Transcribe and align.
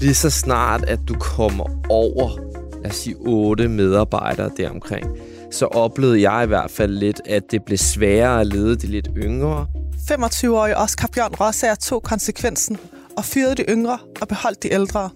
lige 0.00 0.14
så 0.14 0.30
snart, 0.30 0.84
at 0.84 0.98
du 1.08 1.14
kommer 1.14 1.64
over, 1.88 2.38
lad 2.82 2.90
os 2.90 2.96
sige, 2.96 3.16
otte 3.18 3.68
medarbejdere 3.68 4.50
deromkring, 4.56 5.06
så 5.50 5.66
oplevede 5.66 6.30
jeg 6.30 6.44
i 6.44 6.46
hvert 6.46 6.70
fald 6.70 6.92
lidt, 6.92 7.20
at 7.26 7.42
det 7.50 7.64
blev 7.64 7.78
sværere 7.78 8.40
at 8.40 8.46
lede 8.46 8.76
de 8.76 8.86
lidt 8.86 9.08
yngre. 9.16 9.66
25-årige 10.10 10.76
Oscar 10.76 11.08
Bjørn 11.14 11.34
Rossager 11.40 11.74
tog 11.74 12.02
konsekvensen 12.02 12.76
og 13.16 13.24
fyrede 13.24 13.54
de 13.54 13.62
yngre 13.68 13.98
og 14.20 14.28
beholdt 14.28 14.62
de 14.62 14.72
ældre. 14.72 15.10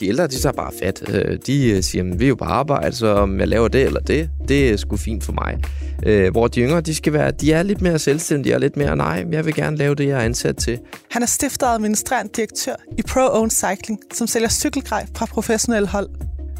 De 0.00 0.08
ældre, 0.08 0.26
de 0.26 0.34
tager 0.34 0.52
bare 0.52 0.72
fat. 0.82 1.02
Øh, 1.08 1.38
de 1.46 1.70
øh, 1.70 1.82
siger, 1.82 2.04
at 2.12 2.20
vi 2.20 2.24
er 2.24 2.28
jo 2.28 2.34
på 2.34 2.44
arbejde, 2.44 2.96
så 2.96 3.06
om 3.06 3.40
jeg 3.40 3.48
laver 3.48 3.68
det 3.68 3.82
eller 3.82 4.00
det, 4.00 4.30
det 4.48 4.70
er 4.70 4.76
sgu 4.76 4.96
fint 4.96 5.24
for 5.24 5.32
mig. 5.32 5.58
Øh, 6.06 6.30
hvor 6.30 6.48
de 6.48 6.60
yngre, 6.60 6.80
de 6.80 6.94
skal 6.94 7.12
være, 7.12 7.30
de 7.30 7.52
er 7.52 7.62
lidt 7.62 7.80
mere 7.80 7.98
selvstændige 7.98 8.54
og 8.54 8.60
lidt 8.60 8.76
mere, 8.76 8.96
nej, 8.96 9.26
jeg 9.32 9.46
vil 9.46 9.54
gerne 9.54 9.76
lave 9.76 9.94
det, 9.94 10.08
jeg 10.08 10.18
er 10.18 10.24
ansat 10.24 10.56
til. 10.56 10.78
Han 11.10 11.22
er 11.22 11.26
stifter 11.26 11.66
og 11.66 11.74
administrerende 11.74 12.32
direktør 12.36 12.74
i 12.98 13.02
Pro 13.02 13.20
Own 13.20 13.50
Cycling, 13.50 14.00
som 14.14 14.26
sælger 14.26 14.48
cykelgrej 14.48 15.06
fra 15.14 15.26
professionelle 15.26 15.88
hold. 15.88 16.08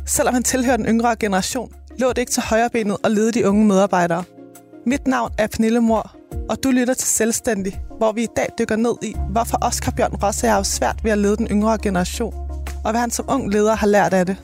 Selvom 0.06 0.34
han 0.34 0.42
tilhører 0.42 0.77
den 0.77 0.87
yngre 0.87 1.16
generation, 1.16 1.73
lå 1.98 2.09
det 2.09 2.19
ikke 2.19 2.33
til 2.33 2.42
højrebenet 2.42 2.97
at 3.05 3.11
lede 3.11 3.33
de 3.33 3.48
unge 3.48 3.66
medarbejdere. 3.66 4.25
Mit 4.87 5.06
navn 5.06 5.30
er 5.39 5.47
Pernille 5.47 5.80
Mor, 5.80 6.16
og 6.48 6.64
du 6.64 6.70
lytter 6.70 6.95
til 6.95 7.09
Selvstændig, 7.09 7.80
hvor 7.98 8.12
vi 8.12 8.23
i 8.23 8.28
dag 8.37 8.47
dykker 8.59 8.77
ned 8.77 8.95
i, 9.03 9.14
hvorfor 9.30 9.59
Oscar 9.61 9.92
Bjørn 9.97 10.14
Rosse 10.23 10.47
har 10.47 10.62
svært 10.62 11.05
ved 11.05 11.11
at 11.11 11.19
lede 11.19 11.37
den 11.37 11.47
yngre 11.47 11.78
generation, 11.83 12.34
og 12.85 12.91
hvad 12.91 13.01
han 13.01 13.11
som 13.11 13.25
ung 13.29 13.53
leder 13.53 13.75
har 13.75 13.87
lært 13.87 14.12
af 14.12 14.27
det. 14.27 14.37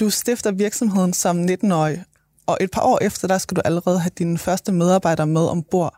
Du 0.00 0.10
stifter 0.10 0.52
virksomheden 0.52 1.12
som 1.12 1.44
19-årig, 1.44 2.04
og 2.46 2.58
et 2.60 2.70
par 2.70 2.82
år 2.82 2.98
efter, 3.02 3.28
der 3.28 3.38
skal 3.38 3.56
du 3.56 3.62
allerede 3.64 3.98
have 3.98 4.10
dine 4.18 4.38
første 4.38 4.72
medarbejdere 4.72 5.26
med 5.26 5.40
ombord. 5.40 5.94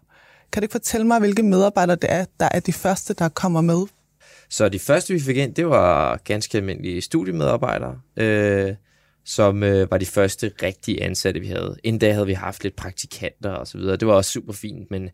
Kan 0.53 0.61
du 0.61 0.65
ikke 0.65 0.73
fortælle 0.73 1.07
mig, 1.07 1.19
hvilke 1.19 1.43
medarbejdere 1.43 1.97
det 1.97 2.13
er, 2.13 2.25
der 2.41 2.49
er 2.53 2.61
de 2.61 2.73
første, 2.73 3.15
der 3.15 3.29
kommer 3.29 3.61
med? 3.61 3.87
Så 4.51 4.69
de 4.69 4.79
første, 4.79 5.13
vi 5.13 5.21
fik 5.21 5.37
ind, 5.37 5.55
det 5.55 5.69
var 5.69 6.17
ganske 6.25 6.59
almindelige 6.59 7.01
studiemedarbejdere, 7.01 7.99
øh, 8.17 8.75
som 9.27 9.63
øh, 9.63 9.91
var 9.91 9.99
de 9.99 10.07
første 10.07 10.53
rigtige 10.63 11.03
ansatte, 11.03 11.41
vi 11.41 11.47
havde. 11.47 11.77
Inden 11.85 12.01
da 12.01 12.13
havde 12.13 12.27
vi 12.27 12.33
haft 12.33 12.63
lidt 12.63 12.77
praktikanter 12.77 13.51
og 13.51 13.67
så 13.67 13.79
videre. 13.79 13.97
Det 13.97 14.09
var 14.09 14.15
også 14.15 14.31
super 14.31 14.53
fint, 14.53 14.91
men 14.91 15.11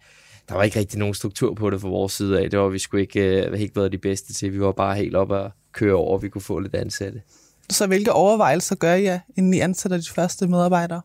der 0.48 0.54
var 0.54 0.62
ikke 0.62 0.78
rigtig 0.78 0.98
nogen 0.98 1.14
struktur 1.14 1.54
på 1.54 1.70
det 1.70 1.80
fra 1.80 1.88
vores 1.88 2.12
side 2.12 2.40
af. 2.40 2.50
Det 2.50 2.58
var 2.58 2.68
vi 2.68 2.78
sgu 2.78 2.96
ikke, 2.96 3.46
øh, 3.46 3.60
ikke 3.60 3.76
været 3.76 3.92
de 3.92 3.98
bedste 3.98 4.32
til. 4.32 4.52
Vi 4.52 4.60
var 4.60 4.72
bare 4.72 4.96
helt 4.96 5.16
op 5.16 5.32
at 5.32 5.50
køre 5.72 5.94
over, 5.94 6.16
at 6.16 6.22
vi 6.22 6.28
kunne 6.28 6.42
få 6.42 6.58
lidt 6.58 6.74
ansatte. 6.74 7.22
Så 7.70 7.86
hvilke 7.86 8.12
overvejelser 8.12 8.74
gør 8.76 8.94
I, 8.94 9.18
inden 9.36 9.54
I 9.54 9.60
ansætter 9.60 9.96
de 9.96 10.10
første 10.14 10.46
medarbejdere? 10.46 11.00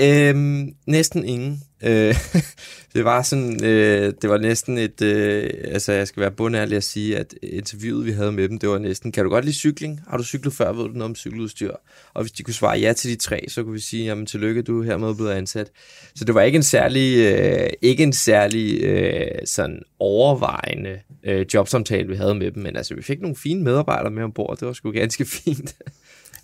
Øhm, 0.00 0.74
næsten 0.86 1.24
ingen. 1.24 1.62
Øh, 1.82 2.14
det 2.94 3.04
var 3.04 3.22
sådan, 3.22 3.64
øh, 3.64 4.12
det 4.22 4.30
var 4.30 4.38
næsten 4.38 4.78
et, 4.78 5.02
øh, 5.02 5.50
altså 5.64 5.92
jeg 5.92 6.08
skal 6.08 6.20
være 6.20 6.30
bundærlig 6.30 6.76
at 6.76 6.84
sige, 6.84 7.18
at 7.18 7.34
interviewet 7.42 8.06
vi 8.06 8.12
havde 8.12 8.32
med 8.32 8.48
dem, 8.48 8.58
det 8.58 8.68
var 8.68 8.78
næsten, 8.78 9.12
kan 9.12 9.24
du 9.24 9.30
godt 9.30 9.44
lide 9.44 9.56
cykling? 9.56 10.00
Har 10.08 10.16
du 10.16 10.24
cyklet 10.24 10.54
før? 10.54 10.72
Ved 10.72 10.84
du 10.84 10.88
noget 10.88 11.02
om 11.02 11.14
cykeludstyr? 11.14 11.72
Og 12.14 12.22
hvis 12.22 12.32
de 12.32 12.42
kunne 12.42 12.54
svare 12.54 12.78
ja 12.78 12.92
til 12.92 13.10
de 13.10 13.16
tre, 13.16 13.44
så 13.48 13.62
kunne 13.62 13.72
vi 13.72 13.80
sige, 13.80 14.04
jamen 14.04 14.26
tillykke, 14.26 14.62
du 14.62 14.80
er 14.80 14.84
hermed 14.84 15.14
blevet 15.14 15.32
ansat. 15.32 15.70
Så 16.14 16.24
det 16.24 16.34
var 16.34 16.42
ikke 16.42 16.56
en 16.56 16.62
særlig, 16.62 17.18
øh, 17.18 17.70
ikke 17.82 18.02
en 18.02 18.12
særlig 18.12 18.82
øh, 18.82 19.28
sådan 19.44 19.82
overvejende 19.98 20.98
øh, 21.24 21.46
jobsamtale, 21.54 22.08
vi 22.08 22.16
havde 22.16 22.34
med 22.34 22.50
dem, 22.50 22.62
men 22.62 22.76
altså 22.76 22.94
vi 22.94 23.02
fik 23.02 23.20
nogle 23.20 23.36
fine 23.36 23.62
medarbejdere 23.62 24.10
med 24.10 24.22
ombord, 24.22 24.56
det 24.58 24.66
var 24.66 24.72
sgu 24.72 24.90
ganske 24.90 25.24
fint. 25.44 25.76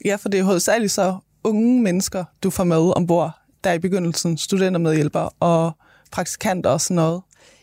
Ja, 0.05 0.16
for 0.16 0.28
det 0.28 0.41
er 0.41 0.44
hovedsageligt 0.44 0.92
så 0.92 1.16
unge 1.44 1.83
mennesker, 1.83 2.24
du 2.42 2.50
får 2.50 2.64
med 2.64 2.96
ombord, 2.96 3.44
der 3.65 3.73
i 3.73 3.79
begyndelsen 3.79 4.39
studentermedhjælpere 4.39 5.31
og 5.41 5.73
praktikanter 6.11 6.70
og 6.70 6.80
sådan 6.80 6.95
noget. 6.95 7.23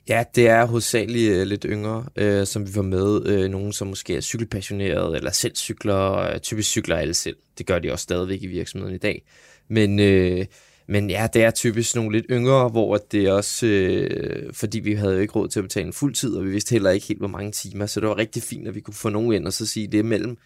Ja, 0.10 0.24
det 0.36 0.48
er 0.48 0.66
hovedsageligt 0.66 1.34
øh, 1.34 1.48
lidt 1.48 1.66
yngre, 1.70 2.06
øh, 2.16 2.48
som 2.48 2.68
vi 2.68 2.72
får 2.72 2.82
med. 2.82 3.26
Øh, 3.26 3.50
nogen, 3.50 3.74
som 3.74 3.88
måske 3.88 4.16
er 4.16 4.22
cykelpassionerede, 4.22 5.18
eller 5.18 5.32
selv 5.32 5.56
cykler. 5.56 6.18
Øh, 6.18 6.40
typisk 6.40 6.70
cykler 6.70 6.96
alle 6.96 7.14
selv. 7.14 7.36
Det 7.58 7.66
gør 7.66 7.80
de 7.80 7.92
også 7.92 8.04
stadigvæk 8.04 8.44
i 8.44 8.48
virksomheden 8.48 8.96
i 8.96 8.98
dag. 8.98 9.24
Men, 9.68 10.00
øh, 10.00 10.46
men 10.88 11.10
ja, 11.10 11.28
det 11.34 11.44
er 11.44 11.52
typisk 11.52 11.96
nogle 11.96 12.12
lidt 12.12 12.26
yngre, 12.30 12.70
hvor 12.70 12.98
det 12.98 13.26
er 13.26 13.34
også, 13.34 13.66
øh, 13.66 14.54
fordi 14.54 14.80
vi 14.80 14.94
havde 14.94 15.14
jo 15.14 15.20
ikke 15.20 15.34
råd 15.34 15.48
til 15.48 15.60
at 15.60 15.64
betale 15.64 15.88
en 15.88 15.94
fuld 15.94 16.14
tid, 16.14 16.36
og 16.36 16.46
vi 16.46 16.50
vidste 16.50 16.72
heller 16.74 16.90
ikke 16.90 17.08
helt, 17.08 17.20
hvor 17.20 17.28
mange 17.28 17.52
timer. 17.52 17.86
Så 17.86 18.00
det 18.00 18.10
var 18.10 18.18
rigtig 18.18 18.44
fint, 18.44 18.68
at 18.68 18.76
vi 18.76 18.80
kunne 18.80 18.94
få 18.94 19.10
nogen 19.10 19.34
ind 19.34 19.48
og 19.48 19.54
så 19.54 19.66
sige, 19.66 19.88
det 19.88 20.00
er 20.00 20.04
mellem 20.04 20.38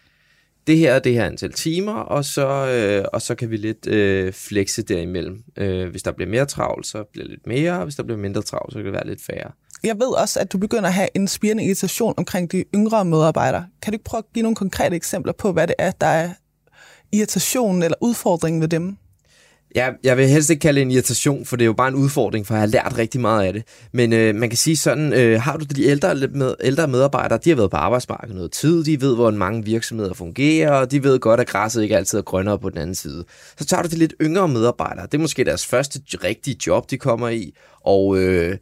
det 0.66 0.78
her 0.78 0.94
og 0.94 1.04
det 1.04 1.14
her 1.14 1.26
antal 1.26 1.52
timer, 1.52 1.92
og 1.92 2.24
så, 2.24 2.48
øh, 2.48 3.04
og 3.12 3.22
så 3.22 3.34
kan 3.34 3.50
vi 3.50 3.56
lidt 3.56 3.86
øh, 3.86 4.32
flexe 4.32 4.82
derimellem. 4.82 5.42
Øh, 5.56 5.88
hvis 5.90 6.02
der 6.02 6.12
bliver 6.12 6.30
mere 6.30 6.46
travlt, 6.46 6.86
så 6.86 7.04
bliver 7.12 7.24
det 7.24 7.30
lidt 7.30 7.46
mere, 7.46 7.72
og 7.72 7.84
hvis 7.84 7.94
der 7.94 8.02
bliver 8.02 8.18
mindre 8.18 8.42
travlt, 8.42 8.72
så 8.72 8.78
kan 8.78 8.84
det 8.84 8.92
være 8.92 9.06
lidt 9.06 9.22
færre. 9.22 9.50
Jeg 9.84 9.96
ved 9.98 10.20
også, 10.22 10.40
at 10.40 10.52
du 10.52 10.58
begynder 10.58 10.86
at 10.86 10.94
have 10.94 11.08
en 11.14 11.28
spirende 11.28 11.64
irritation 11.64 12.14
omkring 12.16 12.52
de 12.52 12.64
yngre 12.74 13.04
medarbejdere. 13.04 13.66
Kan 13.82 13.92
du 13.92 13.94
ikke 13.94 14.04
prøve 14.04 14.18
at 14.18 14.32
give 14.34 14.42
nogle 14.42 14.56
konkrete 14.56 14.96
eksempler 14.96 15.32
på, 15.32 15.52
hvad 15.52 15.66
det 15.66 15.74
er, 15.78 15.90
der 15.90 16.06
er 16.06 16.30
irritationen 17.12 17.82
eller 17.82 17.96
udfordringen 18.00 18.62
ved 18.62 18.68
dem? 18.68 18.96
Ja, 19.76 19.90
jeg 20.02 20.16
vil 20.16 20.28
helst 20.28 20.50
ikke 20.50 20.60
kalde 20.60 20.80
det 20.80 20.82
en 20.82 20.90
irritation, 20.90 21.44
for 21.44 21.56
det 21.56 21.62
er 21.64 21.66
jo 21.66 21.72
bare 21.72 21.88
en 21.88 21.94
udfordring, 21.94 22.46
for 22.46 22.54
jeg 22.54 22.60
har 22.60 22.66
lært 22.66 22.98
rigtig 22.98 23.20
meget 23.20 23.46
af 23.46 23.52
det. 23.52 23.62
Men 23.92 24.12
øh, 24.12 24.34
man 24.34 24.48
kan 24.48 24.56
sige 24.56 24.76
sådan, 24.76 25.12
øh, 25.12 25.40
har 25.40 25.56
du 25.56 25.64
de 25.64 25.84
ældre, 25.84 26.14
med, 26.14 26.54
ældre 26.60 26.88
medarbejdere, 26.88 27.38
de 27.44 27.50
har 27.50 27.56
været 27.56 27.70
på 27.70 27.76
arbejdsmarkedet 27.76 28.34
noget 28.34 28.52
tid, 28.52 28.84
de 28.84 29.00
ved, 29.00 29.14
hvordan 29.14 29.38
mange 29.38 29.64
virksomheder 29.64 30.14
fungerer, 30.14 30.70
og 30.70 30.90
de 30.90 31.02
ved 31.04 31.18
godt, 31.18 31.40
at 31.40 31.46
græsset 31.46 31.82
ikke 31.82 31.96
altid 31.96 32.18
er 32.18 32.22
grønnere 32.22 32.58
på 32.58 32.70
den 32.70 32.78
anden 32.78 32.94
side. 32.94 33.24
Så 33.58 33.64
tager 33.64 33.82
du 33.82 33.88
de 33.88 33.96
lidt 33.96 34.14
yngre 34.22 34.48
medarbejdere, 34.48 35.06
det 35.06 35.14
er 35.14 35.22
måske 35.22 35.44
deres 35.44 35.66
første 35.66 36.00
rigtige 36.24 36.56
job, 36.66 36.90
de 36.90 36.98
kommer 36.98 37.28
i, 37.28 37.54
og... 37.84 38.18
Øh, 38.18 38.56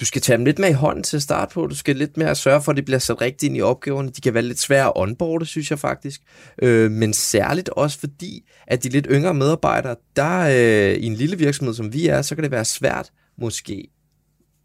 du 0.00 0.04
skal 0.04 0.22
tage 0.22 0.36
dem 0.36 0.44
lidt 0.44 0.58
med 0.58 0.68
i 0.68 0.72
hånden 0.72 1.02
til 1.02 1.16
at 1.16 1.22
starte 1.22 1.54
på. 1.54 1.66
Du 1.66 1.74
skal 1.74 1.96
lidt 1.96 2.16
mere 2.16 2.34
sørge 2.34 2.62
for, 2.62 2.72
at 2.72 2.76
de 2.76 2.82
bliver 2.82 2.98
sat 2.98 3.20
rigtigt 3.20 3.42
ind 3.42 3.56
i 3.56 3.60
opgaverne. 3.60 4.10
De 4.10 4.20
kan 4.20 4.34
være 4.34 4.42
lidt 4.42 4.60
svære 4.60 4.86
at 4.86 4.92
onboarde, 4.96 5.46
synes 5.46 5.70
jeg 5.70 5.78
faktisk. 5.78 6.20
Øh, 6.62 6.90
men 6.90 7.12
særligt 7.12 7.68
også 7.68 7.98
fordi, 7.98 8.48
at 8.66 8.84
de 8.84 8.88
lidt 8.88 9.06
yngre 9.10 9.34
medarbejdere, 9.34 9.96
der 10.16 10.40
øh, 10.40 10.96
i 10.96 11.06
en 11.06 11.14
lille 11.14 11.38
virksomhed, 11.38 11.74
som 11.74 11.92
vi 11.92 12.06
er, 12.06 12.22
så 12.22 12.34
kan 12.34 12.44
det 12.44 12.50
være 12.50 12.64
svært 12.64 13.10
måske 13.38 13.88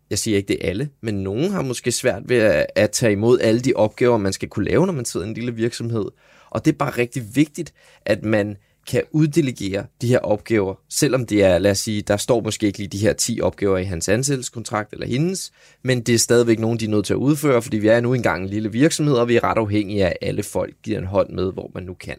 jeg 0.10 0.20
siger 0.20 0.38
ikke 0.38 0.48
det 0.48 0.58
er 0.66 0.70
alle, 0.70 0.90
men 1.02 1.16
nogen 1.16 1.52
har 1.52 1.62
måske 1.62 1.92
svært 1.92 2.24
ved 2.30 2.38
at, 2.38 2.66
at 2.76 2.92
tage 2.92 3.12
imod 3.12 3.40
alle 3.40 3.62
de 3.62 3.74
opgaver, 3.76 4.18
man 4.18 4.34
skal 4.34 4.50
kunne 4.50 4.66
lave, 4.66 4.86
når 4.86 4.94
man 4.94 5.06
sidder 5.06 5.26
i 5.26 5.30
en 5.30 5.36
lille 5.36 5.56
virksomhed. 5.56 6.06
Og 6.50 6.66
det 6.66 6.74
er 6.74 6.78
bare 6.78 6.98
rigtig 6.98 7.24
vigtigt, 7.36 7.74
at 8.06 8.26
man 8.26 8.58
kan 8.88 9.04
uddelegere 9.12 9.86
de 10.02 10.08
her 10.08 10.20
opgaver, 10.20 10.76
selvom 10.90 11.26
det 11.26 11.44
er, 11.44 11.58
lad 11.58 11.72
os 11.72 11.80
sige, 11.80 12.02
der 12.02 12.18
står 12.18 12.42
måske 12.42 12.68
ikke 12.68 12.78
lige 12.78 12.88
de 12.88 12.98
her 12.98 13.14
10 13.14 13.42
opgaver 13.42 13.78
i 13.78 13.84
hans 13.84 14.10
ansættelseskontrakt 14.10 14.94
eller 14.94 15.08
hendes, 15.08 15.52
men 15.84 16.02
det 16.02 16.16
er 16.16 16.20
stadigvæk 16.20 16.60
nogen, 16.60 16.80
de 16.80 16.86
er 16.86 16.90
nødt 16.90 17.06
til 17.06 17.14
at 17.14 17.18
udføre, 17.18 17.62
fordi 17.62 17.78
vi 17.78 17.88
er 17.88 18.02
nu 18.02 18.14
engang 18.14 18.44
en 18.44 18.50
lille 18.50 18.72
virksomhed, 18.72 19.16
og 19.16 19.28
vi 19.28 19.36
er 19.36 19.44
ret 19.44 19.58
afhængige 19.58 20.06
af, 20.06 20.08
at 20.22 20.28
alle 20.28 20.44
folk 20.44 20.74
giver 20.84 21.00
en 21.00 21.06
hånd 21.06 21.30
med, 21.30 21.54
hvor 21.54 21.72
man 21.74 21.84
nu 21.84 21.94
kan. 21.94 22.18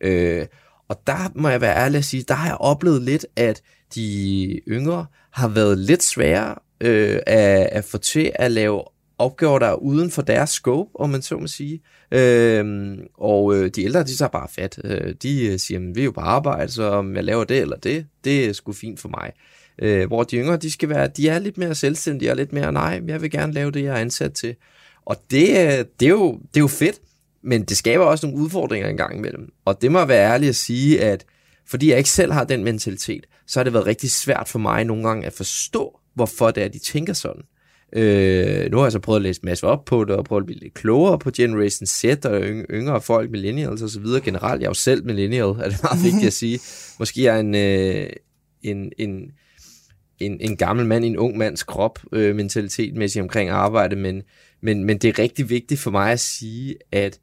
Øh, 0.00 0.46
og 0.88 1.00
der 1.06 1.32
må 1.34 1.48
jeg 1.48 1.60
være 1.60 1.76
ærlig 1.76 1.98
at 1.98 2.04
sige, 2.04 2.24
der 2.28 2.34
har 2.34 2.48
jeg 2.48 2.56
oplevet 2.56 3.02
lidt, 3.02 3.26
at 3.36 3.62
de 3.94 4.60
yngre 4.68 5.06
har 5.30 5.48
været 5.48 5.78
lidt 5.78 6.02
sværere 6.02 6.54
øh, 6.80 7.18
at, 7.26 7.68
at 7.72 7.84
få 7.84 7.98
til 7.98 8.32
at 8.34 8.52
lave 8.52 8.82
opgaver, 9.18 9.58
der 9.58 9.66
er 9.66 9.74
uden 9.74 10.10
for 10.10 10.22
deres 10.22 10.50
scope, 10.50 10.90
om 11.00 11.10
man 11.10 11.22
så 11.22 11.36
må 11.36 11.46
sige. 11.46 11.80
Øhm, 12.10 12.98
og 13.14 13.56
øh, 13.56 13.70
de 13.70 13.82
ældre, 13.82 14.02
de 14.04 14.16
tager 14.16 14.28
bare 14.28 14.48
fat. 14.48 14.78
Øh, 14.84 15.14
de 15.22 15.46
øh, 15.46 15.58
siger, 15.58 15.92
vi 15.94 16.00
er 16.00 16.04
jo 16.04 16.10
på 16.10 16.20
arbejde, 16.20 16.72
så 16.72 16.82
om 16.82 17.16
jeg 17.16 17.24
laver 17.24 17.44
det 17.44 17.58
eller 17.58 17.76
det, 17.76 18.06
det 18.24 18.44
er 18.44 18.52
sgu 18.52 18.72
fint 18.72 19.00
for 19.00 19.08
mig. 19.08 19.32
Øh, 19.78 20.06
hvor 20.06 20.22
de 20.22 20.36
yngre, 20.36 20.56
de 20.56 20.72
skal 20.72 20.88
være, 20.88 21.08
de 21.16 21.28
er 21.28 21.38
lidt 21.38 21.58
mere 21.58 21.74
selvstændige 21.74 22.30
og 22.30 22.36
lidt 22.36 22.52
mere, 22.52 22.72
nej, 22.72 23.02
jeg 23.06 23.22
vil 23.22 23.30
gerne 23.30 23.52
lave 23.52 23.70
det, 23.70 23.82
jeg 23.82 23.96
er 23.96 24.00
ansat 24.00 24.32
til. 24.32 24.54
Og 25.04 25.16
det, 25.30 25.48
øh, 25.48 25.84
det, 26.00 26.06
er, 26.06 26.10
jo, 26.10 26.32
det 26.32 26.56
er 26.56 26.60
jo 26.60 26.66
fedt, 26.66 27.00
men 27.42 27.64
det 27.64 27.76
skaber 27.76 28.04
også 28.04 28.26
nogle 28.26 28.42
udfordringer 28.42 28.88
en 28.88 28.96
gang 28.96 29.16
imellem. 29.18 29.52
Og 29.64 29.82
det 29.82 29.92
må 29.92 29.98
jeg 29.98 30.08
være 30.08 30.32
ærlig 30.32 30.48
at 30.48 30.56
sige, 30.56 31.02
at 31.02 31.24
fordi 31.68 31.90
jeg 31.90 31.98
ikke 31.98 32.10
selv 32.10 32.32
har 32.32 32.44
den 32.44 32.64
mentalitet, 32.64 33.26
så 33.46 33.58
har 33.58 33.64
det 33.64 33.72
været 33.72 33.86
rigtig 33.86 34.10
svært 34.10 34.48
for 34.48 34.58
mig 34.58 34.84
nogle 34.84 35.08
gange 35.08 35.26
at 35.26 35.32
forstå, 35.32 36.00
hvorfor 36.14 36.50
det 36.50 36.62
er, 36.62 36.68
de 36.68 36.78
tænker 36.78 37.12
sådan. 37.12 37.42
Øh, 37.96 38.70
nu 38.70 38.76
har 38.76 38.84
jeg 38.84 38.92
så 38.92 38.98
prøvet 38.98 39.18
at 39.18 39.22
læse 39.22 39.40
en 39.42 39.46
masse 39.46 39.66
op 39.66 39.84
på 39.84 40.04
det, 40.04 40.16
og 40.16 40.24
prøvet 40.24 40.42
at 40.42 40.46
blive 40.46 40.60
lidt 40.60 40.74
klogere 40.74 41.18
på 41.18 41.30
Generation 41.30 41.86
Z 41.86 42.04
og 42.24 42.42
yngre 42.70 43.00
folk, 43.00 43.30
millennials 43.30 43.82
og 43.82 43.88
så 43.88 44.00
videre. 44.00 44.20
Generelt, 44.20 44.60
jeg 44.60 44.66
er 44.66 44.70
jo 44.70 44.74
selv 44.74 45.04
millennial, 45.04 45.48
er 45.48 45.68
det 45.68 45.82
meget 45.82 46.04
vigtigt 46.04 46.26
at 46.26 46.32
sige. 46.32 46.60
Måske 46.98 47.26
er 47.26 47.32
jeg 47.32 47.40
en, 47.40 47.54
øh, 47.54 48.10
en, 48.62 48.92
en, 48.98 49.30
en, 50.18 50.40
en 50.40 50.56
gammel 50.56 50.86
mand 50.86 51.04
i 51.04 51.08
en 51.08 51.16
ung 51.16 51.36
mands 51.36 51.62
krop, 51.62 51.98
øh, 52.12 52.36
mentalitetmæssigt 52.36 53.22
omkring 53.22 53.50
arbejde, 53.50 53.96
men, 53.96 54.22
men, 54.62 54.84
men 54.84 54.98
det 54.98 55.08
er 55.08 55.18
rigtig 55.18 55.50
vigtigt 55.50 55.80
for 55.80 55.90
mig 55.90 56.12
at 56.12 56.20
sige, 56.20 56.74
at 56.92 57.20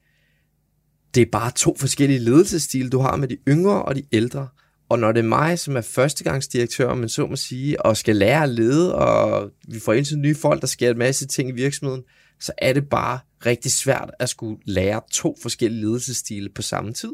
det 1.16 1.22
er 1.22 1.32
bare 1.32 1.52
to 1.56 1.76
forskellige 1.80 2.20
ledelsesstile, 2.20 2.90
du 2.90 3.00
har 3.00 3.16
med 3.16 3.28
de 3.28 3.38
yngre 3.48 3.82
og 3.82 3.96
de 3.96 4.04
ældre. 4.12 4.48
Og 4.94 5.00
når 5.00 5.12
det 5.12 5.20
er 5.20 5.28
mig, 5.28 5.60
som 5.60 5.76
er 5.76 5.82
førstegangsdirektør, 5.82 6.94
men 6.94 7.10
så 7.10 7.26
må 7.28 7.36
sige, 7.36 7.86
og 7.86 7.98
skal 7.98 8.16
lære 8.16 8.44
at 8.44 8.50
lede, 8.50 8.96
og 8.96 9.52
vi 9.68 9.80
får 9.80 9.94
ind 9.94 10.06
til 10.06 10.18
nye 10.18 10.36
folk, 10.36 10.62
der 10.62 10.68
sker 10.68 10.92
en 10.92 10.98
masse 10.98 11.28
ting 11.28 11.50
i 11.50 11.52
virksomheden, 11.52 12.04
så 12.40 12.52
er 12.58 12.74
det 12.74 12.90
bare 12.90 13.20
rigtig 13.46 13.72
svært 13.72 14.12
at 14.20 14.30
skulle 14.30 14.58
lære 14.66 15.02
to 15.12 15.38
forskellige 15.42 15.82
ledelsesstile 15.82 16.50
på 16.50 16.62
samme 16.62 16.94
tid. 16.94 17.12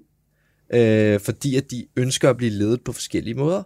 Øh, 0.73 1.19
fordi 1.19 1.55
at 1.55 1.71
de 1.71 1.85
ønsker 1.95 2.29
at 2.29 2.37
blive 2.37 2.51
ledet 2.51 2.81
på 2.83 2.93
forskellige 2.93 3.33
måder. 3.33 3.63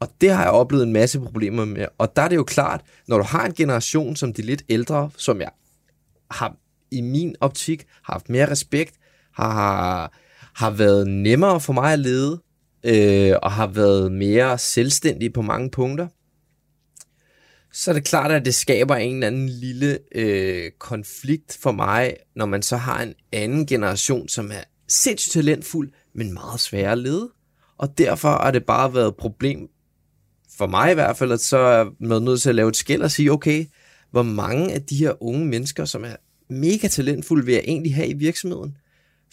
Og 0.00 0.08
det 0.20 0.30
har 0.30 0.42
jeg 0.42 0.52
oplevet 0.52 0.84
en 0.86 0.92
masse 0.92 1.20
problemer 1.20 1.64
med. 1.64 1.86
Og 1.98 2.16
der 2.16 2.22
er 2.22 2.28
det 2.28 2.36
jo 2.36 2.44
klart, 2.44 2.80
når 3.08 3.18
du 3.18 3.24
har 3.24 3.46
en 3.46 3.54
generation 3.54 4.16
som 4.16 4.32
de 4.32 4.42
lidt 4.42 4.62
ældre, 4.68 5.10
som 5.16 5.40
jeg 5.40 5.50
har 6.30 6.56
i 6.90 7.00
min 7.00 7.36
optik 7.40 7.84
har 8.02 8.12
haft 8.12 8.28
mere 8.28 8.50
respekt, 8.50 8.94
har, 9.34 10.12
har 10.54 10.70
været 10.70 11.06
nemmere 11.06 11.60
for 11.60 11.72
mig 11.72 11.92
at 11.92 11.98
lede, 11.98 12.40
øh, 12.84 13.32
og 13.42 13.52
har 13.52 13.66
været 13.66 14.12
mere 14.12 14.58
selvstændig 14.58 15.32
på 15.32 15.42
mange 15.42 15.70
punkter, 15.70 16.08
så 17.72 17.90
er 17.90 17.92
det 17.92 18.04
klart, 18.04 18.30
at 18.30 18.44
det 18.44 18.54
skaber 18.54 18.96
en 18.96 19.14
eller 19.14 19.26
anden 19.26 19.48
lille 19.48 19.98
øh, 20.14 20.70
konflikt 20.78 21.58
for 21.60 21.72
mig, 21.72 22.16
når 22.36 22.46
man 22.46 22.62
så 22.62 22.76
har 22.76 23.02
en 23.02 23.14
anden 23.32 23.66
generation, 23.66 24.28
som 24.28 24.50
er 24.50 24.64
sindssygt 24.88 25.32
talentfuld, 25.32 25.90
men 26.14 26.32
meget 26.32 26.60
svær 26.60 26.92
at 26.92 26.98
lede. 26.98 27.30
Og 27.78 27.98
derfor 27.98 28.28
har 28.28 28.50
det 28.50 28.64
bare 28.64 28.94
været 28.94 29.08
et 29.08 29.16
problem, 29.16 29.68
for 30.58 30.66
mig 30.66 30.90
i 30.90 30.94
hvert 30.94 31.16
fald, 31.16 31.32
at 31.32 31.40
så 31.40 31.56
er 31.56 31.84
man 32.00 32.22
nødt 32.22 32.42
til 32.42 32.48
at 32.48 32.54
lave 32.54 32.68
et 32.68 32.76
skæld 32.76 33.02
og 33.02 33.10
sige, 33.10 33.32
okay, 33.32 33.66
hvor 34.10 34.22
mange 34.22 34.72
af 34.72 34.82
de 34.82 34.96
her 34.96 35.22
unge 35.22 35.46
mennesker, 35.46 35.84
som 35.84 36.04
er 36.04 36.16
mega 36.50 36.88
talentfulde, 36.88 37.44
vil 37.44 37.54
jeg 37.54 37.64
egentlig 37.66 37.94
have 37.94 38.08
i 38.08 38.14
virksomheden? 38.14 38.76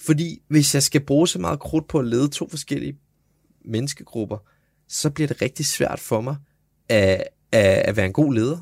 Fordi 0.02 0.42
hvis 0.48 0.74
jeg 0.74 0.84
skal 0.84 1.02
bruge 1.02 1.28
så 1.28 1.40
meget 1.40 1.60
krudt 1.60 1.88
på 1.88 2.00
at 2.00 2.08
lede 2.08 2.28
to 2.28 2.50
forskellige 2.50 2.98
menneskegrupper, 3.66 4.38
så 4.88 5.10
bliver 5.10 5.28
det 5.28 5.42
rigtig 5.42 5.66
svært 5.66 6.00
for 6.00 6.22
mig 6.22 6.36
at, 6.90 7.24
at, 7.52 7.64
at 7.64 7.98
være 7.98 8.06
en 8.06 8.14
god 8.14 8.34
leder. 8.34 8.58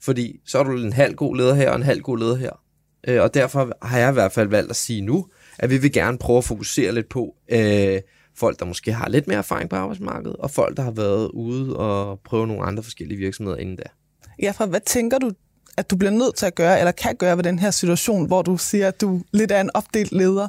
Fordi 0.00 0.40
så 0.46 0.58
er 0.58 0.62
du 0.62 0.76
en 0.76 0.92
halv 0.92 1.14
god 1.14 1.36
leder 1.36 1.54
her 1.54 1.70
og 1.70 1.76
en 1.76 1.82
halv 1.82 2.00
god 2.00 2.18
leder 2.18 2.36
her. 2.36 2.62
Øh, 3.08 3.22
og 3.22 3.34
derfor 3.34 3.72
har 3.86 3.98
jeg 3.98 4.10
i 4.10 4.12
hvert 4.12 4.32
fald 4.32 4.48
valgt 4.48 4.70
at 4.70 4.76
sige 4.76 5.00
nu, 5.00 5.26
at 5.58 5.70
vi 5.70 5.78
vil 5.78 5.92
gerne 5.92 6.18
prøve 6.18 6.38
at 6.38 6.44
fokusere 6.44 6.94
lidt 6.94 7.08
på 7.08 7.34
øh, 7.48 8.00
folk, 8.36 8.58
der 8.58 8.64
måske 8.64 8.92
har 8.92 9.08
lidt 9.08 9.28
mere 9.28 9.38
erfaring 9.38 9.70
på 9.70 9.76
arbejdsmarkedet, 9.76 10.36
og 10.36 10.50
folk, 10.50 10.76
der 10.76 10.82
har 10.82 10.90
været 10.90 11.30
ude 11.30 11.76
og 11.76 12.20
prøve 12.24 12.46
nogle 12.46 12.62
andre 12.62 12.82
forskellige 12.82 13.18
virksomheder 13.18 13.58
inden 13.58 13.76
da. 13.76 13.82
Ja, 14.42 14.50
for 14.50 14.66
hvad 14.66 14.80
tænker 14.86 15.18
du, 15.18 15.30
at 15.76 15.90
du 15.90 15.96
bliver 15.96 16.10
nødt 16.10 16.36
til 16.36 16.46
at 16.46 16.54
gøre, 16.54 16.78
eller 16.78 16.92
kan 16.92 17.16
gøre 17.16 17.36
ved 17.36 17.44
den 17.44 17.58
her 17.58 17.70
situation, 17.70 18.26
hvor 18.26 18.42
du 18.42 18.56
siger, 18.56 18.88
at 18.88 19.00
du 19.00 19.22
lidt 19.32 19.52
er 19.52 19.60
en 19.60 19.70
opdelt 19.74 20.12
leder? 20.12 20.48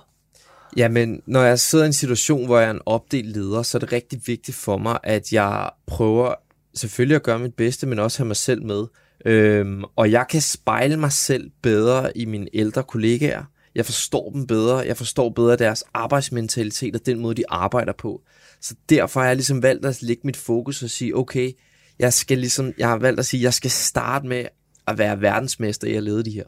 Jamen, 0.77 1.21
når 1.25 1.43
jeg 1.43 1.59
sidder 1.59 1.85
i 1.85 1.87
en 1.87 1.93
situation, 1.93 2.45
hvor 2.45 2.59
jeg 2.59 2.67
er 2.67 2.71
en 2.71 2.81
opdelt 2.85 3.37
leder, 3.37 3.63
så 3.63 3.77
er 3.77 3.79
det 3.79 3.91
rigtig 3.91 4.21
vigtigt 4.25 4.57
for 4.57 4.77
mig, 4.77 4.99
at 5.03 5.33
jeg 5.33 5.69
prøver 5.87 6.33
selvfølgelig 6.73 7.15
at 7.15 7.23
gøre 7.23 7.39
mit 7.39 7.53
bedste, 7.53 7.87
men 7.87 7.99
også 7.99 8.19
have 8.19 8.27
mig 8.27 8.35
selv 8.35 8.63
med. 8.63 8.85
Øhm, 9.25 9.83
og 9.95 10.11
jeg 10.11 10.25
kan 10.29 10.41
spejle 10.41 10.97
mig 10.97 11.11
selv 11.11 11.51
bedre 11.61 12.17
i 12.17 12.25
mine 12.25 12.47
ældre 12.53 12.83
kollegaer. 12.83 13.43
Jeg 13.75 13.85
forstår 13.85 14.31
dem 14.31 14.47
bedre. 14.47 14.77
Jeg 14.77 14.97
forstår 14.97 15.29
bedre 15.29 15.55
deres 15.55 15.83
arbejdsmentalitet 15.93 16.95
og 16.95 17.05
den 17.05 17.19
måde, 17.19 17.35
de 17.35 17.43
arbejder 17.49 17.93
på. 17.93 18.21
Så 18.61 18.75
derfor 18.89 19.19
har 19.19 19.27
jeg 19.27 19.35
ligesom 19.35 19.63
valgt 19.63 19.85
at 19.85 20.01
lægge 20.01 20.21
mit 20.25 20.37
fokus 20.37 20.83
og 20.83 20.89
sige, 20.89 21.17
okay, 21.17 21.51
jeg 21.99 22.13
skal 22.13 22.37
ligesom, 22.37 22.73
jeg 22.77 22.87
har 22.87 22.97
valgt 22.97 23.19
at 23.19 23.25
sige, 23.25 23.43
jeg 23.43 23.53
skal 23.53 23.71
starte 23.71 24.27
med 24.27 24.45
at 24.87 24.97
være 24.97 25.21
verdensmester 25.21 25.87
i 25.87 25.93
at 25.93 26.03
lede 26.03 26.23
de 26.23 26.31
her. 26.31 26.45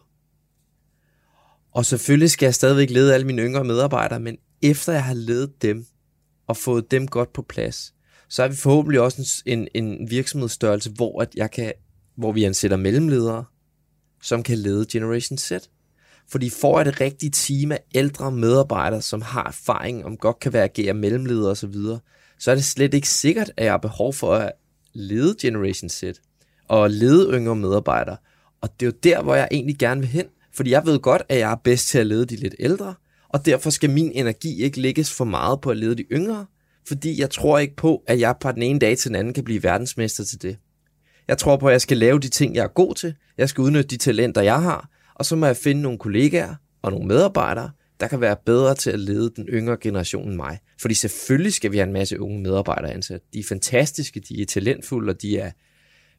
Og 1.75 1.85
selvfølgelig 1.85 2.29
skal 2.29 2.45
jeg 2.45 2.55
stadigvæk 2.55 2.89
lede 2.89 3.13
alle 3.13 3.27
mine 3.27 3.41
yngre 3.41 3.63
medarbejdere, 3.63 4.19
men 4.19 4.37
efter 4.61 4.93
jeg 4.93 5.03
har 5.03 5.13
ledet 5.13 5.61
dem 5.61 5.85
og 6.47 6.57
fået 6.57 6.91
dem 6.91 7.07
godt 7.07 7.33
på 7.33 7.41
plads, 7.41 7.93
så 8.29 8.43
er 8.43 8.47
vi 8.47 8.55
forhåbentlig 8.55 9.01
også 9.01 9.43
en, 9.45 9.67
en 9.73 10.09
virksomhedsstørrelse, 10.09 10.91
hvor, 10.91 11.21
at 11.21 11.29
jeg 11.35 11.51
kan, 11.51 11.73
hvor 12.17 12.31
vi 12.31 12.43
ansætter 12.43 12.77
mellemledere, 12.77 13.45
som 14.21 14.43
kan 14.43 14.57
lede 14.57 14.85
Generation 14.91 15.37
Z. 15.37 15.51
Fordi 16.31 16.49
får 16.49 16.79
jeg 16.79 16.85
det 16.85 17.01
rigtige 17.01 17.31
team 17.31 17.71
af 17.71 17.79
ældre 17.95 18.31
medarbejdere, 18.31 19.01
som 19.01 19.21
har 19.21 19.43
erfaring 19.43 20.05
om 20.05 20.17
godt 20.17 20.39
kan 20.39 20.53
være 20.53 20.63
agere 20.63 20.93
mellemledere 20.93 21.51
osv., 21.51 21.73
så, 21.73 21.99
så 22.39 22.51
er 22.51 22.55
det 22.55 22.65
slet 22.65 22.93
ikke 22.93 23.09
sikkert, 23.09 23.51
at 23.57 23.65
jeg 23.65 23.73
har 23.73 23.77
behov 23.77 24.13
for 24.13 24.35
at 24.35 24.51
lede 24.93 25.35
Generation 25.41 25.89
Z 25.89 26.03
og 26.67 26.89
lede 26.89 27.33
yngre 27.33 27.55
medarbejdere. 27.55 28.17
Og 28.61 28.69
det 28.79 28.85
er 28.85 28.91
jo 28.91 28.97
der, 29.03 29.23
hvor 29.23 29.35
jeg 29.35 29.47
egentlig 29.51 29.77
gerne 29.77 30.01
vil 30.01 30.09
hen, 30.09 30.25
fordi 30.55 30.71
jeg 30.71 30.85
ved 30.85 30.99
godt, 30.99 31.21
at 31.29 31.39
jeg 31.39 31.51
er 31.51 31.55
bedst 31.63 31.87
til 31.87 31.97
at 31.97 32.07
lede 32.07 32.25
de 32.25 32.35
lidt 32.35 32.55
ældre, 32.59 32.95
og 33.29 33.45
derfor 33.45 33.69
skal 33.69 33.89
min 33.89 34.11
energi 34.11 34.63
ikke 34.63 34.81
lægges 34.81 35.13
for 35.13 35.25
meget 35.25 35.61
på 35.61 35.69
at 35.71 35.77
lede 35.77 35.95
de 35.95 36.05
yngre, 36.11 36.45
fordi 36.87 37.21
jeg 37.21 37.29
tror 37.29 37.59
ikke 37.59 37.75
på, 37.75 38.03
at 38.07 38.19
jeg 38.19 38.35
på 38.41 38.51
den 38.51 38.61
ene 38.61 38.79
dag 38.79 38.97
til 38.97 39.09
den 39.09 39.15
anden 39.15 39.33
kan 39.33 39.43
blive 39.43 39.63
verdensmester 39.63 40.23
til 40.23 40.41
det. 40.41 40.57
Jeg 41.27 41.37
tror 41.37 41.57
på, 41.57 41.67
at 41.67 41.71
jeg 41.71 41.81
skal 41.81 41.97
lave 41.97 42.19
de 42.19 42.29
ting, 42.29 42.55
jeg 42.55 42.63
er 42.63 42.67
god 42.67 42.95
til, 42.95 43.15
jeg 43.37 43.49
skal 43.49 43.61
udnytte 43.61 43.87
de 43.87 43.97
talenter, 43.97 44.41
jeg 44.41 44.61
har, 44.61 44.89
og 45.15 45.25
så 45.25 45.35
må 45.35 45.45
jeg 45.45 45.57
finde 45.57 45.81
nogle 45.81 45.97
kollegaer 45.97 46.55
og 46.81 46.91
nogle 46.91 47.07
medarbejdere, 47.07 47.71
der 47.99 48.07
kan 48.07 48.21
være 48.21 48.35
bedre 48.45 48.75
til 48.75 48.91
at 48.91 48.99
lede 48.99 49.31
den 49.35 49.45
yngre 49.45 49.77
generation 49.81 50.27
end 50.27 50.35
mig. 50.35 50.59
Fordi 50.81 50.93
selvfølgelig 50.93 51.53
skal 51.53 51.71
vi 51.71 51.77
have 51.77 51.87
en 51.87 51.93
masse 51.93 52.19
unge 52.19 52.41
medarbejdere 52.41 52.93
ansat. 52.93 53.21
De 53.33 53.39
er 53.39 53.43
fantastiske, 53.49 54.19
de 54.19 54.41
er 54.41 54.45
talentfulde, 54.45 55.09
og 55.09 55.21
de 55.21 55.37
er 55.37 55.51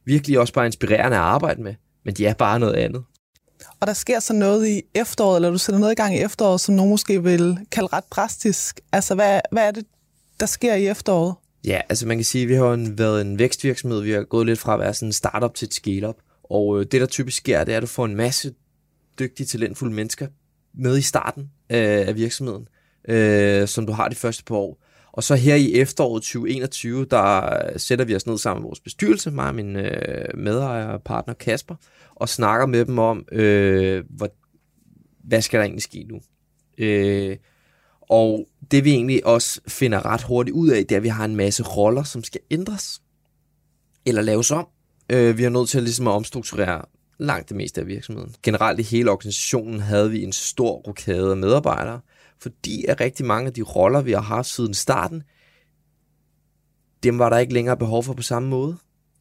virkelig 0.05 0.39
også 0.39 0.53
bare 0.53 0.65
inspirerende 0.65 1.17
at 1.17 1.23
arbejde 1.23 1.61
med. 1.61 1.75
Men 2.05 2.13
de 2.13 2.25
er 2.25 2.33
bare 2.33 2.59
noget 2.59 2.73
andet. 2.73 3.03
Og 3.79 3.87
der 3.87 3.93
sker 3.93 4.19
så 4.19 4.33
noget 4.33 4.67
i 4.67 4.81
efteråret, 4.93 5.35
eller 5.35 5.49
du 5.49 5.57
sætter 5.57 5.79
noget 5.79 5.91
i 5.91 5.95
gang 5.95 6.15
i 6.15 6.19
efteråret, 6.19 6.61
som 6.61 6.75
nogen 6.75 6.89
måske 6.89 7.23
vil 7.23 7.57
kalde 7.71 7.89
ret 7.93 8.11
drastisk. 8.11 8.81
Altså, 8.91 9.15
hvad, 9.15 9.41
hvad 9.51 9.67
er 9.67 9.71
det, 9.71 9.85
der 10.39 10.45
sker 10.45 10.73
i 10.73 10.87
efteråret? 10.87 11.35
Ja, 11.65 11.81
altså 11.89 12.07
man 12.07 12.17
kan 12.17 12.25
sige, 12.25 12.41
at 12.41 12.49
vi 12.49 12.53
har 12.53 12.73
en, 12.73 12.97
været 12.97 13.21
en 13.21 13.39
vækstvirksomhed. 13.39 14.01
Vi 14.01 14.11
har 14.11 14.23
gået 14.23 14.45
lidt 14.45 14.59
fra 14.59 14.73
at 14.73 14.79
være 14.79 14.93
sådan 14.93 15.09
en 15.09 15.13
startup 15.13 15.55
til 15.55 15.65
et 15.65 15.73
scale-up. 15.73 16.15
Og 16.43 16.79
øh, 16.79 16.85
det, 16.91 17.01
der 17.01 17.07
typisk 17.07 17.37
sker, 17.37 17.63
det 17.63 17.73
er, 17.73 17.77
at 17.77 17.81
du 17.81 17.87
får 17.87 18.05
en 18.05 18.15
masse 18.15 18.53
dygtige, 19.19 19.47
talentfulde 19.47 19.93
mennesker 19.93 20.27
med 20.73 20.97
i 20.97 21.01
starten 21.01 21.41
øh, 21.69 22.07
af 22.07 22.15
virksomheden, 22.15 22.67
øh, 23.07 23.67
som 23.67 23.85
du 23.85 23.91
har 23.91 24.07
de 24.07 24.15
første 24.15 24.43
par 24.43 24.55
år. 24.55 24.83
Og 25.17 25.23
så 25.23 25.35
her 25.35 25.55
i 25.55 25.73
efteråret 25.73 26.23
2021, 26.23 27.05
der 27.05 27.59
sætter 27.77 28.05
vi 28.05 28.15
os 28.15 28.27
ned 28.27 28.37
sammen 28.37 28.61
med 28.61 28.67
vores 28.67 28.79
bestyrelse, 28.79 29.31
mig 29.31 29.47
og 29.47 29.55
min 29.55 29.75
øh, 29.75 30.37
medejer 30.37 30.87
og 30.87 31.01
partner 31.03 31.33
Kasper, 31.33 31.75
og 32.15 32.29
snakker 32.29 32.65
med 32.65 32.85
dem 32.85 32.99
om, 32.99 33.25
øh, 33.31 34.03
hvor, 34.09 34.29
hvad 35.23 35.41
skal 35.41 35.57
der 35.57 35.63
egentlig 35.63 35.83
ske 35.83 36.05
nu? 36.09 36.19
Øh, 36.77 37.37
og 38.01 38.47
det 38.71 38.83
vi 38.83 38.91
egentlig 38.91 39.25
også 39.25 39.61
finder 39.67 40.05
ret 40.05 40.21
hurtigt 40.21 40.55
ud 40.55 40.69
af, 40.69 40.85
det 40.85 40.91
er, 40.91 40.97
at 40.97 41.03
vi 41.03 41.07
har 41.07 41.25
en 41.25 41.35
masse 41.35 41.63
roller, 41.63 42.03
som 42.03 42.23
skal 42.23 42.41
ændres 42.51 43.01
eller 44.05 44.21
laves 44.21 44.51
om. 44.51 44.67
Øh, 45.09 45.37
vi 45.37 45.43
er 45.43 45.49
nødt 45.49 45.69
til 45.69 45.77
at, 45.77 45.83
ligesom 45.83 46.07
at 46.07 46.11
omstrukturere 46.11 46.81
langt 47.19 47.49
det 47.49 47.57
meste 47.57 47.81
af 47.81 47.87
virksomheden. 47.87 48.35
Generelt 48.43 48.79
i 48.79 48.83
hele 48.83 49.11
organisationen 49.11 49.79
havde 49.79 50.11
vi 50.11 50.23
en 50.23 50.33
stor 50.33 50.71
rokade 50.71 51.31
af 51.31 51.37
medarbejdere, 51.37 51.99
fordi 52.41 52.85
at 52.85 52.99
rigtig 52.99 53.25
mange 53.25 53.47
af 53.47 53.53
de 53.53 53.61
roller, 53.61 54.01
vi 54.01 54.11
har 54.11 54.21
haft 54.21 54.47
siden 54.47 54.73
starten, 54.73 55.23
dem 57.03 57.19
var 57.19 57.29
der 57.29 57.37
ikke 57.37 57.53
længere 57.53 57.77
behov 57.77 58.03
for 58.03 58.13
på 58.13 58.21
samme 58.21 58.49
måde. 58.49 58.77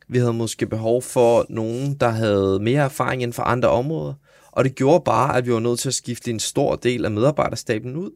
Vi 0.08 0.18
havde 0.18 0.32
måske 0.32 0.66
behov 0.66 1.02
for 1.02 1.46
nogen, 1.49 1.94
der 1.94 2.08
havde 2.08 2.61
mere 2.61 2.85
erfaring 2.85 3.23
end 3.23 3.32
for 3.32 3.42
andre 3.42 3.68
områder, 3.68 4.14
og 4.52 4.64
det 4.64 4.75
gjorde 4.75 5.04
bare, 5.04 5.37
at 5.37 5.46
vi 5.46 5.52
var 5.52 5.61
nødt 5.61 5.80
til 5.80 5.88
at 5.88 5.94
skifte 5.94 6.30
en 6.30 6.40
stor 6.40 6.76
del 6.76 7.04
af 7.04 7.11
medarbejderstaben 7.11 7.96
ud. 7.96 8.11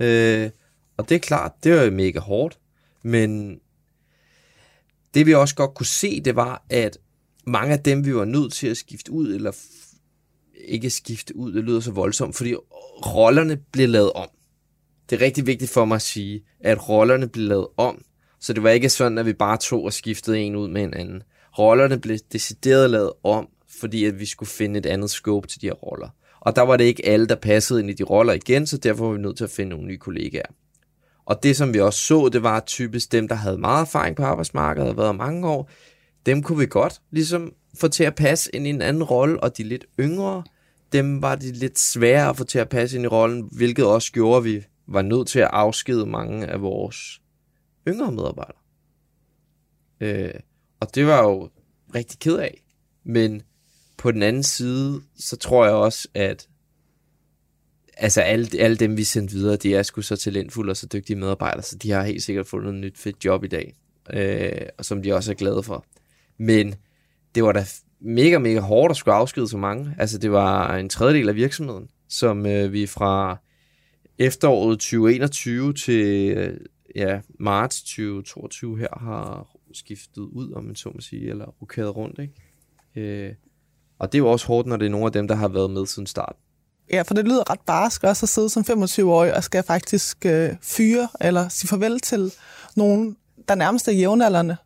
Øh, 0.00 0.50
og 0.96 1.08
det 1.08 1.14
er 1.14 1.18
klart, 1.18 1.52
det 1.64 1.72
var 1.74 1.82
jo 1.82 1.90
mega 1.90 2.20
hårdt, 2.20 2.58
men 3.02 3.60
det 5.14 5.26
vi 5.26 5.34
også 5.34 5.54
godt 5.54 5.74
kunne 5.74 5.86
se, 5.86 6.20
det 6.20 6.36
var, 6.36 6.64
at 6.70 6.98
mange 7.46 7.72
af 7.72 7.80
dem, 7.80 8.04
vi 8.04 8.14
var 8.14 8.24
nødt 8.24 8.52
til 8.52 8.66
at 8.66 8.76
skifte 8.76 9.12
ud, 9.12 9.34
eller 9.34 9.52
ikke 10.64 10.90
skifte 10.90 11.36
ud, 11.36 11.52
det 11.52 11.64
lyder 11.64 11.80
så 11.80 11.90
voldsomt, 11.90 12.36
fordi 12.36 12.54
rollerne 13.06 13.56
blev 13.72 13.88
lavet 13.88 14.12
om. 14.12 14.28
Det 15.10 15.20
er 15.20 15.24
rigtig 15.24 15.46
vigtigt 15.46 15.70
for 15.70 15.84
mig 15.84 15.94
at 15.94 16.02
sige, 16.02 16.44
at 16.60 16.88
rollerne 16.88 17.28
blev 17.28 17.48
lavet 17.48 17.66
om, 17.76 18.04
så 18.40 18.52
det 18.52 18.62
var 18.62 18.70
ikke 18.70 18.88
sådan, 18.88 19.18
at 19.18 19.26
vi 19.26 19.32
bare 19.32 19.56
tog 19.56 19.84
og 19.84 19.92
skiftede 19.92 20.38
en 20.38 20.56
ud 20.56 20.68
med 20.68 20.82
en 20.82 20.94
anden. 20.94 21.22
Rollerne 21.58 22.00
blev 22.00 22.18
decideret 22.32 22.90
lavet 22.90 23.12
om, 23.24 23.48
fordi 23.80 24.04
at 24.04 24.20
vi 24.20 24.26
skulle 24.26 24.48
finde 24.48 24.78
et 24.78 24.86
andet 24.86 25.10
scope 25.10 25.48
til 25.48 25.60
de 25.60 25.66
her 25.66 25.74
roller. 25.74 26.08
Og 26.40 26.56
der 26.56 26.62
var 26.62 26.76
det 26.76 26.84
ikke 26.84 27.06
alle, 27.06 27.26
der 27.26 27.34
passede 27.34 27.80
ind 27.80 27.90
i 27.90 27.92
de 27.92 28.04
roller 28.04 28.32
igen, 28.32 28.66
så 28.66 28.76
derfor 28.76 29.06
var 29.06 29.12
vi 29.12 29.20
nødt 29.20 29.36
til 29.36 29.44
at 29.44 29.50
finde 29.50 29.70
nogle 29.70 29.86
nye 29.86 29.98
kollegaer. 29.98 30.52
Og 31.26 31.42
det, 31.42 31.56
som 31.56 31.74
vi 31.74 31.80
også 31.80 32.00
så, 32.00 32.28
det 32.32 32.42
var 32.42 32.60
typisk 32.60 33.12
dem, 33.12 33.28
der 33.28 33.34
havde 33.34 33.58
meget 33.58 33.80
erfaring 33.80 34.16
på 34.16 34.22
arbejdsmarkedet 34.22 34.88
og 34.88 34.96
været 34.96 35.16
mange 35.16 35.48
år, 35.48 35.70
dem 36.26 36.42
kunne 36.42 36.58
vi 36.58 36.66
godt 36.66 37.00
ligesom 37.10 37.52
få 37.74 37.88
til 37.88 38.04
at 38.04 38.14
passe 38.14 38.50
ind 38.54 38.66
i 38.66 38.70
en 38.70 38.82
anden 38.82 39.02
rolle, 39.02 39.40
og 39.40 39.56
de 39.58 39.64
lidt 39.64 39.86
yngre, 40.00 40.44
dem 40.92 41.22
var 41.22 41.34
det 41.34 41.56
lidt 41.56 41.78
sværere 41.78 42.28
at 42.28 42.36
få 42.36 42.44
til 42.44 42.58
at 42.58 42.68
passe 42.68 42.96
ind 42.96 43.04
i 43.04 43.08
rollen, 43.08 43.48
hvilket 43.52 43.86
også 43.86 44.12
gjorde, 44.12 44.38
at 44.38 44.44
vi 44.44 44.64
var 44.86 45.02
nødt 45.02 45.28
til 45.28 45.38
at 45.38 45.50
afskede 45.52 46.06
mange 46.06 46.46
af 46.46 46.62
vores 46.62 47.20
yngre 47.88 48.12
medarbejdere. 48.12 48.58
Øh, 50.00 50.40
og 50.80 50.94
det 50.94 51.06
var 51.06 51.22
jo 51.22 51.50
rigtig 51.94 52.18
ked 52.18 52.36
af. 52.36 52.62
Men 53.04 53.42
på 53.96 54.12
den 54.12 54.22
anden 54.22 54.42
side, 54.42 55.02
så 55.18 55.36
tror 55.36 55.64
jeg 55.64 55.74
også, 55.74 56.08
at 56.14 56.48
altså 57.96 58.20
alle, 58.20 58.48
alle 58.58 58.76
dem, 58.76 58.96
vi 58.96 59.04
sendte 59.04 59.34
videre, 59.34 59.56
de 59.56 59.74
er 59.74 59.82
sgu 59.82 60.02
så 60.02 60.16
talentfulde 60.16 60.70
og 60.70 60.76
så 60.76 60.86
dygtige 60.92 61.16
medarbejdere, 61.16 61.62
så 61.62 61.76
de 61.76 61.90
har 61.90 62.02
helt 62.02 62.22
sikkert 62.22 62.46
fundet 62.46 62.74
et 62.74 62.80
nyt 62.80 62.98
fedt 62.98 63.24
job 63.24 63.44
i 63.44 63.48
dag, 63.48 63.76
øh, 64.12 64.68
og 64.78 64.84
som 64.84 65.02
de 65.02 65.12
også 65.12 65.30
er 65.30 65.34
glade 65.34 65.62
for. 65.62 65.84
Men 66.38 66.74
det 67.34 67.44
var 67.44 67.52
da 67.52 67.64
mega, 68.00 68.38
mega 68.38 68.60
hårdt 68.60 68.90
at 68.90 68.96
skulle 68.96 69.14
afskede 69.14 69.48
så 69.48 69.56
mange. 69.56 69.94
Altså 69.98 70.18
det 70.18 70.32
var 70.32 70.76
en 70.76 70.88
tredjedel 70.88 71.28
af 71.28 71.34
virksomheden, 71.34 71.88
som 72.08 72.46
øh, 72.46 72.72
vi 72.72 72.86
fra 72.86 73.36
efteråret 74.18 74.78
2021 74.78 75.72
til 75.72 76.30
øh, 76.30 76.60
ja, 76.96 77.20
marts 77.40 77.82
2022 77.82 78.78
her 78.78 78.98
har 79.00 79.46
skiftet 79.74 80.22
ud, 80.22 80.52
om 80.52 80.64
man 80.64 80.76
så 80.76 80.90
må 80.94 81.00
sige, 81.00 81.30
eller 81.30 81.46
rokeret 81.62 81.96
rundt, 81.96 82.18
ikke? 82.18 82.34
Øh, 82.96 83.34
og 83.98 84.12
det 84.12 84.18
er 84.18 84.22
jo 84.22 84.30
også 84.30 84.46
hårdt, 84.46 84.68
når 84.68 84.76
det 84.76 84.86
er 84.86 84.90
nogle 84.90 85.06
af 85.06 85.12
dem, 85.12 85.28
der 85.28 85.34
har 85.34 85.48
været 85.48 85.70
med 85.70 85.86
siden 85.86 86.06
start. 86.06 86.36
Ja, 86.92 87.02
for 87.02 87.14
det 87.14 87.24
lyder 87.24 87.50
ret 87.50 87.60
barsk 87.66 88.04
også 88.04 88.24
at 88.24 88.28
sidde 88.28 88.48
som 88.48 88.64
25-årig 88.68 89.34
og 89.34 89.44
skal 89.44 89.62
faktisk 89.62 90.26
øh, 90.26 90.50
fyre 90.62 91.08
eller 91.20 91.48
sige 91.48 91.68
farvel 91.68 92.00
til 92.00 92.32
nogen, 92.76 93.16
der 93.48 93.54
nærmest 93.54 93.88
er 93.88 93.92
jævnaldrende. 93.92 94.56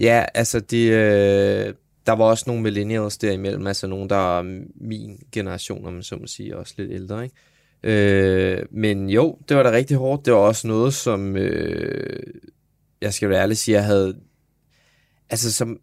Ja, 0.00 0.24
altså 0.34 0.60
det, 0.60 0.90
øh, 0.90 1.74
der 2.06 2.12
var 2.12 2.24
også 2.24 2.44
nogle 2.46 2.62
millennials 2.62 3.18
derimellem, 3.18 3.66
altså 3.66 3.86
nogen, 3.86 4.10
der 4.10 4.38
er 4.38 4.42
min 4.74 5.18
generation, 5.32 5.86
om 5.86 5.92
man 5.92 6.02
så 6.02 6.16
må 6.16 6.26
sige, 6.26 6.56
også 6.56 6.74
lidt 6.76 6.92
ældre, 6.92 7.24
ikke? 7.24 7.36
Øh, 7.82 8.66
men 8.70 9.10
jo, 9.10 9.38
det 9.48 9.56
var 9.56 9.62
da 9.62 9.70
rigtig 9.70 9.96
hårdt. 9.96 10.24
Det 10.24 10.32
var 10.32 10.38
også 10.38 10.68
noget, 10.68 10.94
som 10.94 11.36
øh, 11.36 12.22
jeg 13.00 13.14
skal 13.14 13.28
være 13.28 13.42
ærlig 13.42 13.56
sige, 13.56 13.74
jeg 13.74 13.84
havde... 13.84 14.16
Altså 15.30 15.52
som, 15.52 15.78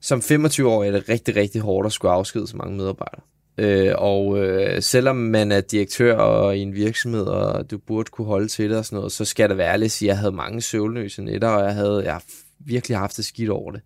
som 0.00 0.18
25-årig 0.18 0.88
er 0.88 0.92
det 0.92 1.08
rigtig, 1.08 1.36
rigtig 1.36 1.60
hårdt 1.60 1.86
at 1.86 1.92
skulle 1.92 2.12
afskede 2.12 2.46
så 2.46 2.56
mange 2.56 2.76
medarbejdere. 2.76 3.22
Øh, 3.58 3.94
og 3.98 4.38
øh, 4.38 4.82
selvom 4.82 5.16
man 5.16 5.52
er 5.52 5.60
direktør 5.60 6.16
og 6.16 6.56
i 6.56 6.60
en 6.60 6.74
virksomhed, 6.74 7.26
og 7.26 7.70
du 7.70 7.78
burde 7.78 8.10
kunne 8.10 8.26
holde 8.26 8.48
til 8.48 8.70
det 8.70 8.78
og 8.78 8.84
sådan 8.84 8.96
noget, 8.96 9.12
så 9.12 9.24
skal 9.24 9.48
det 9.48 9.58
være 9.58 9.72
ærligt 9.72 9.84
at 9.84 9.90
sige, 9.90 10.08
at 10.08 10.12
jeg 10.12 10.18
havde 10.18 10.32
mange 10.32 10.60
søvnløse 10.60 11.22
nætter, 11.22 11.48
og 11.48 11.64
jeg 11.64 11.74
havde 11.74 12.02
jeg 12.04 12.20
har 12.58 12.64
virkelig 12.64 12.98
haft 12.98 13.16
det 13.16 13.24
skidt 13.24 13.50
over 13.50 13.72
det. 13.72 13.80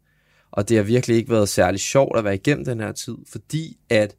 Og 0.50 0.68
det 0.68 0.76
har 0.76 0.84
virkelig 0.84 1.16
ikke 1.16 1.30
været 1.30 1.48
særlig 1.48 1.80
sjovt 1.80 2.18
at 2.18 2.24
være 2.24 2.34
igennem 2.34 2.64
den 2.64 2.80
her 2.80 2.92
tid, 2.92 3.16
fordi 3.28 3.76
at 3.88 4.16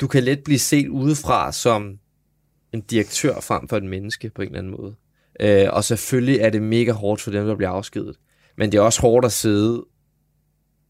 du 0.00 0.06
kan 0.06 0.22
let 0.22 0.44
blive 0.44 0.58
set 0.58 0.88
udefra 0.88 1.52
som 1.52 1.98
en 2.72 2.80
direktør 2.80 3.40
frem 3.40 3.68
for 3.68 3.76
et 3.76 3.84
menneske 3.84 4.30
på 4.30 4.42
en 4.42 4.48
eller 4.48 4.58
anden 4.58 4.76
måde. 4.80 4.94
Øh, 5.40 5.68
og 5.72 5.84
selvfølgelig 5.84 6.40
er 6.40 6.50
det 6.50 6.62
mega 6.62 6.92
hårdt 6.92 7.20
for 7.20 7.30
dem, 7.30 7.46
der 7.46 7.56
bliver 7.56 7.70
afskedet. 7.70 8.16
Men 8.56 8.72
det 8.72 8.78
er 8.78 8.82
også 8.82 9.00
hårdt 9.00 9.26
at 9.26 9.32
sidde 9.32 9.84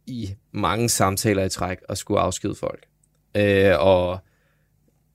i 0.07 0.35
mange 0.53 0.89
samtaler 0.89 1.45
i 1.45 1.49
træk 1.49 1.79
og 1.89 1.99
skulle 1.99 2.21
afskede 2.21 2.55
folk. 2.55 2.87
Øh, 3.37 3.75
og 3.79 4.19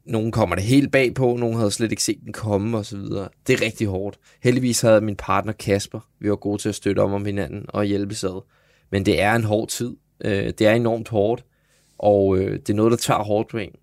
nogen 0.05 0.31
kommer 0.31 0.55
det 0.55 0.65
helt 0.65 0.91
bag 0.91 1.13
på, 1.13 1.35
nogen 1.35 1.57
havde 1.57 1.71
slet 1.71 1.91
ikke 1.91 2.03
set 2.03 2.19
den 2.25 2.33
komme 2.33 2.77
og 2.77 2.85
så 2.85 2.97
videre. 2.97 3.29
Det 3.47 3.53
er 3.53 3.65
rigtig 3.65 3.87
hårdt. 3.87 4.19
Heldigvis 4.43 4.81
havde 4.81 5.01
min 5.01 5.15
partner 5.15 5.53
Kasper, 5.53 5.99
vi 6.19 6.29
var 6.29 6.35
gode 6.35 6.61
til 6.61 6.69
at 6.69 6.75
støtte 6.75 6.99
om 6.99 7.13
om 7.13 7.25
hinanden 7.25 7.65
og 7.67 7.85
hjælpe 7.85 8.15
sig 8.15 8.31
Men 8.89 9.05
det 9.05 9.21
er 9.21 9.35
en 9.35 9.43
hård 9.43 9.69
tid. 9.69 9.95
Øh, 10.25 10.45
det 10.45 10.61
er 10.61 10.73
enormt 10.73 11.09
hårdt, 11.09 11.45
og 11.97 12.37
øh, 12.37 12.59
det 12.59 12.69
er 12.69 12.73
noget, 12.73 12.91
der 12.91 12.97
tager 12.97 13.23
hårdt 13.23 13.49
på 13.49 13.57
en. 13.57 13.75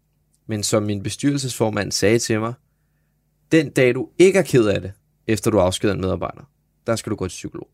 Men 0.47 0.63
som 0.63 0.83
min 0.83 1.03
bestyrelsesformand 1.03 1.93
sagde 1.93 2.19
til 2.19 2.41
mig, 2.41 2.53
den 3.53 3.71
dag 3.71 3.95
du 3.95 4.09
ikke 4.19 4.39
er 4.39 4.43
ked 4.43 4.67
af 4.67 4.81
det, 4.81 4.93
efter 5.27 5.51
du 5.51 5.59
afskeder 5.59 5.95
en 5.95 6.01
medarbejder, 6.01 6.51
der 6.87 6.97
skal 6.97 7.11
du 7.11 7.17
gå 7.17 7.29
til 7.29 7.37
psykolog. 7.37 7.69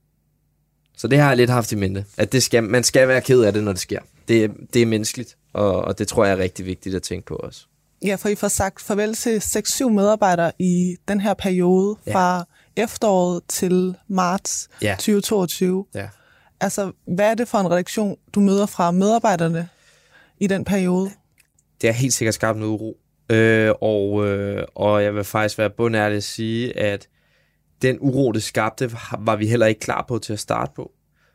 Så 0.96 1.08
det 1.08 1.18
har 1.18 1.28
jeg 1.28 1.36
lidt 1.36 1.50
haft 1.50 1.72
i 1.72 1.76
mente, 1.76 2.04
at 2.16 2.32
det 2.32 2.42
skal, 2.42 2.64
man 2.64 2.84
skal 2.84 3.08
være 3.08 3.20
ked 3.20 3.42
af 3.42 3.52
det, 3.52 3.64
når 3.64 3.72
det 3.72 3.80
sker. 3.80 4.00
Det, 4.28 4.50
det 4.74 4.82
er 4.82 4.86
menneskeligt, 4.86 5.36
og, 5.52 5.84
og 5.84 5.98
det 5.98 6.08
tror 6.08 6.24
jeg 6.24 6.32
er 6.32 6.38
rigtig 6.38 6.66
vigtigt 6.66 6.94
at 6.94 7.02
tænke 7.02 7.26
på 7.26 7.34
også. 7.34 7.66
Ja, 8.04 8.14
for 8.14 8.28
I 8.28 8.34
får 8.34 8.48
sagt 8.48 8.82
farvel 8.82 9.14
til 9.14 9.38
6-7 9.38 9.88
medarbejdere 9.88 10.52
i 10.58 10.96
den 11.08 11.20
her 11.20 11.34
periode 11.34 11.96
ja. 12.06 12.14
fra 12.14 12.44
efteråret 12.76 13.42
til 13.48 13.94
marts 14.08 14.68
ja. 14.82 14.94
2022. 14.98 15.86
Ja. 15.94 16.08
Altså, 16.60 16.92
hvad 17.06 17.30
er 17.30 17.34
det 17.34 17.48
for 17.48 17.58
en 17.58 17.70
redaktion, 17.70 18.16
du 18.34 18.40
møder 18.40 18.66
fra 18.66 18.90
medarbejderne 18.90 19.68
i 20.38 20.46
den 20.46 20.64
periode? 20.64 21.10
Det 21.80 21.88
er 21.88 21.92
helt 21.92 22.14
sikkert 22.14 22.34
skabt 22.34 22.58
noget 22.58 22.72
uro. 22.72 22.96
Øh, 23.30 23.72
og, 23.80 24.26
øh, 24.26 24.64
og 24.74 25.02
jeg 25.02 25.14
vil 25.14 25.24
faktisk 25.24 25.58
være 25.58 25.70
bundærlig 25.70 26.16
at 26.16 26.24
sige, 26.24 26.78
at 26.78 27.08
den 27.82 27.98
uro, 28.00 28.32
det 28.32 28.42
skabte, 28.42 28.92
var 29.18 29.36
vi 29.36 29.46
heller 29.46 29.66
ikke 29.66 29.80
klar 29.80 30.04
på 30.08 30.18
til 30.18 30.32
at 30.32 30.38
starte 30.38 30.72
på. 30.76 30.92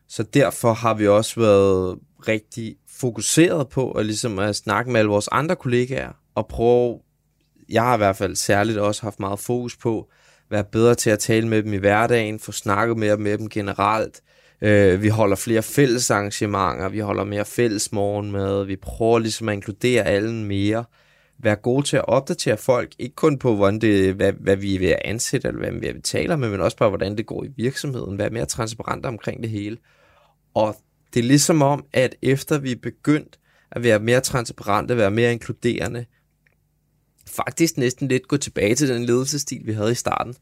Så 0.08 0.24
derfor 0.24 0.74
har 0.74 0.94
vi 0.94 1.08
også 1.08 1.40
været 1.40 2.00
rigtig 2.28 2.76
fokuseret 2.90 3.70
på 3.70 3.92
at, 3.92 4.06
ligesom 4.06 4.40
at 4.40 4.56
snakke 4.56 4.92
med 4.92 5.00
alle 5.00 5.10
vores 5.10 5.30
andre 5.32 5.56
kollegaer 5.56 6.12
og 6.36 6.48
prøve, 6.48 7.00
jeg 7.70 7.84
har 7.84 7.94
i 7.94 7.98
hvert 7.98 8.16
fald 8.16 8.36
særligt 8.36 8.78
også 8.78 9.02
haft 9.02 9.20
meget 9.20 9.40
fokus 9.40 9.78
på, 9.78 10.10
være 10.50 10.64
bedre 10.64 10.96
til 10.96 11.10
at 11.10 11.20
tale 11.20 11.48
med 11.48 11.64
dem 11.64 11.74
i 11.74 11.78
hverdagen, 11.78 12.40
få 12.40 12.52
snakket 12.52 12.98
mere 12.98 13.18
med 13.18 13.38
dem 13.38 13.50
generelt. 13.50 14.22
Øh, 14.62 15.02
vi 15.02 15.10
holder 15.10 15.36
flere 15.36 15.62
fælles 15.62 16.12
arrangementer, 16.12 16.90
vi 16.90 17.00
holder 17.00 17.24
mere 17.24 17.46
fælles 17.46 17.92
morgenmad, 17.92 18.66
vi 18.66 18.76
prøver 18.76 19.20
ligesom 19.20 19.50
at 19.50 19.54
inkludere 19.54 20.04
alle 20.04 20.34
mere 20.34 20.86
være 21.44 21.56
gode 21.56 21.84
til 21.88 21.98
at 21.98 22.06
opdatere 22.08 22.58
folk, 22.58 22.92
ikke 23.00 23.16
kun 23.16 23.38
på, 23.38 23.56
hvordan 23.56 23.82
det, 23.82 24.14
hvad, 24.14 24.34
hvad 24.34 24.56
vi 24.56 24.76
er 24.76 24.80
ved 24.80 24.88
at 24.88 25.02
ansætte, 25.06 25.48
eller 25.48 25.60
hvad 25.60 25.72
vi 25.72 25.88
er 25.88 26.28
ved 26.28 26.38
med, 26.38 26.50
men 26.50 26.62
også 26.62 26.78
på, 26.78 26.90
hvordan 26.90 27.18
det 27.18 27.26
går 27.26 27.44
i 27.44 27.50
virksomheden, 27.58 28.18
være 28.18 28.30
mere 28.30 28.46
transparent 28.46 29.06
omkring 29.06 29.44
det 29.44 29.50
hele. 29.50 29.78
Og 30.54 30.76
det 31.14 31.20
er 31.20 31.24
ligesom 31.24 31.62
om, 31.62 31.86
at 31.94 32.16
efter 32.22 32.60
vi 32.60 32.72
er 32.72 32.80
begyndt 32.84 33.40
at 33.72 33.84
være 33.84 34.00
mere 34.00 34.20
transparente, 34.20 34.98
være 34.98 35.12
mere 35.12 35.32
inkluderende, 35.32 36.06
faktisk 37.36 37.78
næsten 37.78 38.08
lidt 38.08 38.28
gå 38.28 38.38
tilbage 38.38 38.76
til 38.76 38.90
den 38.90 39.06
ledelsesstil, 39.06 39.62
vi 39.66 39.74
havde 39.74 39.92
i 39.92 39.96
starten, 39.96 40.36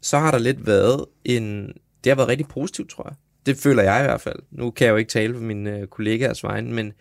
så 0.00 0.18
har 0.18 0.30
der 0.30 0.38
lidt 0.38 0.66
været 0.66 1.06
en... 1.24 1.72
Det 2.04 2.10
har 2.10 2.14
været 2.14 2.28
rigtig 2.28 2.48
positivt, 2.48 2.90
tror 2.90 3.08
jeg. 3.08 3.16
Det 3.46 3.56
føler 3.56 3.82
jeg 3.82 4.00
i 4.00 4.04
hvert 4.04 4.20
fald. 4.20 4.38
Nu 4.50 4.70
kan 4.70 4.84
jeg 4.86 4.92
jo 4.92 4.96
ikke 4.96 5.10
tale 5.10 5.34
for 5.34 5.40
mine 5.40 5.78
øh, 5.78 5.86
kollegaers 5.86 6.44
vegne, 6.44 6.72
men 6.72 6.92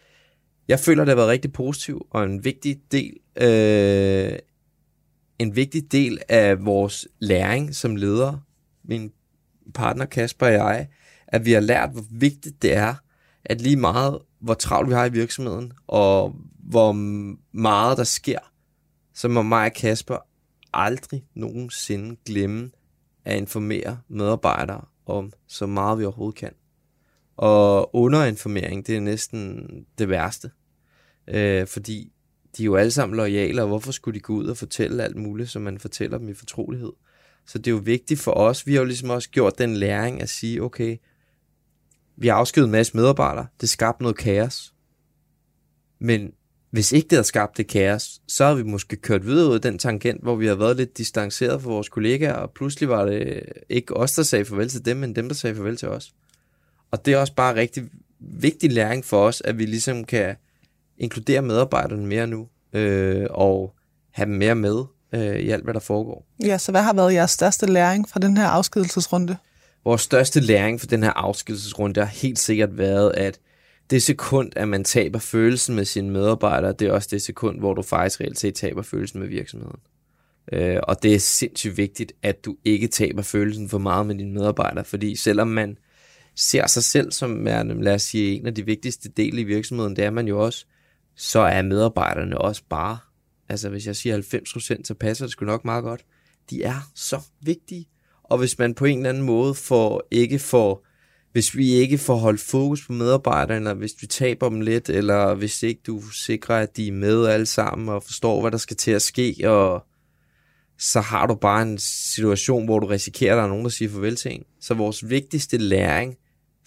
jeg 0.67 0.79
føler, 0.79 1.05
det 1.05 1.09
har 1.09 1.15
været 1.15 1.29
rigtig 1.29 1.53
positivt 1.53 2.03
og 2.09 2.23
en 2.23 2.43
vigtig 2.43 2.81
del, 2.91 3.13
øh, 3.41 4.39
en 5.39 5.55
vigtig 5.55 5.91
del 5.91 6.19
af 6.29 6.65
vores 6.65 7.07
læring 7.19 7.75
som 7.75 7.95
leder, 7.95 8.37
min 8.83 9.11
partner 9.73 10.05
Kasper 10.05 10.45
og 10.45 10.53
jeg, 10.53 10.87
at 11.27 11.45
vi 11.45 11.51
har 11.51 11.59
lært, 11.59 11.89
hvor 11.91 12.05
vigtigt 12.11 12.61
det 12.61 12.75
er, 12.75 12.95
at 13.45 13.61
lige 13.61 13.75
meget, 13.75 14.19
hvor 14.39 14.53
travlt 14.53 14.89
vi 14.89 14.93
har 14.93 15.05
i 15.05 15.11
virksomheden, 15.11 15.73
og 15.87 16.35
hvor 16.63 16.91
meget 17.51 17.97
der 17.97 18.03
sker, 18.03 18.39
så 19.13 19.27
må 19.27 19.41
mig 19.41 19.65
og 19.65 19.73
Kasper 19.73 20.17
aldrig 20.73 21.23
nogensinde 21.35 22.15
glemme 22.25 22.71
at 23.25 23.37
informere 23.37 23.99
medarbejdere 24.07 24.85
om 25.05 25.33
så 25.47 25.65
meget 25.65 25.99
vi 25.99 26.05
overhovedet 26.05 26.39
kan. 26.39 26.53
Og 27.37 27.95
underinformering, 27.95 28.87
det 28.87 28.95
er 28.95 28.99
næsten 28.99 29.65
det 29.97 30.09
værste 30.09 30.51
øh, 31.29 31.67
fordi 31.67 32.11
de 32.57 32.63
er 32.63 32.65
jo 32.65 32.75
alle 32.75 32.91
sammen 32.91 33.17
lojale, 33.17 33.61
og 33.61 33.67
hvorfor 33.67 33.91
skulle 33.91 34.15
de 34.15 34.23
gå 34.23 34.33
ud 34.33 34.45
og 34.47 34.57
fortælle 34.57 35.03
alt 35.03 35.15
muligt, 35.15 35.49
som 35.49 35.61
man 35.61 35.79
fortæller 35.79 36.17
dem 36.17 36.29
i 36.29 36.33
fortrolighed? 36.33 36.91
Så 37.45 37.57
det 37.57 37.67
er 37.67 37.71
jo 37.71 37.81
vigtigt 37.83 38.19
for 38.19 38.31
os. 38.31 38.67
Vi 38.67 38.73
har 38.73 38.79
jo 38.79 38.85
ligesom 38.85 39.09
også 39.09 39.29
gjort 39.29 39.57
den 39.57 39.75
læring 39.75 40.21
at 40.21 40.29
sige, 40.29 40.63
okay, 40.63 40.97
vi 42.19 42.27
har 42.27 42.35
afskedet 42.35 42.65
en 42.65 42.71
masse 42.71 42.97
medarbejdere, 42.97 43.47
det 43.61 43.69
skabte 43.69 44.03
noget 44.03 44.17
kaos. 44.17 44.73
Men 45.99 46.31
hvis 46.71 46.91
ikke 46.91 47.05
det 47.05 47.15
havde 47.15 47.27
skabt 47.27 47.57
det 47.57 47.67
kaos, 47.67 48.21
så 48.27 48.45
har 48.45 48.53
vi 48.53 48.63
måske 48.63 48.95
kørt 48.95 49.25
videre 49.25 49.49
ud 49.49 49.55
af 49.55 49.61
den 49.61 49.79
tangent, 49.79 50.23
hvor 50.23 50.35
vi 50.35 50.47
har 50.47 50.55
været 50.55 50.77
lidt 50.77 50.97
distanceret 50.97 51.61
fra 51.61 51.69
vores 51.69 51.89
kollegaer, 51.89 52.33
og 52.33 52.51
pludselig 52.51 52.89
var 52.89 53.05
det 53.05 53.43
ikke 53.69 53.97
os, 53.97 54.11
der 54.11 54.23
sagde 54.23 54.45
farvel 54.45 54.69
til 54.69 54.85
dem, 54.85 54.97
men 54.97 55.15
dem, 55.15 55.27
der 55.27 55.35
sagde 55.35 55.55
farvel 55.55 55.77
til 55.77 55.87
os. 55.87 56.11
Og 56.91 57.05
det 57.05 57.13
er 57.13 57.17
også 57.17 57.33
bare 57.33 57.55
rigtig 57.55 57.83
vigtig 58.19 58.71
læring 58.71 59.05
for 59.05 59.25
os, 59.25 59.41
at 59.45 59.57
vi 59.57 59.65
ligesom 59.65 60.03
kan 60.03 60.35
inkludere 60.97 61.41
medarbejderne 61.41 62.07
mere 62.07 62.27
nu, 62.27 62.47
øh, 62.73 63.27
og 63.29 63.75
have 64.11 64.25
dem 64.25 64.35
mere 64.35 64.55
med 64.55 64.83
øh, 65.13 65.35
i 65.35 65.49
alt, 65.49 65.63
hvad 65.63 65.73
der 65.73 65.79
foregår. 65.79 66.25
Ja, 66.43 66.57
så 66.57 66.71
hvad 66.71 66.81
har 66.81 66.93
været 66.93 67.13
jeres 67.13 67.31
største 67.31 67.65
læring 67.65 68.09
fra 68.09 68.19
den 68.19 68.37
her 68.37 68.47
afskedelsesrunde? 68.47 69.37
Vores 69.83 70.01
største 70.01 70.39
læring 70.39 70.79
for 70.79 70.87
den 70.87 71.03
her 71.03 71.11
afskedelsesrunde 71.11 71.99
har 71.99 72.07
helt 72.07 72.39
sikkert 72.39 72.77
været, 72.77 73.11
at 73.11 73.39
det 73.89 74.03
sekund, 74.03 74.51
at 74.55 74.67
man 74.67 74.83
taber 74.83 75.19
følelsen 75.19 75.75
med 75.75 75.85
sine 75.85 76.09
medarbejdere, 76.09 76.73
det 76.73 76.87
er 76.87 76.91
også 76.91 77.07
det 77.11 77.21
sekund, 77.21 77.59
hvor 77.59 77.73
du 77.73 77.81
faktisk 77.81 78.21
reelt 78.21 78.39
set 78.39 78.55
taber 78.55 78.81
følelsen 78.81 79.19
med 79.19 79.27
virksomheden. 79.27 79.79
Øh, 80.51 80.79
og 80.83 81.03
det 81.03 81.15
er 81.15 81.19
sindssygt 81.19 81.77
vigtigt, 81.77 82.13
at 82.23 82.45
du 82.45 82.57
ikke 82.65 82.87
taber 82.87 83.21
følelsen 83.21 83.69
for 83.69 83.77
meget 83.77 84.05
med 84.05 84.15
dine 84.15 84.33
medarbejdere, 84.33 84.85
fordi 84.85 85.15
selvom 85.15 85.47
man 85.47 85.77
ser 86.35 86.67
sig 86.67 86.83
selv 86.83 87.11
som 87.11 87.47
er, 87.47 87.63
lad 87.63 87.95
os 87.95 88.01
sige, 88.01 88.39
en 88.39 88.47
af 88.47 88.55
de 88.55 88.65
vigtigste 88.65 89.09
dele 89.09 89.41
i 89.41 89.43
virksomheden, 89.43 89.95
det 89.95 90.03
er 90.03 90.09
man 90.09 90.27
jo 90.27 90.45
også, 90.45 90.65
så 91.15 91.39
er 91.39 91.61
medarbejderne 91.61 92.37
også 92.37 92.63
bare, 92.69 92.97
altså 93.49 93.69
hvis 93.69 93.87
jeg 93.87 93.95
siger 93.95 94.17
90%, 94.17 94.83
så 94.83 94.93
passer 94.99 95.25
det 95.25 95.31
sgu 95.31 95.45
nok 95.45 95.65
meget 95.65 95.83
godt. 95.83 96.05
De 96.49 96.63
er 96.63 96.91
så 96.95 97.21
vigtige. 97.41 97.85
Og 98.29 98.37
hvis 98.37 98.59
man 98.59 98.73
på 98.73 98.85
en 98.85 98.97
eller 98.97 99.09
anden 99.09 99.23
måde 99.23 99.55
får, 99.55 100.07
ikke 100.11 100.39
får, 100.39 100.85
hvis 101.31 101.57
vi 101.57 101.71
ikke 101.71 101.97
får 101.97 102.15
holdt 102.15 102.41
fokus 102.41 102.85
på 102.85 102.93
medarbejderne, 102.93 103.55
eller 103.55 103.73
hvis 103.73 103.95
vi 104.01 104.07
taber 104.07 104.49
dem 104.49 104.61
lidt, 104.61 104.89
eller 104.89 105.33
hvis 105.33 105.63
ikke 105.63 105.81
du 105.87 106.01
sikrer, 106.01 106.55
at 106.55 106.77
de 106.77 106.87
er 106.87 106.91
med 106.91 107.25
alle 107.25 107.45
sammen 107.45 107.89
og 107.89 108.03
forstår, 108.03 108.41
hvad 108.41 108.51
der 108.51 108.57
skal 108.57 108.77
til 108.77 108.91
at 108.91 109.01
ske, 109.01 109.35
og 109.45 109.85
så 110.79 111.01
har 111.01 111.27
du 111.27 111.35
bare 111.35 111.61
en 111.61 111.77
situation, 112.13 112.65
hvor 112.65 112.79
du 112.79 112.87
risikerer, 112.87 113.33
at 113.33 113.37
der 113.37 113.43
er 113.43 113.47
nogen, 113.47 113.63
der 113.63 113.69
siger 113.69 113.89
farvel 113.89 114.15
til 114.15 114.31
en. 114.31 114.43
Så 114.61 114.73
vores 114.73 115.09
vigtigste 115.09 115.57
læring 115.57 116.15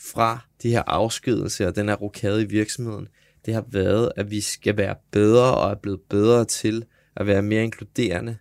fra 0.00 0.38
de 0.62 0.70
her 0.70 0.82
afskedelser 0.86 1.66
og 1.66 1.76
den 1.76 1.88
her 1.88 1.96
rokade 1.96 2.42
i 2.42 2.46
virksomheden, 2.46 3.08
det 3.46 3.54
har 3.54 3.64
været, 3.70 4.12
at 4.16 4.30
vi 4.30 4.40
skal 4.40 4.76
være 4.76 4.94
bedre 5.12 5.54
og 5.54 5.70
er 5.70 5.74
blevet 5.82 6.00
bedre 6.10 6.44
til 6.44 6.84
at 7.16 7.26
være 7.26 7.42
mere 7.42 7.64
inkluderende, 7.64 8.36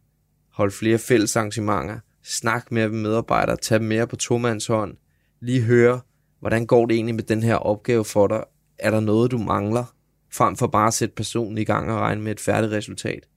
holde 0.54 0.72
flere 0.72 0.98
fælles 0.98 1.36
arrangementer, 1.36 2.00
Snak 2.24 2.72
med 2.72 2.90
medarbejdere, 2.90 3.58
tag 3.58 3.80
dem 3.80 3.88
mere 3.88 4.08
på 4.08 4.16
tomands 4.16 4.68
hånd, 4.68 4.98
lige 5.40 5.62
høre, 5.62 6.02
hvordan 6.40 6.66
går 6.66 6.86
det 6.86 6.96
egentlig 6.96 7.16
med 7.16 7.24
den 7.24 7.44
her 7.44 7.56
opgave 7.56 8.06
for 8.06 8.28
dig? 8.28 8.44
Er 8.80 8.92
der 8.92 9.00
noget, 9.00 9.32
du 9.32 9.38
mangler? 9.38 9.96
Frem 10.34 10.56
for 10.56 10.68
bare 10.68 10.88
at 10.88 10.94
sætte 10.94 11.16
personen 11.16 11.58
i 11.58 11.64
gang 11.64 11.92
og 11.92 12.00
regne 12.00 12.22
med 12.22 12.32
et 12.32 12.40
færdigt 12.40 12.74
resultat. 12.74 13.28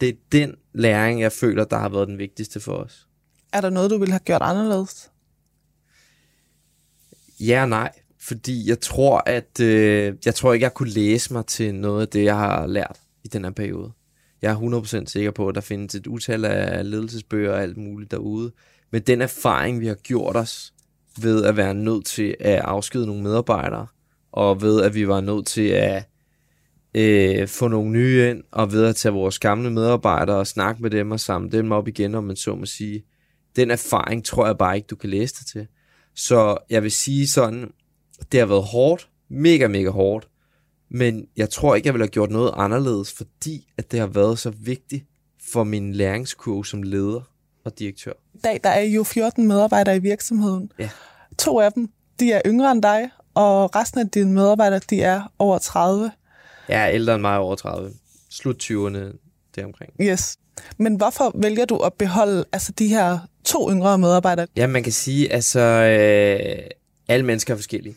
Det 0.00 0.08
er 0.08 0.12
den 0.32 0.54
læring, 0.72 1.20
jeg 1.20 1.32
føler, 1.32 1.64
der 1.64 1.78
har 1.78 1.88
været 1.88 2.08
den 2.08 2.18
vigtigste 2.18 2.60
for 2.60 2.72
os. 2.72 3.08
Er 3.52 3.60
der 3.60 3.70
noget, 3.70 3.90
du 3.90 3.98
ville 3.98 4.12
have 4.12 4.20
gjort 4.24 4.42
anderledes? 4.42 5.10
Ja 7.40 7.62
og 7.62 7.68
nej, 7.68 7.92
fordi 8.20 8.68
jeg 8.68 8.80
tror, 8.80 9.22
at 9.26 9.60
øh, 9.60 10.14
jeg 10.24 10.34
tror 10.34 10.52
ikke, 10.52 10.64
jeg 10.64 10.74
kunne 10.74 10.90
læse 10.90 11.32
mig 11.32 11.46
til 11.46 11.74
noget 11.74 12.02
af 12.02 12.08
det, 12.08 12.24
jeg 12.24 12.36
har 12.36 12.66
lært 12.66 13.00
i 13.24 13.28
den 13.28 13.44
her 13.44 13.50
periode. 13.50 13.92
Jeg 14.42 14.52
er 14.52 15.02
100% 15.02 15.06
sikker 15.06 15.30
på, 15.30 15.48
at 15.48 15.54
der 15.54 15.60
findes 15.60 15.94
et 15.94 16.06
utal 16.06 16.44
af 16.44 16.90
ledelsesbøger 16.90 17.52
og 17.52 17.62
alt 17.62 17.76
muligt 17.76 18.10
derude. 18.10 18.52
Men 18.90 19.02
den 19.02 19.20
erfaring, 19.20 19.80
vi 19.80 19.86
har 19.86 19.94
gjort 19.94 20.36
os 20.36 20.72
ved 21.22 21.44
at 21.44 21.56
være 21.56 21.74
nødt 21.74 22.06
til 22.06 22.36
at 22.40 22.58
afskede 22.58 23.06
nogle 23.06 23.22
medarbejdere, 23.22 23.86
og 24.32 24.62
ved 24.62 24.82
at 24.82 24.94
vi 24.94 25.08
var 25.08 25.20
nødt 25.20 25.46
til 25.46 25.68
at 25.68 26.08
øh, 26.94 27.48
få 27.48 27.68
nogle 27.68 27.90
nye 27.90 28.30
ind, 28.30 28.42
og 28.52 28.72
ved 28.72 28.84
at 28.84 28.96
tage 28.96 29.12
vores 29.12 29.38
gamle 29.38 29.70
medarbejdere 29.70 30.36
og 30.36 30.46
snakke 30.46 30.82
med 30.82 30.90
dem 30.90 31.10
og 31.10 31.20
samle 31.20 31.50
dem 31.50 31.72
op 31.72 31.88
igen, 31.88 32.14
om 32.14 32.24
man 32.24 32.36
så 32.36 32.54
må 32.54 32.66
sige. 32.66 33.04
Den 33.56 33.70
erfaring 33.70 34.24
tror 34.24 34.46
jeg 34.46 34.58
bare 34.58 34.76
ikke, 34.76 34.86
du 34.86 34.96
kan 34.96 35.10
læse 35.10 35.34
dig 35.38 35.46
til. 35.46 35.66
Så 36.14 36.56
jeg 36.70 36.82
vil 36.82 36.90
sige 36.90 37.28
sådan, 37.28 37.70
det 38.32 38.40
har 38.40 38.46
været 38.46 38.64
hårdt, 38.64 39.08
mega, 39.28 39.68
mega 39.68 39.90
hårdt, 39.90 40.28
men 40.90 41.26
jeg 41.36 41.50
tror 41.50 41.74
ikke, 41.74 41.86
jeg 41.86 41.94
ville 41.94 42.04
have 42.04 42.10
gjort 42.10 42.30
noget 42.30 42.52
anderledes, 42.56 43.12
fordi 43.12 43.72
at 43.78 43.92
det 43.92 44.00
har 44.00 44.06
været 44.06 44.38
så 44.38 44.50
vigtigt 44.50 45.04
for 45.52 45.64
min 45.64 45.92
læringskurve 45.92 46.66
som 46.66 46.82
leder 46.82 47.20
og 47.64 47.78
direktør. 47.78 48.12
I 48.34 48.38
dag 48.38 48.60
der 48.64 48.70
er 48.70 48.82
jo 48.82 49.04
14 49.04 49.46
medarbejdere 49.46 49.96
i 49.96 49.98
virksomheden. 49.98 50.72
Ja. 50.78 50.90
To 51.38 51.60
af 51.60 51.72
dem, 51.72 51.88
de 52.20 52.32
er 52.32 52.42
yngre 52.46 52.72
end 52.72 52.82
dig, 52.82 53.10
og 53.34 53.76
resten 53.76 54.00
af 54.00 54.08
dine 54.08 54.32
medarbejdere, 54.32 54.80
de 54.90 55.02
er 55.02 55.32
over 55.38 55.58
30. 55.58 56.10
Jeg 56.68 56.82
er 56.82 56.88
ældre 56.88 57.14
end 57.14 57.20
mig 57.20 57.38
over 57.38 57.54
30. 57.54 57.90
Slut 58.30 58.62
20'erne 58.62 58.98
deromkring. 59.56 59.92
Yes. 60.00 60.36
Men 60.76 60.94
hvorfor 60.94 61.32
vælger 61.34 61.64
du 61.64 61.76
at 61.76 61.92
beholde 61.94 62.44
altså, 62.52 62.72
de 62.72 62.88
her 62.88 63.18
to 63.44 63.70
yngre 63.70 63.98
medarbejdere? 63.98 64.46
Ja, 64.56 64.66
man 64.66 64.82
kan 64.82 64.92
sige, 64.92 65.32
altså 65.32 65.60
øh, 65.60 66.64
alle 67.08 67.26
mennesker 67.26 67.54
er 67.54 67.58
forskellige. 67.58 67.94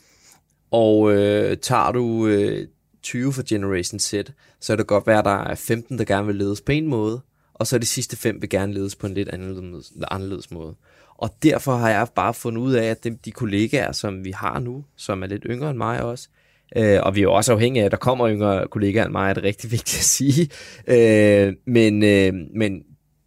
Og 0.72 1.12
øh, 1.12 1.58
tager 1.58 1.92
du 1.92 2.28
øh, 2.28 2.68
20 3.04 3.34
for 3.34 3.44
Generation 3.50 4.00
Z, 4.00 4.14
så 4.60 4.74
er 4.74 4.78
det 4.78 4.88
godt 4.88 5.08
være, 5.08 5.20
at 5.20 5.26
der 5.26 5.44
er 5.44 5.56
15, 5.56 5.98
der 5.98 6.06
gerne 6.06 6.28
vil 6.28 6.36
ledes 6.36 6.62
på 6.62 6.72
en 6.72 6.88
måde, 6.88 7.22
og 7.54 7.68
så 7.68 7.76
er 7.76 7.80
de 7.80 7.86
sidste 7.86 8.18
fem 8.18 8.42
vil 8.42 8.50
gerne 8.50 8.74
ledes 8.74 8.96
på 8.96 9.08
en 9.08 9.14
lidt 9.14 9.30
anderledes, 9.30 9.94
anderledes 10.12 10.52
måde. 10.52 10.76
Og 11.18 11.36
derfor 11.44 11.76
har 11.76 11.90
jeg 11.90 12.08
bare 12.16 12.34
fundet 12.34 12.62
ud 12.62 12.74
af, 12.74 12.86
at 12.86 13.04
de, 13.04 13.18
de 13.26 13.32
kollegaer, 13.32 13.92
som 13.92 14.26
vi 14.26 14.32
har 14.32 14.60
nu, 14.60 14.86
som 14.96 15.24
er 15.24 15.28
lidt 15.28 15.46
yngre 15.50 15.70
end 15.70 15.78
mig 15.78 16.02
også, 16.02 16.28
øh, 16.76 17.00
og 17.04 17.16
vi 17.16 17.20
er 17.20 17.24
jo 17.24 17.34
også 17.34 17.52
afhængige 17.52 17.82
af, 17.82 17.86
at 17.86 17.92
der 17.92 17.98
kommer 17.98 18.30
yngre 18.30 18.68
kollegaer 18.68 19.06
end 19.06 19.12
mig, 19.12 19.30
er 19.30 19.34
det 19.34 19.44
rigtig 19.44 19.72
vigtigt 19.78 20.00
at 20.00 20.06
sige, 20.06 20.50
øh, 20.88 21.54
men, 21.66 22.04
øh, 22.04 22.34
men 22.56 22.84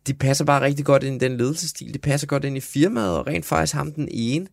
de 0.06 0.14
passer 0.14 0.44
bare 0.44 0.62
rigtig 0.62 0.84
godt 0.84 1.02
ind 1.02 1.22
i 1.22 1.24
den 1.28 1.36
ledelsesstil, 1.36 1.94
de 1.94 1.98
passer 1.98 2.26
godt 2.26 2.44
ind 2.44 2.56
i 2.56 2.60
firmaet, 2.60 3.18
og 3.18 3.26
rent 3.26 3.44
faktisk 3.44 3.74
ham 3.74 3.92
den 3.92 4.08
ene, 4.10 4.46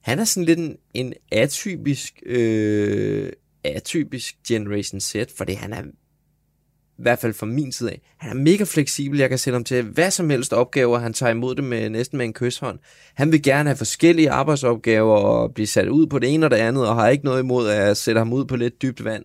han 0.00 0.18
er 0.18 0.24
sådan 0.24 0.44
lidt 0.44 0.58
en, 0.58 0.76
en 0.94 1.14
atypisk, 1.32 2.22
øh, 2.26 3.32
atypisk 3.74 4.34
Generation 4.48 5.00
Z, 5.00 5.16
fordi 5.36 5.52
han 5.52 5.72
er 5.72 5.82
i 6.98 7.02
hvert 7.02 7.18
fald 7.18 7.34
fra 7.34 7.46
min 7.46 7.72
side 7.72 7.90
af, 7.90 8.00
han 8.16 8.30
er 8.30 8.42
mega 8.42 8.64
fleksibel. 8.64 9.18
Jeg 9.18 9.28
kan 9.28 9.38
sætte 9.38 9.54
ham 9.54 9.64
til 9.64 9.82
hvad 9.82 10.10
som 10.10 10.30
helst 10.30 10.52
opgaver. 10.52 10.98
Han 10.98 11.12
tager 11.12 11.30
imod 11.32 11.54
det 11.54 11.64
med 11.64 11.90
næsten 11.90 12.18
med 12.18 12.26
en 12.26 12.32
kysshånd. 12.32 12.78
Han 13.14 13.32
vil 13.32 13.42
gerne 13.42 13.68
have 13.68 13.76
forskellige 13.76 14.30
arbejdsopgaver 14.30 15.16
og 15.16 15.54
blive 15.54 15.66
sat 15.66 15.88
ud 15.88 16.06
på 16.06 16.18
det 16.18 16.34
ene 16.34 16.46
og 16.46 16.50
det 16.50 16.56
andet, 16.56 16.88
og 16.88 16.94
har 16.94 17.08
ikke 17.08 17.24
noget 17.24 17.42
imod 17.42 17.68
at 17.68 17.96
sætte 17.96 18.18
ham 18.18 18.32
ud 18.32 18.44
på 18.44 18.56
lidt 18.56 18.82
dybt 18.82 19.04
vand. 19.04 19.24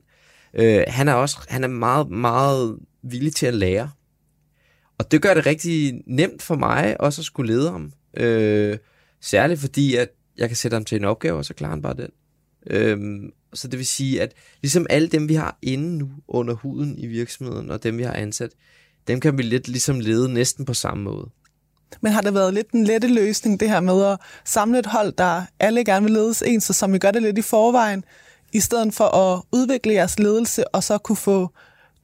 Øh, 0.54 0.84
han 0.88 1.08
er 1.08 1.14
også 1.14 1.38
han 1.50 1.64
er 1.64 1.68
meget, 1.68 2.10
meget 2.10 2.78
villig 3.04 3.36
til 3.36 3.46
at 3.46 3.54
lære. 3.54 3.92
Og 4.98 5.12
det 5.12 5.22
gør 5.22 5.34
det 5.34 5.46
rigtig 5.46 6.02
nemt 6.08 6.42
for 6.42 6.56
mig 6.56 7.02
også 7.02 7.22
at 7.22 7.26
skulle 7.26 7.54
lede 7.54 7.72
ham. 7.72 7.94
Øh, 8.18 8.78
særligt 9.22 9.60
fordi, 9.60 9.96
at 9.96 10.10
jeg 10.38 10.50
kan 10.50 10.56
sætte 10.56 10.76
ham 10.76 10.86
til 10.86 10.96
en 10.96 11.06
opgave, 11.06 11.38
og 11.38 11.46
så 11.46 11.54
klarer 11.54 11.72
han 11.72 11.82
bare 11.82 11.94
den. 11.94 12.10
Øhm, 12.68 13.32
så 13.54 13.68
det 13.68 13.80
vil 13.80 13.88
sige, 13.88 14.22
at 14.22 14.34
ligesom 14.62 14.86
alle 14.90 15.08
dem, 15.08 15.30
vi 15.30 15.34
har 15.34 15.58
inde 15.62 15.98
nu 15.98 16.10
under 16.28 16.54
huden 16.54 16.98
i 16.98 17.08
virksomheden, 17.08 17.72
og 17.72 17.84
dem, 17.84 17.98
vi 17.98 18.04
har 18.04 18.14
ansat, 18.14 18.52
dem 19.08 19.20
kan 19.20 19.38
vi 19.38 19.44
lidt 19.44 19.68
ligesom 19.68 20.00
lede 20.00 20.34
næsten 20.34 20.66
på 20.66 20.74
samme 20.74 21.04
måde. 21.04 21.30
Men 22.02 22.12
har 22.12 22.22
det 22.22 22.34
været 22.34 22.54
lidt 22.54 22.72
en 22.72 22.84
lette 22.84 23.08
løsning, 23.08 23.60
det 23.60 23.70
her 23.70 23.80
med 23.80 24.06
at 24.06 24.20
samle 24.46 24.80
et 24.80 24.86
hold, 24.86 25.12
der 25.12 25.44
alle 25.60 25.86
gerne 25.86 26.04
vil 26.06 26.14
ledes 26.14 26.42
ens, 26.42 26.64
så 26.64 26.74
som 26.74 26.94
vi 26.94 26.98
gør 26.98 27.12
det 27.12 27.22
lidt 27.22 27.38
i 27.38 27.42
forvejen, 27.42 28.04
i 28.54 28.60
stedet 28.60 28.94
for 28.94 29.06
at 29.06 29.42
udvikle 29.52 29.94
jeres 29.94 30.20
ledelse, 30.20 30.68
og 30.68 30.84
så 30.84 30.98
kunne 30.98 31.16
få, 31.16 31.50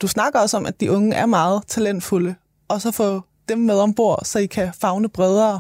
du 0.02 0.08
snakker 0.08 0.40
også 0.40 0.58
om, 0.58 0.66
at 0.66 0.80
de 0.80 0.92
unge 0.92 1.16
er 1.16 1.26
meget 1.26 1.64
talentfulde, 1.68 2.36
og 2.68 2.82
så 2.82 2.92
få 2.92 3.22
dem 3.50 3.58
med 3.58 3.76
ombord, 3.76 4.26
så 4.26 4.40
I 4.40 4.46
kan 4.46 4.74
fagne 4.82 5.10
bredere 5.10 5.60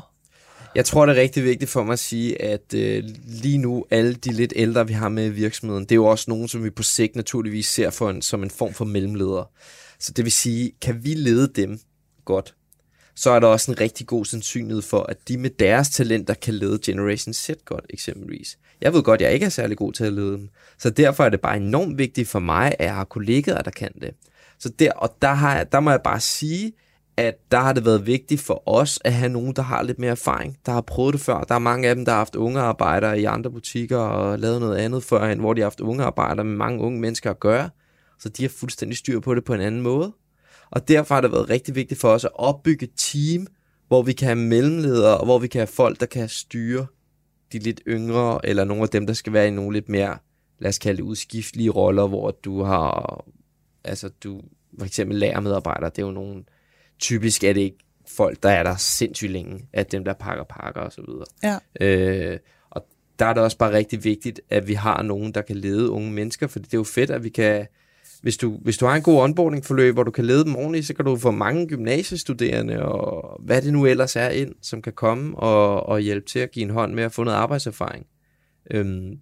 jeg 0.77 0.85
tror, 0.85 1.05
det 1.05 1.17
er 1.17 1.21
rigtig 1.21 1.43
vigtigt 1.43 1.71
for 1.71 1.83
mig 1.83 1.93
at 1.93 1.99
sige, 1.99 2.41
at 2.41 2.73
øh, 2.73 3.03
lige 3.25 3.57
nu, 3.57 3.85
alle 3.91 4.13
de 4.13 4.31
lidt 4.31 4.53
ældre, 4.55 4.87
vi 4.87 4.93
har 4.93 5.09
med 5.09 5.25
i 5.25 5.29
virksomheden, 5.29 5.83
det 5.83 5.91
er 5.91 5.95
jo 5.95 6.05
også 6.05 6.25
nogen, 6.27 6.47
som 6.47 6.63
vi 6.63 6.69
på 6.69 6.83
sigt 6.83 7.15
naturligvis 7.15 7.67
ser 7.67 7.89
for 7.89 8.09
en, 8.09 8.21
som 8.21 8.43
en 8.43 8.49
form 8.49 8.73
for 8.73 8.85
mellemleder. 8.85 9.51
Så 9.99 10.11
det 10.11 10.25
vil 10.25 10.31
sige, 10.31 10.71
kan 10.81 11.03
vi 11.03 11.13
lede 11.13 11.47
dem 11.47 11.79
godt, 12.25 12.55
så 13.15 13.29
er 13.29 13.39
der 13.39 13.47
også 13.47 13.71
en 13.71 13.79
rigtig 13.79 14.07
god 14.07 14.25
sandsynlighed 14.25 14.81
for, 14.81 15.03
at 15.03 15.17
de 15.27 15.37
med 15.37 15.49
deres 15.49 15.89
talenter 15.89 16.33
kan 16.33 16.53
lede 16.53 16.79
Generation 16.83 17.33
Z 17.33 17.49
godt, 17.65 17.85
eksempelvis. 17.89 18.57
Jeg 18.81 18.93
ved 18.93 19.03
godt, 19.03 19.21
at 19.21 19.25
jeg 19.25 19.33
ikke 19.33 19.45
er 19.45 19.49
særlig 19.49 19.77
god 19.77 19.93
til 19.93 20.03
at 20.03 20.13
lede 20.13 20.31
dem. 20.31 20.49
Så 20.77 20.89
derfor 20.89 21.23
er 21.23 21.29
det 21.29 21.41
bare 21.41 21.57
enormt 21.57 21.97
vigtigt 21.97 22.27
for 22.27 22.39
mig, 22.39 22.75
at 22.79 22.85
jeg 22.85 22.95
har 22.95 23.03
kollegaer, 23.03 23.61
der 23.61 23.71
kan 23.71 23.91
det. 24.01 24.13
Så 24.59 24.69
der, 24.69 24.91
og 24.91 25.15
der, 25.21 25.33
har 25.33 25.55
jeg, 25.55 25.71
der 25.71 25.79
må 25.79 25.89
jeg 25.89 26.01
bare 26.03 26.19
sige, 26.19 26.73
at 27.17 27.51
der 27.51 27.59
har 27.59 27.73
det 27.73 27.85
været 27.85 28.05
vigtigt 28.05 28.41
for 28.41 28.69
os 28.69 28.99
at 29.05 29.13
have 29.13 29.29
nogen, 29.29 29.53
der 29.55 29.61
har 29.61 29.83
lidt 29.83 29.99
mere 29.99 30.11
erfaring, 30.11 30.57
der 30.65 30.71
har 30.71 30.81
prøvet 30.81 31.13
det 31.13 31.21
før. 31.21 31.43
Der 31.43 31.55
er 31.55 31.59
mange 31.59 31.89
af 31.89 31.95
dem, 31.95 32.05
der 32.05 32.11
har 32.11 32.17
haft 32.17 32.35
unge 32.35 32.59
arbejdere 32.59 33.19
i 33.19 33.23
andre 33.23 33.51
butikker 33.51 33.97
og 33.97 34.39
lavet 34.39 34.61
noget 34.61 34.77
andet 34.77 35.03
før, 35.03 35.23
end 35.23 35.39
hvor 35.39 35.53
de 35.53 35.61
har 35.61 35.65
haft 35.65 35.79
unge 35.79 36.03
arbejdere 36.03 36.45
med 36.45 36.55
mange 36.55 36.81
unge 36.81 36.99
mennesker 36.99 37.29
at 37.29 37.39
gøre. 37.39 37.69
Så 38.19 38.29
de 38.29 38.43
har 38.43 38.49
fuldstændig 38.49 38.97
styr 38.97 39.19
på 39.19 39.35
det 39.35 39.43
på 39.43 39.53
en 39.53 39.61
anden 39.61 39.81
måde. 39.81 40.13
Og 40.71 40.87
derfor 40.87 41.15
har 41.15 41.21
det 41.21 41.31
været 41.31 41.49
rigtig 41.49 41.75
vigtigt 41.75 42.01
for 42.01 42.09
os 42.09 42.25
at 42.25 42.31
opbygge 42.33 42.83
et 42.83 42.91
team, 42.97 43.47
hvor 43.87 44.01
vi 44.01 44.13
kan 44.13 44.25
have 44.25 44.35
mellemledere, 44.35 45.17
og 45.17 45.25
hvor 45.25 45.39
vi 45.39 45.47
kan 45.47 45.59
have 45.59 45.67
folk, 45.67 45.99
der 45.99 46.05
kan 46.05 46.29
styre 46.29 46.85
de 47.51 47.59
lidt 47.59 47.81
yngre, 47.87 48.39
eller 48.43 48.63
nogle 48.63 48.83
af 48.83 48.89
dem, 48.89 49.07
der 49.07 49.13
skal 49.13 49.33
være 49.33 49.47
i 49.47 49.51
nogle 49.51 49.73
lidt 49.73 49.89
mere, 49.89 50.17
lad 50.59 50.69
os 50.69 50.79
kalde 50.79 50.97
det 50.97 51.03
udskiftelige 51.03 51.69
roller, 51.69 52.07
hvor 52.07 52.31
du 52.31 52.63
har, 52.63 53.23
altså 53.83 54.09
du, 54.23 54.41
for 54.79 54.85
eksempel 54.85 55.17
lærermedarbejdere, 55.17 55.89
det 55.89 56.01
er 56.01 56.05
jo 56.05 56.11
nogle, 56.11 56.43
typisk 56.99 57.43
er 57.43 57.53
det 57.53 57.61
ikke 57.61 57.77
folk, 58.07 58.43
der 58.43 58.49
er 58.49 58.63
der 58.63 58.75
sindssygt 58.75 59.31
længe, 59.31 59.67
at 59.73 59.91
dem, 59.91 60.03
der 60.03 60.13
pakker 60.13 60.43
pakker 60.43 60.81
og 60.81 60.91
så 60.91 61.01
videre. 61.07 61.25
Ja. 61.43 61.85
Øh, 61.85 62.39
og 62.69 62.85
der 63.19 63.25
er 63.25 63.33
det 63.33 63.43
også 63.43 63.57
bare 63.57 63.71
rigtig 63.71 64.03
vigtigt, 64.03 64.41
at 64.49 64.67
vi 64.67 64.73
har 64.73 65.01
nogen, 65.01 65.31
der 65.31 65.41
kan 65.41 65.55
lede 65.55 65.89
unge 65.89 66.11
mennesker, 66.11 66.47
for 66.47 66.59
det 66.59 66.73
er 66.73 66.77
jo 66.77 66.83
fedt, 66.83 67.09
at 67.09 67.23
vi 67.23 67.29
kan, 67.29 67.67
hvis 68.21 68.37
du, 68.37 68.57
hvis 68.63 68.77
du 68.77 68.85
har 68.85 68.95
en 68.95 69.01
god 69.01 69.21
onboarding-forløb, 69.21 69.93
hvor 69.93 70.03
du 70.03 70.11
kan 70.11 70.25
lede 70.25 70.45
dem 70.45 70.55
ordentligt, 70.55 70.85
så 70.85 70.93
kan 70.93 71.05
du 71.05 71.17
få 71.17 71.31
mange 71.31 71.67
gymnasiestuderende 71.67 72.85
og 72.85 73.41
hvad 73.43 73.61
det 73.61 73.73
nu 73.73 73.85
ellers 73.85 74.15
er 74.15 74.29
ind, 74.29 74.55
som 74.61 74.81
kan 74.81 74.93
komme 74.93 75.39
og, 75.39 75.85
og 75.85 75.99
hjælpe 75.99 76.25
til 76.25 76.39
at 76.39 76.51
give 76.51 76.63
en 76.63 76.69
hånd 76.69 76.93
med 76.93 77.03
at 77.03 77.11
få 77.11 77.23
noget 77.23 77.37
arbejdserfaring. 77.37 78.05
Øhm, 78.71 79.19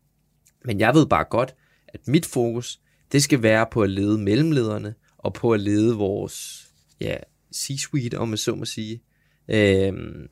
men 0.66 0.80
jeg 0.80 0.94
ved 0.94 1.06
bare 1.06 1.24
godt, 1.24 1.56
at 1.88 2.08
mit 2.08 2.26
fokus, 2.26 2.80
det 3.12 3.24
skal 3.24 3.44
være 3.44 3.66
på 3.72 3.82
at 3.82 3.90
lede 3.90 4.18
mellemlederne 4.18 4.94
og 5.18 5.34
på 5.34 5.52
at 5.52 5.60
lede 5.60 5.96
vores 5.96 6.66
ja, 7.02 7.16
C-suite, 7.56 8.15
om 8.15 8.28
man 8.28 8.38
så 8.38 8.56
må 8.56 8.65
sige. 8.65 9.02
Øhm, 9.50 10.28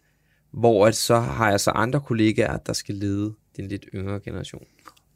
hvor 0.54 0.88
at 0.88 0.96
så 0.96 1.20
har 1.20 1.50
jeg 1.50 1.60
så 1.60 1.72
andre 1.72 2.02
kollegaer, 2.02 2.58
der 2.58 2.74
skal 2.74 2.96
lede 2.96 3.34
den 3.58 3.68
lidt 3.68 3.86
yngre 3.96 4.20
generation. 4.20 4.64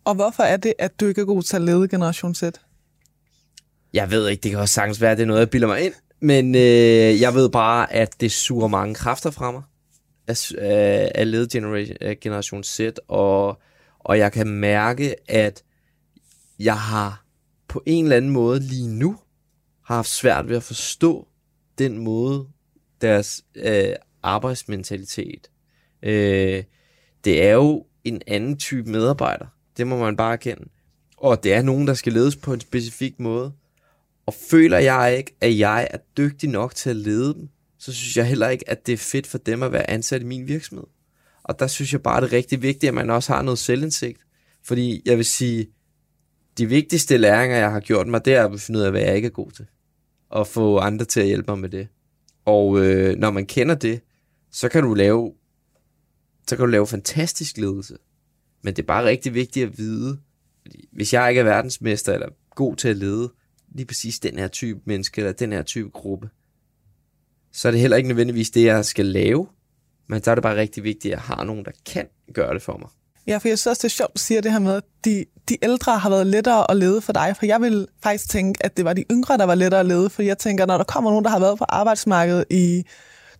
Og 0.06 0.15
hvorfor 0.15 0.43
er 0.43 0.58
det, 0.58 0.74
at 0.80 1.00
du 1.00 1.06
ikke 1.06 1.22
er 1.22 1.26
god 1.26 1.43
til 1.43 1.56
at 1.56 1.62
lede 1.62 1.88
generation 1.88 2.36
Z? 2.36 2.43
Jeg 3.93 4.12
ved 4.12 4.30
ikke, 4.30 4.41
det 4.41 4.52
kan 4.52 4.60
også 4.60 4.74
sagtens 4.74 5.02
være, 5.02 5.12
at 5.12 5.17
det 5.17 5.24
er 5.24 5.28
noget, 5.28 5.39
jeg 5.39 5.50
bilder 5.50 5.67
mig 5.67 5.82
ind. 5.82 5.93
Men 6.22 6.56
øh, 6.56 7.22
jeg 7.22 7.34
ved 7.34 7.50
bare, 7.50 7.93
at 7.93 8.22
det 8.22 8.32
suger 8.32 8.67
mange 8.67 8.96
kræfter 8.96 9.32
fra 9.32 9.52
mig 9.52 9.63
at, 10.28 10.52
øh, 10.52 11.08
at 11.15 11.28
lede 11.28 11.50
generation, 11.50 11.98
generation 12.22 12.63
Z, 12.63 12.80
og, 13.08 13.62
og 14.00 14.17
jeg 14.17 14.32
kan 14.32 14.48
mærke, 14.48 15.15
at 15.32 15.63
jeg 16.60 16.80
har 16.80 17.26
på 17.67 17.84
en 17.86 18.06
eller 18.06 18.17
anden 18.17 18.32
måde 18.32 18.60
lige 18.60 18.88
nu 18.88 19.17
har 19.86 19.96
haft 19.96 20.10
svært 20.10 20.50
ved 20.50 20.56
at 20.56 20.63
forstå, 20.63 21.28
den 21.78 21.98
måde, 21.98 22.48
deres 23.02 23.46
øh, 23.56 23.94
arbejdsmentalitet, 24.24 25.50
øh, 26.04 26.63
det 27.24 27.44
er 27.44 27.54
jo 27.54 27.86
en 28.04 28.22
anden 28.28 28.58
type 28.58 28.90
medarbejder. 28.90 29.46
Det 29.78 29.88
må 29.88 29.98
man 29.98 30.18
bare 30.18 30.34
erkende. 30.34 30.70
Og 31.18 31.44
det 31.44 31.54
er 31.54 31.62
nogen, 31.62 31.88
der 31.88 31.94
skal 31.94 32.13
ledes 32.13 32.36
på 32.36 32.54
en 32.54 32.62
specifik 32.62 33.20
måde. 33.20 33.54
Og 34.26 34.34
føler 34.34 34.78
jeg 34.78 35.16
ikke, 35.18 35.36
at 35.42 35.58
jeg 35.58 35.88
er 35.92 35.98
dygtig 36.18 36.50
nok 36.50 36.76
til 36.76 36.90
at 36.90 36.96
lede 36.96 37.34
dem, 37.34 37.50
så 37.80 37.94
synes 37.94 38.18
jeg 38.18 38.28
heller 38.28 38.50
ikke, 38.50 38.70
at 38.70 38.88
det 38.88 38.94
er 38.94 38.98
fedt 38.98 39.28
for 39.28 39.38
dem 39.38 39.63
at 39.63 39.72
være 39.72 39.90
ansat 39.90 40.22
i 40.22 40.26
min 40.26 40.48
virksomhed. 40.48 40.88
Og 41.44 41.60
der 41.60 41.68
synes 41.68 41.94
jeg 41.94 42.04
bare, 42.04 42.22
det 42.22 42.28
er 42.28 42.34
rigtig 42.34 42.62
vigtigt, 42.62 42.88
at 42.88 42.94
man 42.94 43.10
også 43.10 43.34
har 43.34 43.42
noget 43.42 43.60
selvindsigt. 43.60 44.20
Fordi 44.63 45.02
jeg 45.06 45.18
vil 45.18 45.26
sige, 45.26 45.68
de 46.58 46.66
vigtigste 46.66 47.18
læringer, 47.18 47.58
jeg 47.58 47.72
har 47.72 47.80
gjort 47.80 48.08
mig, 48.08 48.26
det 48.26 48.36
er 48.36 48.48
at 48.48 48.62
finde 48.62 48.80
ud 48.80 48.84
af, 48.84 48.92
hvad 48.92 49.02
jeg 49.02 49.16
ikke 49.16 49.26
er 49.26 49.32
god 49.32 49.52
til. 49.52 49.66
Og 50.30 50.48
få 50.48 50.78
andre 50.78 51.06
til 51.06 51.20
at 51.20 51.26
hjælpe 51.26 51.52
mig 51.52 51.60
med 51.60 51.70
det. 51.70 51.88
Og 52.46 52.86
øh, 52.86 53.16
når 53.16 53.32
man 53.32 53.46
kender 53.46 53.76
det, 53.76 54.02
så 54.52 54.70
kan 54.70 54.84
du 54.84 54.94
lave 54.94 55.34
så 56.48 56.56
kan 56.56 56.66
du 56.66 56.72
lave 56.72 56.88
fantastisk 56.88 57.58
ledelse. 57.58 57.98
Men 58.63 58.76
det 58.76 58.82
er 58.82 58.88
bare 58.88 59.06
rigtig 59.06 59.34
vigtigt 59.34 59.70
at 59.70 59.78
vide, 59.78 60.20
hvis 60.92 61.13
jeg 61.13 61.30
ikke 61.30 61.40
er 61.40 61.46
verdensmester 61.46 62.13
eller 62.13 62.30
god 62.56 62.76
til 62.76 62.88
at 62.88 62.98
lede 62.98 63.34
lige 63.76 63.86
præcis 63.86 64.20
den 64.20 64.40
her 64.40 64.48
type 64.48 64.80
menneske 64.86 65.22
eller 65.22 65.32
den 65.32 65.52
her 65.52 65.63
type 65.63 65.90
gruppe, 65.90 66.30
så 67.52 67.68
er 67.68 67.72
det 67.72 67.82
heller 67.82 67.98
ikke 67.98 68.08
nødvendigvis 68.08 68.50
det, 68.50 68.63
jeg 68.63 68.86
skal 68.86 69.06
lave. 69.06 69.48
Men 70.08 70.24
så 70.24 70.32
er 70.32 70.36
det 70.36 70.42
bare 70.42 70.56
rigtig 70.56 70.84
vigtigt, 70.84 71.13
at 71.13 71.18
jeg 71.18 71.22
har 71.22 71.44
nogen, 71.44 71.66
der 71.66 71.72
kan 71.86 72.08
gøre 72.34 72.54
det 72.54 72.62
for 72.62 72.78
mig. 72.78 72.90
Ja, 73.28 73.38
for 73.38 73.48
jeg 73.48 73.60
synes 73.60 73.68
også, 73.68 73.80
det 73.80 73.86
er 73.86 73.96
sjovt, 73.96 74.10
at 74.10 74.13
du 74.13 74.20
siger 74.20 74.42
det 74.42 74.52
her 74.52 74.60
med, 74.60 74.76
at 74.76 74.84
de, 75.06 75.26
de 75.50 75.58
ældre 75.62 75.98
har 75.98 76.10
været 76.10 76.28
lettere 76.28 76.72
at 76.72 76.78
lede 76.78 77.02
for 77.02 77.13
dig. 77.13 77.36
For 77.38 77.46
jeg 77.46 77.62
vil 77.62 77.88
faktisk 78.04 78.30
tænke, 78.30 78.66
at 78.66 78.78
det 78.78 78.86
var 78.86 78.94
de 78.94 79.06
yngre, 79.12 79.38
der 79.38 79.46
var 79.46 79.56
lettere 79.56 79.80
at 79.80 79.86
lede. 79.86 80.10
For 80.10 80.22
jeg 80.22 80.38
tænker, 80.38 80.66
når 80.66 80.78
der 80.78 80.84
kommer 80.84 81.10
nogen, 81.10 81.26
der 81.26 81.32
har 81.32 81.40
været 81.40 81.58
på 81.58 81.66
arbejdsmarkedet 81.70 82.46
i 82.50 82.84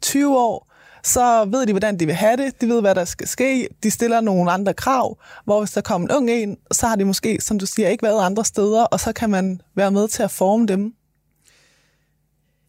20 0.02 0.38
år, 0.38 0.74
så 1.04 1.46
ved 1.46 1.66
de, 1.66 1.74
hvordan 1.74 2.00
de 2.00 2.06
vil 2.06 2.16
have 2.16 2.38
det. 2.38 2.62
De 2.62 2.68
ved, 2.68 2.82
hvad 2.82 2.96
der 2.96 3.06
skal 3.06 3.28
ske. 3.28 3.68
De 3.84 3.92
stiller 3.92 4.22
nogle 4.22 4.52
andre 4.52 4.74
krav. 4.74 5.18
Hvor 5.46 5.60
hvis 5.60 5.72
der 5.72 5.82
kommer 5.82 6.08
en 6.08 6.16
ung 6.16 6.30
en, 6.30 6.58
så 6.72 6.88
har 6.88 6.96
de 6.96 7.06
måske, 7.06 7.42
som 7.42 7.60
du 7.60 7.66
siger, 7.66 7.90
ikke 7.90 8.04
været 8.04 8.26
andre 8.26 8.46
steder, 8.46 8.84
og 8.84 9.00
så 9.00 9.14
kan 9.14 9.30
man 9.30 9.62
være 9.76 9.92
med 9.92 10.08
til 10.08 10.24
at 10.24 10.32
forme 10.32 10.66
dem. 10.66 10.94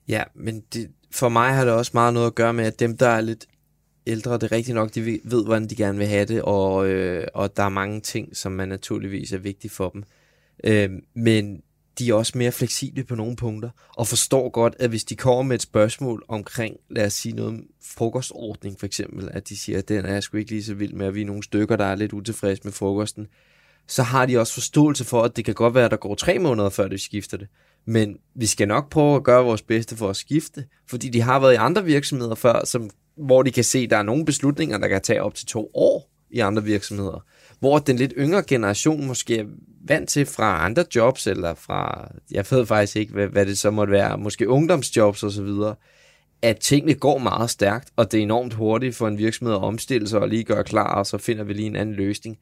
Ja, 0.09 0.23
men 0.35 0.61
det, 0.73 0.89
for 1.11 1.29
mig 1.29 1.55
har 1.55 1.65
det 1.65 1.75
også 1.75 1.91
meget 1.95 2.15
noget 2.15 2.27
at 2.27 2.35
gøre 2.35 2.53
med, 2.53 2.65
at 2.65 2.81
dem, 2.81 2.97
der 2.97 3.09
er 3.09 3.21
lidt 3.21 3.47
ældre, 4.09 4.35
det 4.35 4.43
er 4.43 4.53
rigtigt 4.53 4.75
nok, 4.75 4.95
de 4.95 5.21
ved, 5.25 5.45
hvordan 5.45 5.67
de 5.67 5.77
gerne 5.77 5.99
vil 5.99 6.07
have 6.07 6.25
det, 6.25 6.43
og, 6.43 6.89
øh, 6.89 7.27
og 7.35 7.57
der 7.57 7.63
er 7.63 7.69
mange 7.69 8.01
ting, 8.01 8.37
som 8.37 8.53
man 8.53 8.69
naturligvis 8.69 9.33
er 9.33 9.39
vigtige 9.39 9.71
for 9.71 9.89
dem. 9.89 10.05
Øh, 10.65 10.91
men 11.15 11.63
de 11.99 12.11
er 12.11 12.15
også 12.15 12.39
mere 12.39 12.53
fleksible 12.53 13.05
på 13.05 13.15
nogle 13.15 13.37
punkter, 13.37 13.71
og 13.97 14.07
forstår 14.07 14.51
godt, 14.51 14.77
at 14.79 14.91
hvis 14.91 15.05
de 15.05 15.17
kommer 15.17 15.43
med 15.43 15.55
et 15.55 15.63
spørgsmål 15.63 16.25
omkring, 16.29 16.77
lad 16.91 17.07
os 17.07 17.13
sige 17.13 17.37
noget 17.37 17.49
om 17.49 17.63
frokostordning 17.85 18.79
for 18.79 18.87
eksempel, 18.87 19.29
at 19.33 19.49
de 19.49 19.57
siger, 19.57 19.79
at 19.79 19.89
den 19.89 20.05
er 20.05 20.13
jeg 20.13 20.23
sgu 20.23 20.37
ikke 20.37 20.51
lige 20.51 20.65
så 20.65 20.75
vild 20.75 20.93
med, 20.93 21.07
at 21.07 21.15
vi 21.15 21.21
er 21.21 21.27
nogle 21.27 21.43
stykker, 21.43 21.77
der 21.77 21.85
er 21.85 21.95
lidt 21.95 22.13
utilfredse 22.13 22.63
med 22.65 22.73
frokosten, 22.73 23.27
så 23.87 24.03
har 24.03 24.27
de 24.27 24.39
også 24.39 24.55
forståelse 24.55 25.05
for, 25.05 25.23
at 25.23 25.37
det 25.37 25.45
kan 25.45 25.55
godt 25.55 25.75
være, 25.75 25.85
at 25.85 25.91
der 25.91 25.97
går 25.97 26.15
tre 26.15 26.39
måneder, 26.39 26.69
før 26.69 26.89
de 26.89 26.99
skifter 26.99 27.37
det. 27.37 27.49
Men 27.85 28.17
vi 28.35 28.47
skal 28.47 28.69
nok 28.69 28.91
prøve 28.91 29.17
at 29.17 29.25
gøre 29.25 29.45
vores 29.45 29.63
bedste 29.63 29.97
for 29.97 30.11
at 30.11 30.17
skifte, 30.17 30.65
fordi 30.87 31.09
de 31.09 31.21
har 31.21 31.41
været 31.41 31.53
i 31.53 31.57
andre 31.57 31.85
virksomheder 31.85 32.35
før, 32.35 32.65
som, 32.65 32.91
hvor 33.19 33.43
de 33.43 33.51
kan 33.51 33.65
se, 33.65 33.79
at 33.79 33.91
der 33.91 33.97
er 33.97 34.03
nogle 34.03 34.25
beslutninger, 34.25 34.79
der 34.79 34.89
kan 34.89 35.01
tage 35.01 35.23
op 35.23 35.35
til 35.35 35.47
to 35.47 35.71
år 35.75 36.11
i 36.31 36.39
andre 36.39 36.65
virksomheder. 36.65 37.25
Hvor 37.61 37.79
den 37.79 37.97
lidt 37.97 38.13
yngre 38.19 38.43
generation 38.43 39.07
måske 39.07 39.39
er 39.39 39.45
vant 39.89 40.09
til 40.09 40.27
fra 40.27 40.65
andre 40.65 40.85
jobs, 40.95 41.27
eller 41.27 41.55
fra, 41.55 42.09
jeg 42.31 42.45
ved 42.51 42.67
faktisk 42.67 42.97
ikke, 42.97 43.13
hvad, 43.13 43.27
hvad 43.27 43.47
det 43.47 43.59
så 43.59 43.71
måtte 43.71 43.93
være, 43.93 44.19
måske 44.19 44.49
ungdomsjobs 44.49 45.23
osv., 45.23 45.49
at 46.43 46.59
tingene 46.59 46.95
går 46.95 47.19
meget 47.19 47.51
stærkt, 47.51 47.91
og 47.97 48.13
det 48.13 48.19
er 48.19 48.23
enormt 48.23 48.55
hurtigt 48.55 48.97
for 48.97 49.09
en 49.09 49.19
virksomhed 49.19 49.55
at 49.55 49.63
omstille 49.63 50.09
sig 50.09 50.21
og 50.21 50.29
lige 50.29 50.45
gøre 50.45 50.65
klar, 50.65 50.95
og 50.95 51.07
så 51.07 51.19
finder 51.19 51.45
vi 51.45 51.53
lige 51.53 51.67
en 51.67 51.77
anden 51.77 51.95
løsning. 51.95 52.39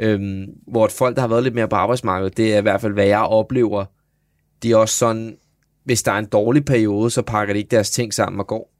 Øhm, 0.00 0.46
hvor 0.66 0.84
et 0.84 0.92
folk, 0.92 1.16
der 1.16 1.20
har 1.20 1.28
været 1.28 1.42
lidt 1.42 1.54
mere 1.54 1.68
på 1.68 1.76
arbejdsmarkedet, 1.76 2.36
det 2.36 2.54
er 2.54 2.58
i 2.58 2.62
hvert 2.62 2.80
fald, 2.80 2.92
hvad 2.92 3.06
jeg 3.06 3.20
oplever, 3.20 3.84
det 4.62 4.70
er 4.70 4.76
også 4.76 4.96
sådan, 4.96 5.36
hvis 5.84 6.02
der 6.02 6.12
er 6.12 6.18
en 6.18 6.26
dårlig 6.26 6.64
periode, 6.64 7.10
så 7.10 7.22
pakker 7.22 7.54
de 7.54 7.58
ikke 7.58 7.70
deres 7.70 7.90
ting 7.90 8.14
sammen 8.14 8.40
og 8.40 8.46
går. 8.46 8.77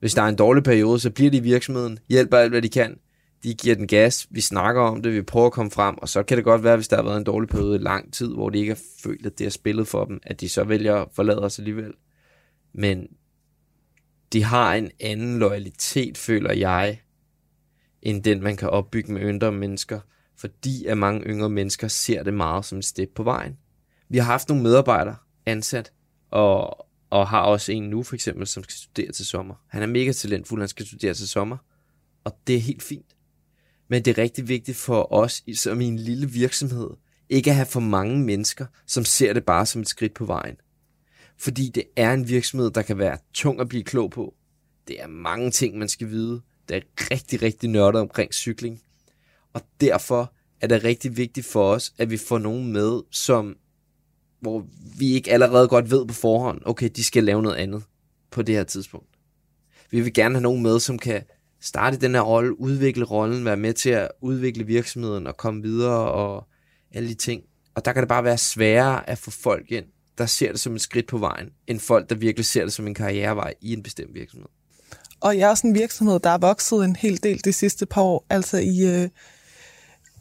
Hvis 0.00 0.14
der 0.14 0.22
er 0.22 0.26
en 0.26 0.36
dårlig 0.36 0.64
periode, 0.64 1.00
så 1.00 1.10
bliver 1.10 1.30
de 1.30 1.36
i 1.36 1.40
virksomheden, 1.40 1.98
hjælper 2.08 2.36
alt, 2.38 2.52
hvad 2.52 2.62
de 2.62 2.68
kan. 2.68 2.98
De 3.42 3.54
giver 3.54 3.74
den 3.74 3.86
gas, 3.86 4.26
vi 4.30 4.40
snakker 4.40 4.82
om 4.82 5.02
det, 5.02 5.12
vi 5.12 5.22
prøver 5.22 5.46
at 5.46 5.52
komme 5.52 5.70
frem, 5.70 5.98
og 5.98 6.08
så 6.08 6.22
kan 6.22 6.36
det 6.36 6.44
godt 6.44 6.64
være, 6.64 6.76
hvis 6.76 6.88
der 6.88 6.96
har 6.96 7.02
været 7.02 7.16
en 7.16 7.24
dårlig 7.24 7.48
periode 7.48 7.76
i 7.76 7.82
lang 7.82 8.12
tid, 8.12 8.34
hvor 8.34 8.50
de 8.50 8.58
ikke 8.58 8.72
har 8.72 8.80
følt, 9.02 9.26
at 9.26 9.38
det 9.38 9.46
er 9.46 9.50
spillet 9.50 9.88
for 9.88 10.04
dem, 10.04 10.20
at 10.22 10.40
de 10.40 10.48
så 10.48 10.64
vælger 10.64 10.94
at 10.94 11.08
forlade 11.12 11.44
os 11.44 11.58
alligevel. 11.58 11.92
Men 12.74 13.06
de 14.32 14.44
har 14.44 14.74
en 14.74 14.90
anden 15.00 15.38
loyalitet, 15.38 16.18
føler 16.18 16.52
jeg, 16.52 17.00
end 18.02 18.22
den, 18.22 18.42
man 18.42 18.56
kan 18.56 18.70
opbygge 18.70 19.12
med 19.12 19.22
yngre 19.22 19.52
mennesker, 19.52 20.00
fordi 20.36 20.84
at 20.84 20.98
mange 20.98 21.26
yngre 21.26 21.50
mennesker 21.50 21.88
ser 21.88 22.22
det 22.22 22.34
meget 22.34 22.64
som 22.64 22.78
et 22.78 22.84
step 22.84 23.08
på 23.14 23.22
vejen. 23.22 23.56
Vi 24.08 24.18
har 24.18 24.24
haft 24.24 24.48
nogle 24.48 24.62
medarbejdere 24.62 25.16
ansat, 25.46 25.92
og, 26.30 26.87
og 27.10 27.28
har 27.28 27.40
også 27.40 27.72
en 27.72 27.82
nu 27.82 28.02
for 28.02 28.14
eksempel, 28.14 28.46
som 28.46 28.62
skal 28.62 28.76
studere 28.76 29.12
til 29.12 29.26
sommer. 29.26 29.54
Han 29.68 29.82
er 29.82 29.86
mega 29.86 30.12
talentfuld, 30.12 30.60
han 30.60 30.68
skal 30.68 30.86
studere 30.86 31.14
til 31.14 31.28
sommer, 31.28 31.56
og 32.24 32.38
det 32.46 32.54
er 32.54 32.60
helt 32.60 32.82
fint. 32.82 33.16
Men 33.88 34.04
det 34.04 34.18
er 34.18 34.22
rigtig 34.22 34.48
vigtigt 34.48 34.76
for 34.76 35.12
os, 35.12 35.42
som 35.54 35.80
i 35.80 35.84
en 35.84 35.98
lille 35.98 36.30
virksomhed, 36.30 36.90
ikke 37.28 37.50
at 37.50 37.56
have 37.56 37.66
for 37.66 37.80
mange 37.80 38.18
mennesker, 38.18 38.66
som 38.86 39.04
ser 39.04 39.32
det 39.32 39.44
bare 39.44 39.66
som 39.66 39.80
et 39.80 39.88
skridt 39.88 40.14
på 40.14 40.24
vejen. 40.24 40.56
Fordi 41.38 41.68
det 41.68 41.84
er 41.96 42.12
en 42.12 42.28
virksomhed, 42.28 42.70
der 42.70 42.82
kan 42.82 42.98
være 42.98 43.18
tung 43.34 43.60
at 43.60 43.68
blive 43.68 43.84
klog 43.84 44.10
på. 44.10 44.34
Det 44.88 45.02
er 45.02 45.06
mange 45.06 45.50
ting, 45.50 45.78
man 45.78 45.88
skal 45.88 46.10
vide. 46.10 46.40
Det 46.68 46.76
er 46.76 46.80
rigtig, 47.10 47.42
rigtig 47.42 47.70
nørdet 47.70 48.00
omkring 48.00 48.34
cykling. 48.34 48.82
Og 49.52 49.62
derfor 49.80 50.32
er 50.60 50.66
det 50.66 50.84
rigtig 50.84 51.16
vigtigt 51.16 51.46
for 51.46 51.72
os, 51.72 51.92
at 51.98 52.10
vi 52.10 52.16
får 52.16 52.38
nogen 52.38 52.72
med, 52.72 53.02
som 53.10 53.56
hvor 54.40 54.66
vi 54.98 55.12
ikke 55.12 55.32
allerede 55.32 55.68
godt 55.68 55.90
ved 55.90 56.06
på 56.06 56.14
forhånd, 56.14 56.60
okay, 56.66 56.90
de 56.96 57.04
skal 57.04 57.24
lave 57.24 57.42
noget 57.42 57.56
andet 57.56 57.82
på 58.30 58.42
det 58.42 58.54
her 58.54 58.64
tidspunkt. 58.64 59.08
Vi 59.90 60.00
vil 60.00 60.12
gerne 60.12 60.34
have 60.34 60.42
nogen 60.42 60.62
med, 60.62 60.80
som 60.80 60.98
kan 60.98 61.22
starte 61.60 61.96
den 61.96 62.14
her 62.14 62.20
rolle, 62.20 62.60
udvikle 62.60 63.04
rollen, 63.04 63.44
være 63.44 63.56
med 63.56 63.72
til 63.72 63.90
at 63.90 64.08
udvikle 64.22 64.66
virksomheden 64.66 65.26
og 65.26 65.36
komme 65.36 65.62
videre 65.62 66.12
og 66.12 66.48
alle 66.94 67.08
de 67.08 67.14
ting. 67.14 67.42
Og 67.74 67.84
der 67.84 67.92
kan 67.92 68.02
det 68.02 68.08
bare 68.08 68.24
være 68.24 68.38
sværere 68.38 69.10
at 69.10 69.18
få 69.18 69.30
folk 69.30 69.72
ind, 69.72 69.84
der 70.18 70.26
ser 70.26 70.50
det 70.52 70.60
som 70.60 70.74
et 70.74 70.80
skridt 70.80 71.06
på 71.06 71.18
vejen, 71.18 71.48
end 71.66 71.80
folk, 71.80 72.10
der 72.10 72.14
virkelig 72.14 72.46
ser 72.46 72.64
det 72.64 72.72
som 72.72 72.86
en 72.86 72.94
karrierevej 72.94 73.54
i 73.60 73.72
en 73.72 73.82
bestemt 73.82 74.14
virksomhed. 74.14 74.48
Og 75.20 75.38
jeg 75.38 75.46
er 75.46 75.48
også 75.48 75.66
en 75.66 75.74
virksomhed, 75.74 76.20
der 76.20 76.30
er 76.30 76.38
vokset 76.38 76.84
en 76.84 76.96
hel 76.96 77.22
del 77.22 77.44
de 77.44 77.52
sidste 77.52 77.86
par 77.86 78.02
år. 78.02 78.26
Altså 78.30 78.58
i, 78.58 79.02
øh, 79.02 79.08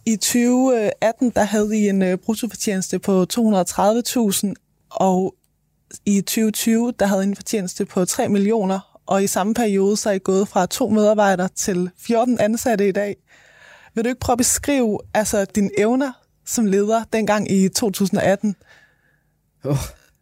i 0.07 0.15
2018, 0.15 1.29
der 1.29 1.43
havde 1.43 1.77
I 1.77 1.89
en 1.89 2.01
øh, 2.01 2.17
bruttofortjeneste 2.17 2.99
på 2.99 3.25
230.000, 3.33 4.53
og 4.89 5.35
i 6.05 6.21
2020, 6.21 6.93
der 6.99 7.05
havde 7.05 7.23
I 7.23 7.27
en 7.27 7.35
fortjeneste 7.35 7.85
på 7.85 8.05
3 8.05 8.29
millioner, 8.29 8.99
og 9.05 9.23
i 9.23 9.27
samme 9.27 9.53
periode, 9.53 9.97
så 9.97 10.09
er 10.09 10.13
I 10.13 10.19
gået 10.19 10.47
fra 10.47 10.65
to 10.65 10.89
medarbejdere 10.89 11.49
til 11.55 11.89
14 11.97 12.39
ansatte 12.39 12.87
i 12.87 12.91
dag. 12.91 13.15
Vil 13.95 14.03
du 14.03 14.09
ikke 14.09 14.19
prøve 14.19 14.33
at 14.33 14.37
beskrive 14.37 14.99
altså, 15.13 15.45
dine 15.55 15.69
evner 15.77 16.11
som 16.45 16.65
leder 16.65 17.03
dengang 17.13 17.51
i 17.51 17.69
2018? 17.69 18.55
Oh, 19.65 19.77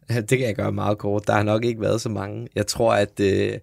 det 0.08 0.28
kan 0.28 0.40
jeg 0.40 0.54
gøre 0.54 0.72
meget 0.72 0.98
kort. 0.98 1.26
Der 1.26 1.32
har 1.32 1.42
nok 1.42 1.64
ikke 1.64 1.80
været 1.80 2.00
så 2.00 2.08
mange. 2.08 2.48
Jeg 2.54 2.66
tror, 2.66 2.94
at, 2.94 3.20
øh, 3.20 3.58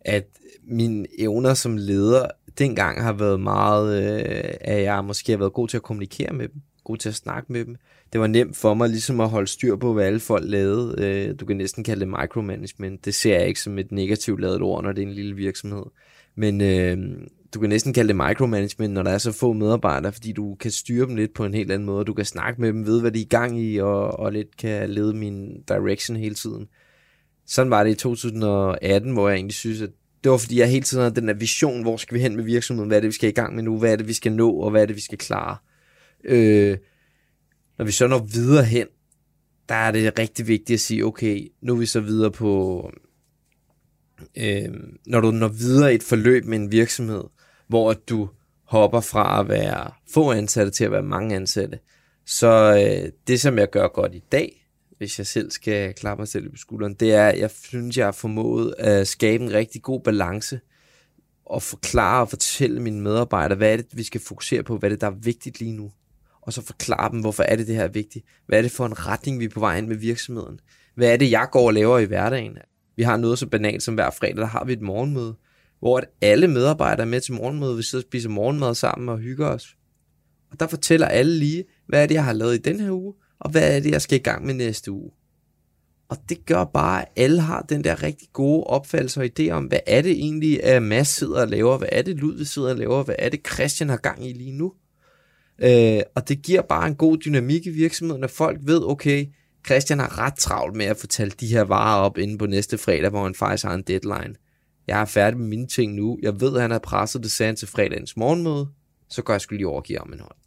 at 0.00 0.26
mine 0.64 1.06
evner 1.18 1.54
som 1.54 1.76
leder 1.76 2.26
dengang 2.58 3.02
har 3.02 3.12
været 3.12 3.40
meget, 3.40 4.02
øh, 4.02 4.54
at 4.60 4.82
jeg 4.82 5.04
måske 5.04 5.32
har 5.32 5.38
været 5.38 5.52
god 5.52 5.68
til 5.68 5.76
at 5.76 5.82
kommunikere 5.82 6.32
med 6.32 6.48
dem, 6.48 6.62
god 6.84 6.96
til 6.96 7.08
at 7.08 7.14
snakke 7.14 7.52
med 7.52 7.64
dem. 7.64 7.76
Det 8.12 8.20
var 8.20 8.26
nemt 8.26 8.56
for 8.56 8.74
mig 8.74 8.88
ligesom 8.88 9.20
at 9.20 9.28
holde 9.28 9.46
styr 9.46 9.76
på, 9.76 9.92
hvad 9.92 10.04
alle 10.04 10.20
folk 10.20 10.44
lavede. 10.46 10.94
Øh, 10.98 11.34
du 11.40 11.46
kan 11.46 11.56
næsten 11.56 11.84
kalde 11.84 12.00
det 12.00 12.08
micromanagement. 12.08 13.04
Det 13.04 13.14
ser 13.14 13.38
jeg 13.38 13.48
ikke 13.48 13.60
som 13.60 13.78
et 13.78 13.92
negativt 13.92 14.40
lavet 14.40 14.62
ord, 14.62 14.84
når 14.84 14.92
det 14.92 15.02
er 15.02 15.06
en 15.06 15.12
lille 15.12 15.36
virksomhed. 15.36 15.84
Men 16.34 16.60
øh, 16.60 16.98
du 17.54 17.60
kan 17.60 17.68
næsten 17.68 17.92
kalde 17.92 18.08
det 18.08 18.16
micromanagement, 18.16 18.94
når 18.94 19.02
der 19.02 19.10
er 19.10 19.18
så 19.18 19.32
få 19.32 19.52
medarbejdere, 19.52 20.12
fordi 20.12 20.32
du 20.32 20.54
kan 20.54 20.70
styre 20.70 21.06
dem 21.06 21.16
lidt 21.16 21.34
på 21.34 21.44
en 21.44 21.54
helt 21.54 21.72
anden 21.72 21.86
måde. 21.86 22.04
Du 22.04 22.14
kan 22.14 22.24
snakke 22.24 22.60
med 22.60 22.68
dem, 22.68 22.86
vide, 22.86 23.00
hvad 23.00 23.12
de 23.12 23.18
er 23.18 23.24
i 23.24 23.28
gang 23.28 23.60
i, 23.60 23.78
og, 23.78 24.18
og 24.18 24.32
lidt 24.32 24.56
kan 24.56 24.90
lede 24.90 25.14
min 25.14 25.62
direction 25.68 26.16
hele 26.16 26.34
tiden. 26.34 26.68
Sådan 27.46 27.70
var 27.70 27.84
det 27.84 27.90
i 27.90 27.94
2018, 27.94 29.12
hvor 29.12 29.28
jeg 29.28 29.36
egentlig 29.36 29.54
synes, 29.54 29.82
at 29.82 29.90
det 30.24 30.30
var 30.32 30.38
fordi, 30.38 30.58
jeg 30.58 30.70
hele 30.70 30.82
tiden 30.82 31.02
havde 31.02 31.14
den 31.14 31.28
der 31.28 31.34
vision, 31.34 31.82
hvor 31.82 31.96
skal 31.96 32.14
vi 32.14 32.20
hen 32.20 32.36
med 32.36 32.44
virksomheden, 32.44 32.88
hvad 32.88 32.96
er 32.96 33.00
det, 33.00 33.08
vi 33.08 33.14
skal 33.14 33.28
i 33.28 33.32
gang 33.32 33.54
med 33.54 33.62
nu, 33.62 33.78
hvad 33.78 33.92
er 33.92 33.96
det, 33.96 34.08
vi 34.08 34.12
skal 34.12 34.32
nå, 34.32 34.50
og 34.50 34.70
hvad 34.70 34.82
er 34.82 34.86
det, 34.86 34.96
vi 34.96 35.00
skal 35.00 35.18
klare. 35.18 35.56
Øh, 36.24 36.78
når 37.78 37.84
vi 37.84 37.92
så 37.92 38.06
når 38.06 38.18
videre 38.18 38.64
hen, 38.64 38.86
der 39.68 39.74
er 39.74 39.90
det 39.90 40.18
rigtig 40.18 40.46
vigtigt 40.46 40.76
at 40.76 40.80
sige, 40.80 41.04
okay, 41.04 41.48
nu 41.60 41.74
er 41.74 41.78
vi 41.78 41.86
så 41.86 42.00
videre 42.00 42.30
på, 42.30 42.92
øh, 44.36 44.68
når 45.06 45.20
du 45.20 45.30
når 45.30 45.48
videre 45.48 45.92
i 45.92 45.94
et 45.94 46.02
forløb 46.02 46.44
med 46.44 46.58
en 46.58 46.72
virksomhed, 46.72 47.24
hvor 47.68 47.92
du 47.92 48.28
hopper 48.64 49.00
fra 49.00 49.40
at 49.40 49.48
være 49.48 49.90
få 50.14 50.32
ansatte 50.32 50.72
til 50.72 50.84
at 50.84 50.92
være 50.92 51.02
mange 51.02 51.36
ansatte, 51.36 51.78
så 52.26 52.74
øh, 52.74 53.12
det, 53.26 53.40
som 53.40 53.58
jeg 53.58 53.70
gør 53.70 53.88
godt 53.88 54.14
i 54.14 54.22
dag, 54.32 54.59
hvis 55.00 55.18
jeg 55.18 55.26
selv 55.26 55.50
skal 55.50 55.94
klappe 55.94 56.20
mig 56.20 56.28
selv 56.28 56.50
på 56.50 56.56
skulderen, 56.56 56.94
det 56.94 57.12
er, 57.12 57.28
at 57.28 57.38
jeg 57.38 57.50
synes, 57.50 57.96
jeg 57.96 58.06
har 58.06 58.12
formået 58.12 58.74
at 58.78 59.08
skabe 59.08 59.44
en 59.44 59.52
rigtig 59.52 59.82
god 59.82 60.00
balance 60.00 60.60
og 61.46 61.62
forklare 61.62 62.20
og 62.20 62.28
fortælle 62.28 62.82
mine 62.82 63.00
medarbejdere, 63.00 63.56
hvad 63.56 63.72
er 63.72 63.76
det, 63.76 63.86
vi 63.92 64.02
skal 64.02 64.20
fokusere 64.20 64.62
på, 64.62 64.76
hvad 64.76 64.90
er 64.90 64.94
det, 64.94 65.00
der 65.00 65.06
er 65.06 65.20
vigtigt 65.22 65.60
lige 65.60 65.72
nu. 65.72 65.92
Og 66.42 66.52
så 66.52 66.62
forklare 66.62 67.10
dem, 67.10 67.20
hvorfor 67.20 67.42
er 67.42 67.56
det, 67.56 67.66
det 67.66 67.74
her 67.74 67.84
er 67.84 67.88
vigtigt. 67.88 68.24
Hvad 68.46 68.58
er 68.58 68.62
det 68.62 68.70
for 68.70 68.86
en 68.86 69.06
retning, 69.06 69.40
vi 69.40 69.44
er 69.44 69.48
på 69.48 69.60
vej 69.60 69.78
ind 69.78 69.86
med 69.86 69.96
virksomheden? 69.96 70.60
Hvad 70.94 71.12
er 71.12 71.16
det, 71.16 71.30
jeg 71.30 71.48
går 71.52 71.66
og 71.66 71.74
laver 71.74 71.98
i 71.98 72.04
hverdagen? 72.04 72.58
Vi 72.96 73.02
har 73.02 73.16
noget 73.16 73.38
så 73.38 73.46
banalt 73.46 73.82
som 73.82 73.94
hver 73.94 74.10
fredag, 74.10 74.36
der 74.36 74.46
har 74.46 74.64
vi 74.64 74.72
et 74.72 74.82
morgenmøde, 74.82 75.34
hvor 75.78 75.98
at 75.98 76.04
alle 76.20 76.48
medarbejdere 76.48 77.06
er 77.06 77.10
med 77.10 77.20
til 77.20 77.34
morgenmøde. 77.34 77.76
Vi 77.76 77.82
sidder 77.82 78.04
og 78.04 78.08
spiser 78.08 78.28
morgenmad 78.28 78.74
sammen 78.74 79.08
og 79.08 79.18
hygger 79.18 79.46
os. 79.46 79.76
Og 80.50 80.60
der 80.60 80.66
fortæller 80.66 81.06
alle 81.06 81.38
lige, 81.38 81.64
hvad 81.86 82.02
er 82.02 82.06
det, 82.06 82.14
jeg 82.14 82.24
har 82.24 82.32
lavet 82.32 82.54
i 82.54 82.58
den 82.58 82.80
her 82.80 82.90
uge, 82.90 83.14
og 83.40 83.50
hvad 83.50 83.76
er 83.76 83.80
det, 83.80 83.90
jeg 83.90 84.02
skal 84.02 84.18
i 84.18 84.22
gang 84.22 84.46
med 84.46 84.54
næste 84.54 84.92
uge. 84.92 85.10
Og 86.08 86.16
det 86.28 86.46
gør 86.46 86.64
bare, 86.64 87.02
at 87.02 87.08
alle 87.16 87.40
har 87.40 87.62
den 87.62 87.84
der 87.84 88.02
rigtig 88.02 88.28
gode 88.32 88.64
opfattelse 88.64 89.20
og 89.20 89.26
idé 89.26 89.50
om, 89.50 89.64
hvad 89.64 89.80
er 89.86 90.02
det 90.02 90.12
egentlig, 90.12 90.64
at 90.64 90.82
Mads 90.82 91.08
sidder 91.08 91.40
og 91.40 91.48
laver, 91.48 91.78
hvad 91.78 91.88
er 91.92 92.02
det, 92.02 92.16
Ludvig 92.16 92.46
sidder 92.46 92.70
og 92.70 92.76
laver, 92.76 93.02
hvad 93.02 93.14
er 93.18 93.28
det, 93.28 93.40
Christian 93.52 93.88
har 93.88 93.96
gang 93.96 94.26
i 94.26 94.32
lige 94.32 94.52
nu. 94.52 94.72
Øh, 95.62 96.00
og 96.14 96.28
det 96.28 96.42
giver 96.42 96.62
bare 96.62 96.88
en 96.88 96.94
god 96.94 97.18
dynamik 97.18 97.66
i 97.66 97.70
virksomheden, 97.70 98.24
at 98.24 98.30
folk 98.30 98.58
ved, 98.62 98.82
okay, 98.84 99.26
Christian 99.66 99.98
har 99.98 100.18
ret 100.18 100.34
travlt 100.34 100.76
med 100.76 100.86
at 100.86 100.96
fortælle 100.96 101.32
de 101.40 101.46
her 101.46 101.62
varer 101.62 102.00
op 102.00 102.18
inden 102.18 102.38
på 102.38 102.46
næste 102.46 102.78
fredag, 102.78 103.10
hvor 103.10 103.22
han 103.22 103.34
faktisk 103.34 103.64
har 103.64 103.74
en 103.74 103.82
deadline. 103.82 104.34
Jeg 104.86 105.00
er 105.00 105.04
færdig 105.04 105.38
med 105.38 105.48
mine 105.48 105.66
ting 105.66 105.94
nu. 105.94 106.18
Jeg 106.22 106.40
ved, 106.40 106.54
at 106.56 106.62
han 106.62 106.70
har 106.70 106.78
presset 106.78 107.22
det 107.22 107.30
sand 107.30 107.56
til 107.56 107.68
fredagens 107.68 108.16
morgenmøde. 108.16 108.68
Så 109.10 109.22
går 109.22 109.34
jeg 109.34 109.40
skulle 109.40 109.58
lige 109.58 109.68
overgive 109.68 109.98
ham 109.98 110.12
en 110.12 110.20
hånd. 110.20 110.39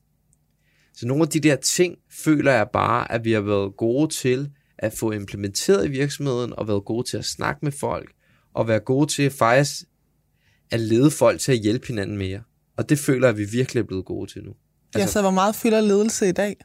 Så 0.94 1.08
nogle 1.08 1.24
af 1.24 1.30
de 1.30 1.40
der 1.40 1.56
ting 1.56 1.98
føler 2.12 2.52
jeg 2.52 2.68
bare, 2.74 3.12
at 3.12 3.26
vi 3.26 3.32
har 3.32 3.42
været 3.42 3.78
gode 3.78 4.14
til 4.14 4.50
at 4.78 4.94
få 4.94 5.12
implementeret 5.12 5.86
i 5.86 5.90
virksomheden, 5.90 6.54
og 6.58 6.68
været 6.68 6.86
gode 6.86 7.10
til 7.10 7.18
at 7.18 7.26
snakke 7.26 7.60
med 7.64 7.72
folk, 7.72 8.12
og 8.54 8.68
være 8.68 8.80
gode 8.80 9.08
til 9.08 9.30
faktisk 9.30 9.84
at 10.72 10.80
lede 10.80 11.12
folk 11.12 11.40
til 11.40 11.52
at 11.52 11.58
hjælpe 11.58 11.88
hinanden 11.88 12.18
mere. 12.18 12.42
Og 12.78 12.90
det 12.90 13.00
føler 13.00 13.28
jeg, 13.28 13.34
at 13.34 13.38
vi 13.38 13.46
virkelig 13.52 13.82
er 13.82 13.86
blevet 13.86 14.06
gode 14.06 14.32
til 14.32 14.44
nu. 14.44 14.54
Altså, 14.96 15.00
ja, 15.00 15.08
så 15.08 15.22
hvor 15.22 15.32
meget 15.32 15.56
fylder 15.56 15.82
ledelse 15.82 16.30
i 16.30 16.32
dag? 16.32 16.56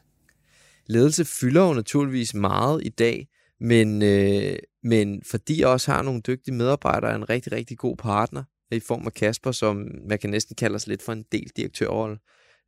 Ledelse 0.87 1.25
fylder 1.25 1.67
jo 1.67 1.75
naturligvis 1.75 2.35
meget 2.35 2.83
i 2.85 2.89
dag, 2.89 3.29
men, 3.61 4.03
øh, 4.03 4.57
men 4.83 5.23
fordi 5.31 5.61
jeg 5.61 5.69
også 5.69 5.93
har 5.93 6.03
nogle 6.03 6.21
dygtige 6.21 6.55
medarbejdere, 6.55 7.15
en 7.15 7.31
rigtig, 7.31 7.53
rigtig 7.53 7.79
god 7.79 7.97
partner 7.97 8.43
i 8.73 8.81
form 8.81 9.07
af 9.07 9.13
Kasper, 9.13 9.53
som 9.53 9.89
man 10.09 10.19
kan 10.19 10.31
næsten 10.31 10.57
kalde 10.57 10.75
os 10.75 10.87
lidt 10.87 11.03
for 11.03 11.13
en 11.13 11.25
del 11.33 11.51
direktørrolle, 11.57 12.19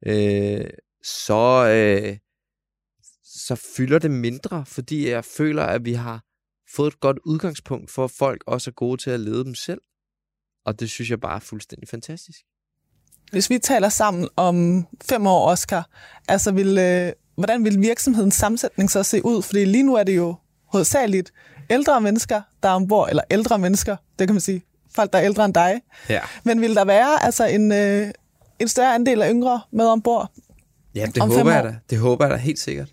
øh, 0.07 0.65
så, 1.03 1.67
øh, 1.67 2.19
så 3.25 3.55
fylder 3.77 3.99
det 3.99 4.11
mindre, 4.11 4.67
fordi 4.67 5.09
jeg 5.09 5.25
føler, 5.25 5.63
at 5.63 5.85
vi 5.85 5.93
har 5.93 6.25
fået 6.75 6.93
et 6.93 7.01
godt 7.01 7.19
udgangspunkt 7.25 7.91
for, 7.91 8.05
at 8.05 8.11
folk 8.11 8.45
også 8.47 8.71
er 8.71 8.75
gode 8.75 9.03
til 9.03 9.11
at 9.11 9.21
lede 9.21 9.45
dem 9.45 9.55
selv. 9.55 9.81
Og 10.67 10.81
det 10.81 10.91
synes 10.91 11.11
jeg 11.11 11.21
bare 11.21 11.37
er 11.37 11.41
fuldstændig 11.41 11.89
fantastisk. 11.89 12.41
Hvis 13.33 13.51
vi 13.51 13.59
taler 13.59 13.89
sammen 13.89 14.29
om 14.37 14.87
fem 15.03 15.27
år, 15.27 15.51
Oscar, 15.51 15.89
altså 16.29 16.53
vil, 16.53 16.79
øh, 16.79 17.13
hvordan 17.35 17.65
vil 17.65 17.81
virksomhedens 17.81 18.35
sammensætning 18.35 18.91
så 18.91 19.03
se 19.03 19.25
ud? 19.25 19.43
Fordi 19.43 19.65
lige 19.65 19.83
nu 19.83 19.95
er 19.95 20.03
det 20.03 20.17
jo 20.17 20.37
hovedsageligt 20.65 21.33
ældre 21.71 22.01
mennesker, 22.01 22.43
der 22.63 22.69
er 22.69 22.73
ombord, 22.73 23.09
eller 23.09 23.23
ældre 23.31 23.59
mennesker, 23.59 23.97
det 24.19 24.29
kan 24.29 24.35
man 24.35 24.41
sige, 24.41 24.63
folk, 24.95 25.13
der 25.13 25.19
er 25.19 25.25
ældre 25.25 25.45
end 25.45 25.55
dig. 25.55 25.81
Ja. 26.09 26.21
Men 26.45 26.61
vil 26.61 26.75
der 26.75 26.85
være 26.85 27.25
altså 27.25 27.45
en, 27.45 27.73
øh, 27.73 28.11
en 28.59 28.69
større 28.69 28.95
andel 28.95 29.23
af 29.23 29.31
yngre 29.31 29.61
med 29.73 29.85
ombord? 29.87 30.33
Ja, 30.95 31.07
det 31.15 31.23
håber 31.23 31.53
jeg 31.53 31.65
da. 31.65 31.77
Det 31.91 31.99
håber 31.99 32.25
jeg 32.25 32.33
da 32.33 32.37
helt 32.37 32.59
sikkert. 32.59 32.89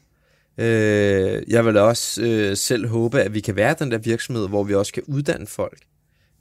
Øh, 0.57 1.43
jeg 1.47 1.65
vil 1.65 1.77
også 1.77 2.21
øh, 2.21 2.57
selv 2.57 2.87
håbe, 2.87 3.21
at 3.21 3.33
vi 3.33 3.39
kan 3.39 3.55
være 3.55 3.75
den 3.79 3.91
der 3.91 3.97
virksomhed, 3.97 4.47
hvor 4.47 4.63
vi 4.63 4.75
også 4.75 4.93
kan 4.93 5.03
uddanne 5.07 5.47
folk. 5.47 5.79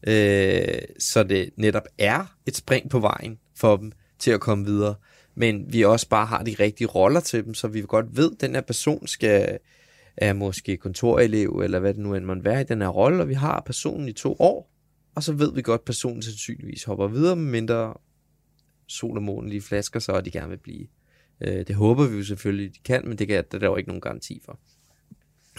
Øh, 0.07 0.79
så 0.99 1.23
det 1.23 1.51
netop 1.57 1.87
er 1.99 2.35
et 2.47 2.57
spring 2.57 2.91
på 2.91 2.99
vejen 2.99 3.39
for 3.57 3.77
dem 3.77 3.93
til 4.19 4.31
at 4.31 4.41
komme 4.41 4.65
videre. 4.65 4.95
Men 5.35 5.73
vi 5.73 5.85
også 5.85 6.09
bare 6.09 6.27
har 6.27 6.43
de 6.43 6.57
rigtige 6.61 6.89
roller 6.89 7.21
til 7.21 7.45
dem, 7.45 7.55
så 7.55 7.69
vi 7.69 7.85
godt 7.89 8.17
ved, 8.17 8.31
at 8.33 8.41
den 8.41 8.55
her 8.55 8.61
person 8.61 9.07
skal 9.07 9.59
er 10.17 10.33
måske 10.33 10.77
kontorelev, 10.77 11.61
eller 11.65 11.79
hvad 11.79 11.95
det 11.95 12.03
nu 12.03 12.15
end 12.15 12.25
måtte 12.25 12.45
være 12.45 12.61
i 12.61 12.65
den 12.65 12.81
her 12.81 12.89
rolle, 12.89 13.23
og 13.23 13.29
vi 13.29 13.35
har 13.35 13.63
personen 13.67 14.09
i 14.09 14.13
to 14.13 14.37
år, 14.39 14.71
og 15.15 15.23
så 15.23 15.33
ved 15.33 15.55
vi 15.55 15.63
godt, 15.63 15.81
at 15.81 15.85
personen 15.85 16.23
sandsynligvis 16.23 16.85
hopper 16.85 17.09
videre, 17.09 17.37
mindre 17.37 17.95
sol 18.87 19.17
og 19.17 19.23
månen 19.23 19.51
lige 19.51 19.63
flasker 19.63 20.01
så, 20.01 20.13
og 20.13 20.25
de 20.25 20.31
gerne 20.31 20.49
vil 20.49 20.59
blive. 20.59 20.87
Øh, 21.41 21.67
det 21.67 21.75
håber 21.75 22.07
vi 22.07 22.17
jo 22.17 22.25
selvfølgelig, 22.25 22.75
de 22.75 22.79
kan, 22.85 23.09
men 23.09 23.19
det, 23.19 23.29
kan, 23.29 23.45
det 23.45 23.55
er 23.55 23.59
der 23.59 23.67
jo 23.67 23.77
ikke 23.77 23.89
nogen 23.89 24.01
garanti 24.01 24.43
for. 24.45 24.59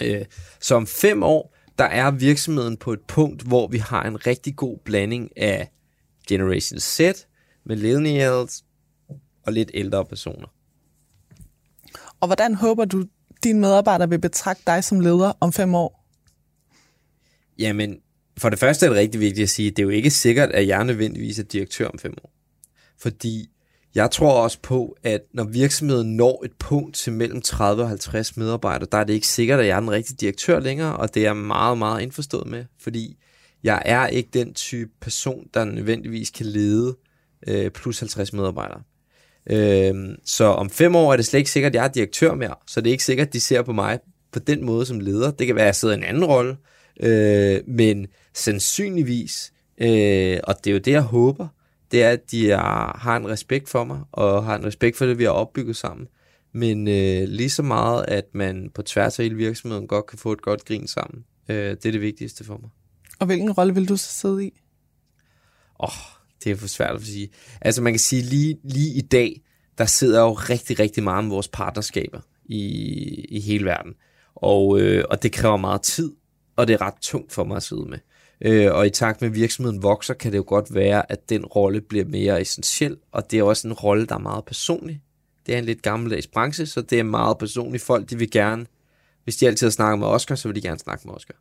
Øh, 0.04 0.26
så 0.60 0.76
om 0.76 0.88
fem 0.88 1.24
år, 1.24 1.56
der 1.78 1.86
er 1.86 2.12
virksomheden 2.12 2.78
på 2.78 2.94
et 2.94 3.02
punkt, 3.08 3.42
hvor 3.42 3.68
vi 3.68 3.78
har 3.78 4.04
en 4.04 4.28
rigtig 4.28 4.56
god 4.56 4.78
blanding 4.86 5.38
af 5.38 5.72
Generation 6.28 6.80
Z, 6.80 7.02
millennials 7.66 8.64
og 9.46 9.54
lidt 9.54 9.72
ældre 9.74 10.06
personer. 10.06 10.48
Og 12.20 12.28
hvordan 12.28 12.56
håber 12.56 12.86
du, 12.86 13.06
dine 13.44 13.60
medarbejdere 13.60 14.10
vil 14.10 14.20
betragte 14.20 14.64
dig 14.68 14.84
som 14.84 15.00
leder 15.00 15.34
om 15.40 15.54
fem 15.54 15.76
år? 15.76 16.08
Jamen, 17.60 18.02
for 18.38 18.50
det 18.50 18.60
første 18.60 18.86
er 18.86 18.90
det 18.90 19.00
rigtig 19.00 19.22
vigtigt 19.22 19.44
at 19.44 19.50
sige, 19.50 19.68
at 19.68 19.78
det 19.78 19.82
er 19.82 19.84
jo 19.84 19.90
ikke 19.90 20.10
sikkert, 20.10 20.52
at 20.52 20.68
jeg 20.68 20.84
nødvendigvis 20.84 21.40
er 21.40 21.44
direktør 21.44 21.88
om 21.88 22.00
fem 22.00 22.14
år. 22.24 22.34
Fordi 22.98 23.50
jeg 23.98 24.12
tror 24.12 24.32
også 24.32 24.60
på, 24.62 24.98
at 25.04 25.22
når 25.34 25.44
virksomheden 25.44 26.16
når 26.16 26.42
et 26.46 26.52
punkt 26.60 26.96
til 26.96 27.14
mellem 27.14 27.42
30 27.42 27.84
og 27.84 27.90
50 27.90 28.38
medarbejdere, 28.38 28.88
der 28.92 28.98
er 28.98 29.04
det 29.04 29.14
ikke 29.14 29.28
sikkert, 29.28 29.60
at 29.60 29.68
jeg 29.68 29.76
er 29.76 29.80
den 29.80 29.92
rigtige 29.92 30.18
direktør 30.20 30.60
længere, 30.60 30.98
og 30.98 31.14
det 31.14 31.20
er 31.20 31.26
jeg 31.28 31.38
meget, 31.38 31.78
meget 31.78 32.02
indforstået 32.02 32.48
med, 32.48 32.66
fordi 32.80 33.18
jeg 33.64 33.82
er 33.86 34.08
ikke 34.08 34.30
den 34.34 34.54
type 34.54 34.92
person, 35.02 35.48
der 35.54 35.66
nødvendigvis 35.66 36.30
kan 36.30 36.46
lede 36.46 36.98
øh, 37.48 37.72
plus 37.72 38.00
50 38.00 38.34
medarbejdere. 38.34 38.82
Øh, 39.50 39.96
så 40.26 40.46
om 40.46 40.70
fem 40.70 40.96
år 40.96 41.14
er 41.14 41.18
det 41.18 41.26
slet 41.26 41.38
ikke 41.38 41.52
sikkert, 41.52 41.70
at 41.70 41.76
jeg 41.76 41.84
er 41.84 41.88
direktør 41.92 42.34
mere, 42.34 42.56
så 42.68 42.82
det 42.82 42.88
er 42.88 42.92
ikke 42.92 43.04
sikkert, 43.04 43.28
at 43.28 43.34
de 43.34 43.42
ser 43.42 43.62
på 43.62 43.74
mig 43.74 44.00
på 44.32 44.40
den 44.40 44.66
måde 44.66 44.86
som 44.86 45.00
leder. 45.00 45.32
Det 45.32 45.48
kan 45.48 45.56
være, 45.56 45.66
at 45.66 45.68
jeg 45.68 45.76
sidder 45.76 45.96
i 45.96 45.98
en 45.98 46.04
anden 46.04 46.26
rolle, 46.26 46.58
øh, 47.04 47.62
men 47.68 48.08
sandsynligvis, 48.34 49.54
øh, 49.82 50.40
og 50.44 50.56
det 50.64 50.70
er 50.70 50.74
jo 50.74 50.80
det, 50.80 50.92
jeg 50.92 51.02
håber, 51.02 51.48
det 51.92 52.04
er, 52.04 52.10
at 52.10 52.32
de 52.32 52.52
er, 52.52 52.98
har 52.98 53.18
en 53.18 53.28
respekt 53.28 53.70
for 53.70 53.84
mig, 53.84 54.00
og 54.12 54.46
har 54.46 54.56
en 54.56 54.66
respekt 54.66 54.98
for 54.98 55.06
det, 55.06 55.18
vi 55.18 55.24
har 55.24 55.32
opbygget 55.32 55.76
sammen. 55.76 56.08
Men 56.54 56.88
øh, 56.88 57.28
lige 57.28 57.50
så 57.50 57.64
meget, 57.64 58.06
at 58.08 58.26
man 58.34 58.70
på 58.76 58.82
tværs 58.82 59.20
af 59.20 59.26
hele 59.26 59.36
virksomheden 59.36 59.88
godt 59.88 60.06
kan 60.06 60.20
få 60.20 60.32
et 60.32 60.42
godt 60.42 60.66
grin 60.66 60.88
sammen. 60.88 61.24
Øh, 61.50 61.56
det 61.56 61.86
er 61.86 61.92
det 61.92 62.02
vigtigste 62.02 62.44
for 62.44 62.58
mig. 62.58 62.70
Og 63.20 63.26
hvilken 63.26 63.52
rolle 63.52 63.74
vil 63.74 63.90
du 63.90 63.98
så 63.98 64.10
sidde 64.10 64.46
i? 64.46 64.52
Åh, 65.80 65.90
oh, 65.90 66.18
det 66.44 66.52
er 66.52 66.56
for 66.56 66.68
svært 66.68 66.96
at 66.96 67.02
sige. 67.02 67.30
Altså 67.62 67.82
man 67.82 67.94
kan 67.94 68.00
sige, 68.00 68.22
lige, 68.22 68.58
lige 68.64 68.94
i 68.94 69.02
dag, 69.02 69.42
der 69.78 69.86
sidder 69.86 70.22
jo 70.22 70.34
rigtig, 70.34 70.80
rigtig 70.80 71.04
meget 71.04 71.24
med 71.24 71.32
vores 71.32 71.48
partnerskaber 71.48 72.20
i, 72.46 72.64
i 73.30 73.40
hele 73.40 73.66
verden. 73.66 73.94
Og, 74.36 74.82
øh, 74.82 75.04
og 75.10 75.24
det 75.24 75.32
kræver 75.32 75.58
meget 75.58 75.82
tid, 75.82 76.12
og 76.56 76.68
det 76.68 76.74
er 76.74 76.82
ret 76.82 76.94
tungt 77.02 77.32
for 77.34 77.44
mig 77.44 77.58
at 77.58 77.64
sidde 77.64 77.86
med. 77.90 77.98
Øh, 78.42 78.74
og 78.74 78.88
i 78.88 78.90
takt 78.90 79.22
med, 79.22 79.30
at 79.30 79.36
virksomheden 79.36 79.84
vokser, 79.84 80.14
kan 80.14 80.32
det 80.32 80.38
jo 80.38 80.44
godt 80.48 80.74
være, 80.76 81.12
at 81.12 81.30
den 81.30 81.46
rolle 81.46 81.82
bliver 81.82 82.06
mere 82.06 82.42
essentiel, 82.42 82.98
og 83.12 83.32
det 83.32 83.40
er 83.40 83.44
også 83.44 83.68
en 83.68 83.74
rolle, 83.74 84.06
der 84.06 84.16
er 84.16 84.20
meget 84.20 84.46
personlig. 84.46 85.02
Det 85.46 85.54
er 85.54 85.60
en 85.60 85.66
lidt 85.66 85.82
gammeldags 85.82 86.28
branche, 86.28 86.66
så 86.66 86.82
det 86.82 87.00
er 87.00 87.04
meget 87.04 87.38
personligt. 87.38 87.84
Folk, 87.84 88.10
de 88.10 88.18
vil 88.18 88.32
gerne, 88.32 88.66
hvis 89.24 89.36
de 89.36 89.48
altid 89.48 89.68
har 89.68 89.72
snakket 89.72 90.00
med 90.00 90.08
Oscar, 90.08 90.36
så 90.36 90.48
vil 90.48 90.56
de 90.56 90.62
gerne 90.62 90.80
snakke 90.80 91.08
med 91.08 91.16
Oscar. 91.16 91.36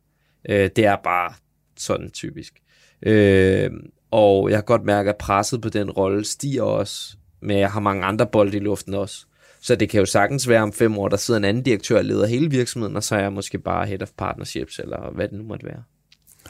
Øh, 0.49 0.69
det 0.75 0.85
er 0.85 0.95
bare 1.03 1.33
sådan 1.77 2.11
typisk. 2.11 2.53
Øh, 3.01 3.71
og 4.11 4.49
jeg 4.49 4.57
har 4.57 4.61
godt 4.61 4.83
mærket, 4.83 5.09
at 5.09 5.17
presset 5.17 5.61
på 5.61 5.69
den 5.69 5.91
rolle 5.91 6.25
stiger 6.25 6.63
også, 6.63 7.17
men 7.41 7.59
jeg 7.59 7.71
har 7.71 7.79
mange 7.79 8.05
andre 8.05 8.27
bolde 8.27 8.57
i 8.57 8.59
luften 8.59 8.93
også. 8.93 9.25
Så 9.61 9.75
det 9.75 9.89
kan 9.89 9.99
jo 9.99 10.05
sagtens 10.05 10.49
være 10.49 10.61
om 10.61 10.73
fem 10.73 10.97
år, 10.97 11.07
der 11.07 11.17
sidder 11.17 11.37
en 11.37 11.43
anden 11.43 11.63
direktør 11.63 11.97
og 11.97 12.05
leder 12.05 12.27
hele 12.27 12.49
virksomheden, 12.49 12.95
og 12.95 13.03
så 13.03 13.15
er 13.15 13.19
jeg 13.19 13.33
måske 13.33 13.59
bare 13.59 13.85
head 13.85 14.01
of 14.01 14.11
partnerships, 14.17 14.79
eller 14.79 15.11
hvad 15.11 15.27
det 15.27 15.37
nu 15.37 15.43
måtte 15.43 15.65
være. 15.65 15.83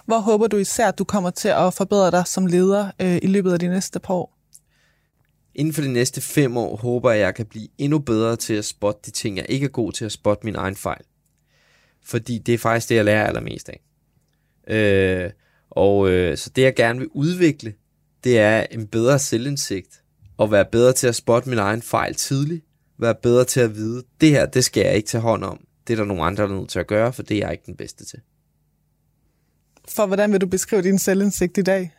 Hvor 0.07 0.19
håber 0.19 0.47
du 0.47 0.57
især, 0.57 0.87
at 0.87 0.97
du 0.99 1.03
kommer 1.03 1.29
til 1.29 1.47
at 1.47 1.73
forbedre 1.73 2.11
dig 2.11 2.27
som 2.27 2.45
leder 2.45 2.91
øh, 3.01 3.19
i 3.21 3.27
løbet 3.27 3.53
af 3.53 3.59
de 3.59 3.67
næste 3.67 3.99
par 3.99 4.13
år? 4.13 4.37
Inden 5.55 5.73
for 5.73 5.81
de 5.81 5.93
næste 5.93 6.21
fem 6.21 6.57
år 6.57 6.75
håber 6.75 7.11
jeg, 7.11 7.19
at 7.19 7.25
jeg 7.25 7.35
kan 7.35 7.45
blive 7.45 7.67
endnu 7.77 7.99
bedre 7.99 8.35
til 8.35 8.53
at 8.53 8.65
spotte 8.65 9.01
de 9.05 9.11
ting, 9.11 9.37
jeg 9.37 9.45
ikke 9.49 9.63
er 9.63 9.69
god 9.69 9.91
til 9.91 10.05
at 10.05 10.11
spotte 10.11 10.45
min 10.45 10.55
egen 10.55 10.75
fejl. 10.75 11.01
Fordi 12.03 12.37
det 12.37 12.53
er 12.53 12.57
faktisk 12.57 12.89
det, 12.89 12.95
jeg 12.95 13.05
lærer 13.05 13.27
allermest 13.27 13.69
af. 13.69 13.81
Øh, 14.75 15.31
og 15.69 16.09
øh, 16.09 16.37
så 16.37 16.49
det, 16.49 16.61
jeg 16.61 16.75
gerne 16.75 16.99
vil 16.99 17.07
udvikle, 17.07 17.73
det 18.23 18.39
er 18.39 18.65
en 18.71 18.87
bedre 18.87 19.19
selvindsigt. 19.19 20.03
Og 20.37 20.51
være 20.51 20.65
bedre 20.71 20.93
til 20.93 21.07
at 21.07 21.15
spotte 21.15 21.49
min 21.49 21.59
egen 21.59 21.81
fejl 21.81 22.15
tidligt. 22.15 22.65
Være 22.99 23.15
bedre 23.15 23.45
til 23.45 23.59
at 23.59 23.75
vide, 23.75 24.03
det 24.21 24.29
her, 24.29 24.45
det 24.45 24.65
skal 24.65 24.85
jeg 24.85 24.95
ikke 24.95 25.07
tage 25.07 25.21
hånd 25.21 25.43
om. 25.43 25.59
Det 25.87 25.93
er 25.93 25.97
der 25.97 26.05
nogle 26.05 26.23
andre, 26.23 26.43
der 26.43 26.49
er 26.49 26.55
nødt 26.59 26.69
til 26.69 26.79
at 26.79 26.87
gøre, 26.87 27.13
for 27.13 27.23
det 27.23 27.37
er 27.37 27.45
jeg 27.45 27.51
ikke 27.51 27.65
den 27.65 27.75
bedste 27.75 28.05
til. 28.05 28.19
For 29.89 30.05
hvordan 30.05 30.31
vil 30.31 30.41
du 30.41 30.47
beskrive 30.47 30.81
din 30.81 30.99
selvindsigt 30.99 31.57
i 31.57 31.61
dag? 31.61 31.91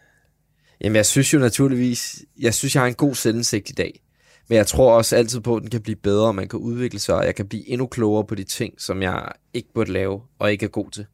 Jamen, 0.80 0.96
jeg 0.96 1.06
synes 1.06 1.34
jo 1.34 1.38
naturligvis, 1.38 2.24
jeg 2.40 2.54
synes, 2.54 2.74
jeg 2.74 2.82
har 2.82 2.88
en 2.88 2.94
god 2.94 3.14
selvindsigt 3.14 3.70
i 3.70 3.72
dag. 3.72 4.00
Men 4.48 4.56
jeg 4.56 4.66
tror 4.66 4.92
også 4.92 5.16
altid 5.16 5.40
på, 5.40 5.56
at 5.56 5.62
den 5.62 5.70
kan 5.70 5.82
blive 5.82 5.96
bedre, 5.96 6.26
og 6.26 6.34
man 6.34 6.48
kan 6.48 6.58
udvikle 6.58 6.98
sig, 6.98 7.14
og 7.14 7.26
jeg 7.26 7.34
kan 7.34 7.48
blive 7.48 7.68
endnu 7.68 7.86
klogere 7.86 8.24
på 8.24 8.34
de 8.34 8.44
ting, 8.44 8.74
som 8.78 9.02
jeg 9.02 9.28
ikke 9.54 9.68
burde 9.74 9.92
lave, 9.92 10.20
og 10.38 10.52
ikke 10.52 10.64
er 10.64 10.70
god 10.70 10.90
til. 10.90 11.06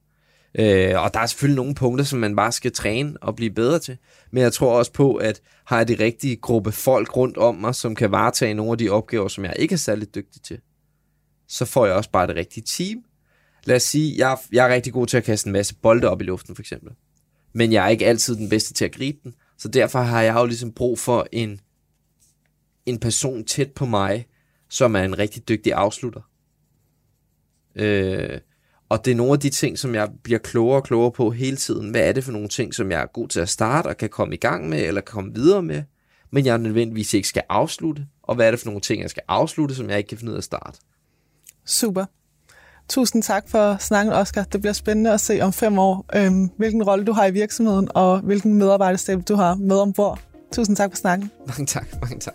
Øh, 0.59 1.03
og 1.03 1.15
der 1.15 1.21
er 1.21 1.27
selvfølgelig 1.27 1.57
nogle 1.57 1.75
punkter, 1.75 2.05
som 2.05 2.19
man 2.19 2.37
bare 2.37 2.53
skal 2.53 2.73
træne 2.73 3.15
og 3.23 3.37
blive 3.37 3.51
bedre 3.51 3.79
til. 3.79 3.97
Men 4.31 4.43
jeg 4.43 4.53
tror 4.53 4.79
også 4.79 4.93
på, 4.93 5.15
at 5.15 5.41
har 5.65 5.77
jeg 5.77 5.89
de 5.89 5.97
rigtige 6.05 6.37
gruppe 6.37 6.73
folk 6.73 7.17
rundt 7.17 7.37
om 7.37 7.55
mig, 7.55 7.75
som 7.75 7.95
kan 7.95 8.11
varetage 8.11 8.55
nogle 8.55 8.73
af 8.73 8.79
de 8.79 8.91
opgaver, 8.91 9.29
som 9.29 9.45
jeg 9.45 9.55
ikke 9.59 9.73
er 9.73 9.77
særlig 9.77 10.15
dygtig 10.15 10.43
til, 10.43 10.59
så 11.49 11.65
får 11.65 11.87
jeg 11.87 11.95
også 11.95 12.11
bare 12.11 12.27
det 12.27 12.37
rigtige 12.37 12.65
team. 12.67 13.05
Lad 13.67 13.77
os 13.77 13.83
sige, 13.83 14.15
jeg, 14.19 14.39
jeg 14.53 14.69
er 14.69 14.75
rigtig 14.75 14.93
god 14.93 15.07
til 15.07 15.17
at 15.17 15.25
kaste 15.25 15.47
en 15.47 15.53
masse 15.53 15.75
bolde 15.75 16.09
op 16.09 16.21
i 16.21 16.25
luften, 16.25 16.55
for 16.55 16.63
eksempel. 16.63 16.93
men 17.53 17.73
jeg 17.73 17.85
er 17.85 17.89
ikke 17.89 18.07
altid 18.07 18.37
den 18.37 18.49
bedste 18.49 18.75
til 18.75 18.85
at 18.85 18.93
gribe 18.93 19.19
den. 19.25 19.35
Så 19.59 19.69
derfor 19.69 19.99
har 19.99 20.23
jeg 20.23 20.35
jo 20.35 20.47
ligesom 20.47 20.73
brug 20.73 20.99
for 20.99 21.27
en, 21.33 21.61
en 22.87 22.99
person 22.99 23.45
tæt 23.45 23.73
på 23.73 23.87
mig, 23.87 24.27
som 24.69 24.97
er 24.97 25.03
en 25.03 25.19
rigtig 25.19 25.49
dygtig 25.49 25.73
afslutter. 25.73 26.21
Øh, 27.75 28.41
og 28.89 29.05
det 29.05 29.11
er 29.11 29.15
nogle 29.15 29.33
af 29.33 29.41
de 29.41 29.51
ting, 29.51 29.79
som 29.79 29.95
jeg 29.95 30.11
bliver 30.23 30.39
klogere 30.39 30.77
og 30.77 30.85
klogere 30.85 31.13
på 31.13 31.31
hele 31.31 31.57
tiden. 31.57 31.91
Hvad 31.91 32.09
er 32.09 32.13
det 32.13 32.25
for 32.25 32.33
nogle 32.33 32.49
ting, 32.49 32.75
som 32.75 32.91
jeg 32.91 33.03
er 33.03 33.07
god 33.07 33.29
til 33.29 33.41
at 33.41 33.49
starte 33.49 33.87
og 33.87 33.97
kan 33.97 34.09
komme 34.09 34.35
i 34.35 34.39
gang 34.39 34.69
med, 34.69 34.87
eller 34.87 35.01
kan 35.01 35.13
komme 35.13 35.35
videre 35.35 35.63
med, 35.63 35.83
men 36.31 36.47
jeg 36.47 36.59
nødvendigvis 36.59 37.15
ikke 37.15 37.29
skal 37.29 37.43
afslutte? 37.49 38.07
Og 38.23 38.35
hvad 38.35 38.47
er 38.47 38.51
det 38.51 38.61
for 38.61 38.67
nogle 38.67 38.81
ting, 38.81 39.03
jeg 39.03 39.11
skal 39.11 39.23
afslutte, 39.29 39.75
som 39.75 39.91
jeg 39.91 39.99
ikke 39.99 40.09
kan 40.09 40.19
finde 40.19 40.31
ud 40.31 40.37
af 40.37 40.41
at 40.41 40.45
starte? 40.45 40.79
Super. 41.65 42.05
Tusind 42.89 43.23
tak 43.23 43.45
for 43.49 43.77
snakken, 43.81 44.15
Oscar. 44.15 44.43
Det 44.43 44.61
bliver 44.61 44.73
spændende 44.73 45.13
at 45.13 45.21
se 45.21 45.41
om 45.41 45.53
fem 45.53 45.79
år, 45.79 46.05
øhm, 46.17 46.51
hvilken 46.57 46.83
rolle 46.83 47.05
du 47.05 47.13
har 47.13 47.27
i 47.27 47.31
virksomheden, 47.31 47.89
og 47.95 48.19
hvilken 48.21 48.55
medarbejderstab 48.55 49.19
du 49.29 49.35
har 49.35 49.55
med 49.55 49.77
ombord. 49.77 50.21
Tusind 50.53 50.77
tak 50.77 50.91
for 50.91 50.97
snakken. 50.97 51.31
Mange 51.47 51.67
tak, 51.67 51.87
mange 52.01 52.21
tak. 52.21 52.35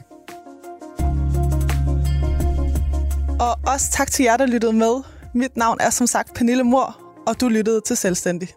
Og 3.40 3.60
også 3.68 3.92
tak 3.92 4.12
til 4.12 4.24
jer, 4.24 4.38
der 4.38 4.46
lyttede 4.46 4.74
med. 4.74 4.94
Mit 5.34 5.58
navn 5.58 5.78
er 5.80 5.90
som 5.90 6.08
sagt 6.08 6.34
Pernille 6.34 6.64
Mor, 6.64 7.00
og 7.28 7.42
du 7.42 7.48
lyttede 7.48 7.82
til 7.82 7.98
Selvstændig. 7.98 8.50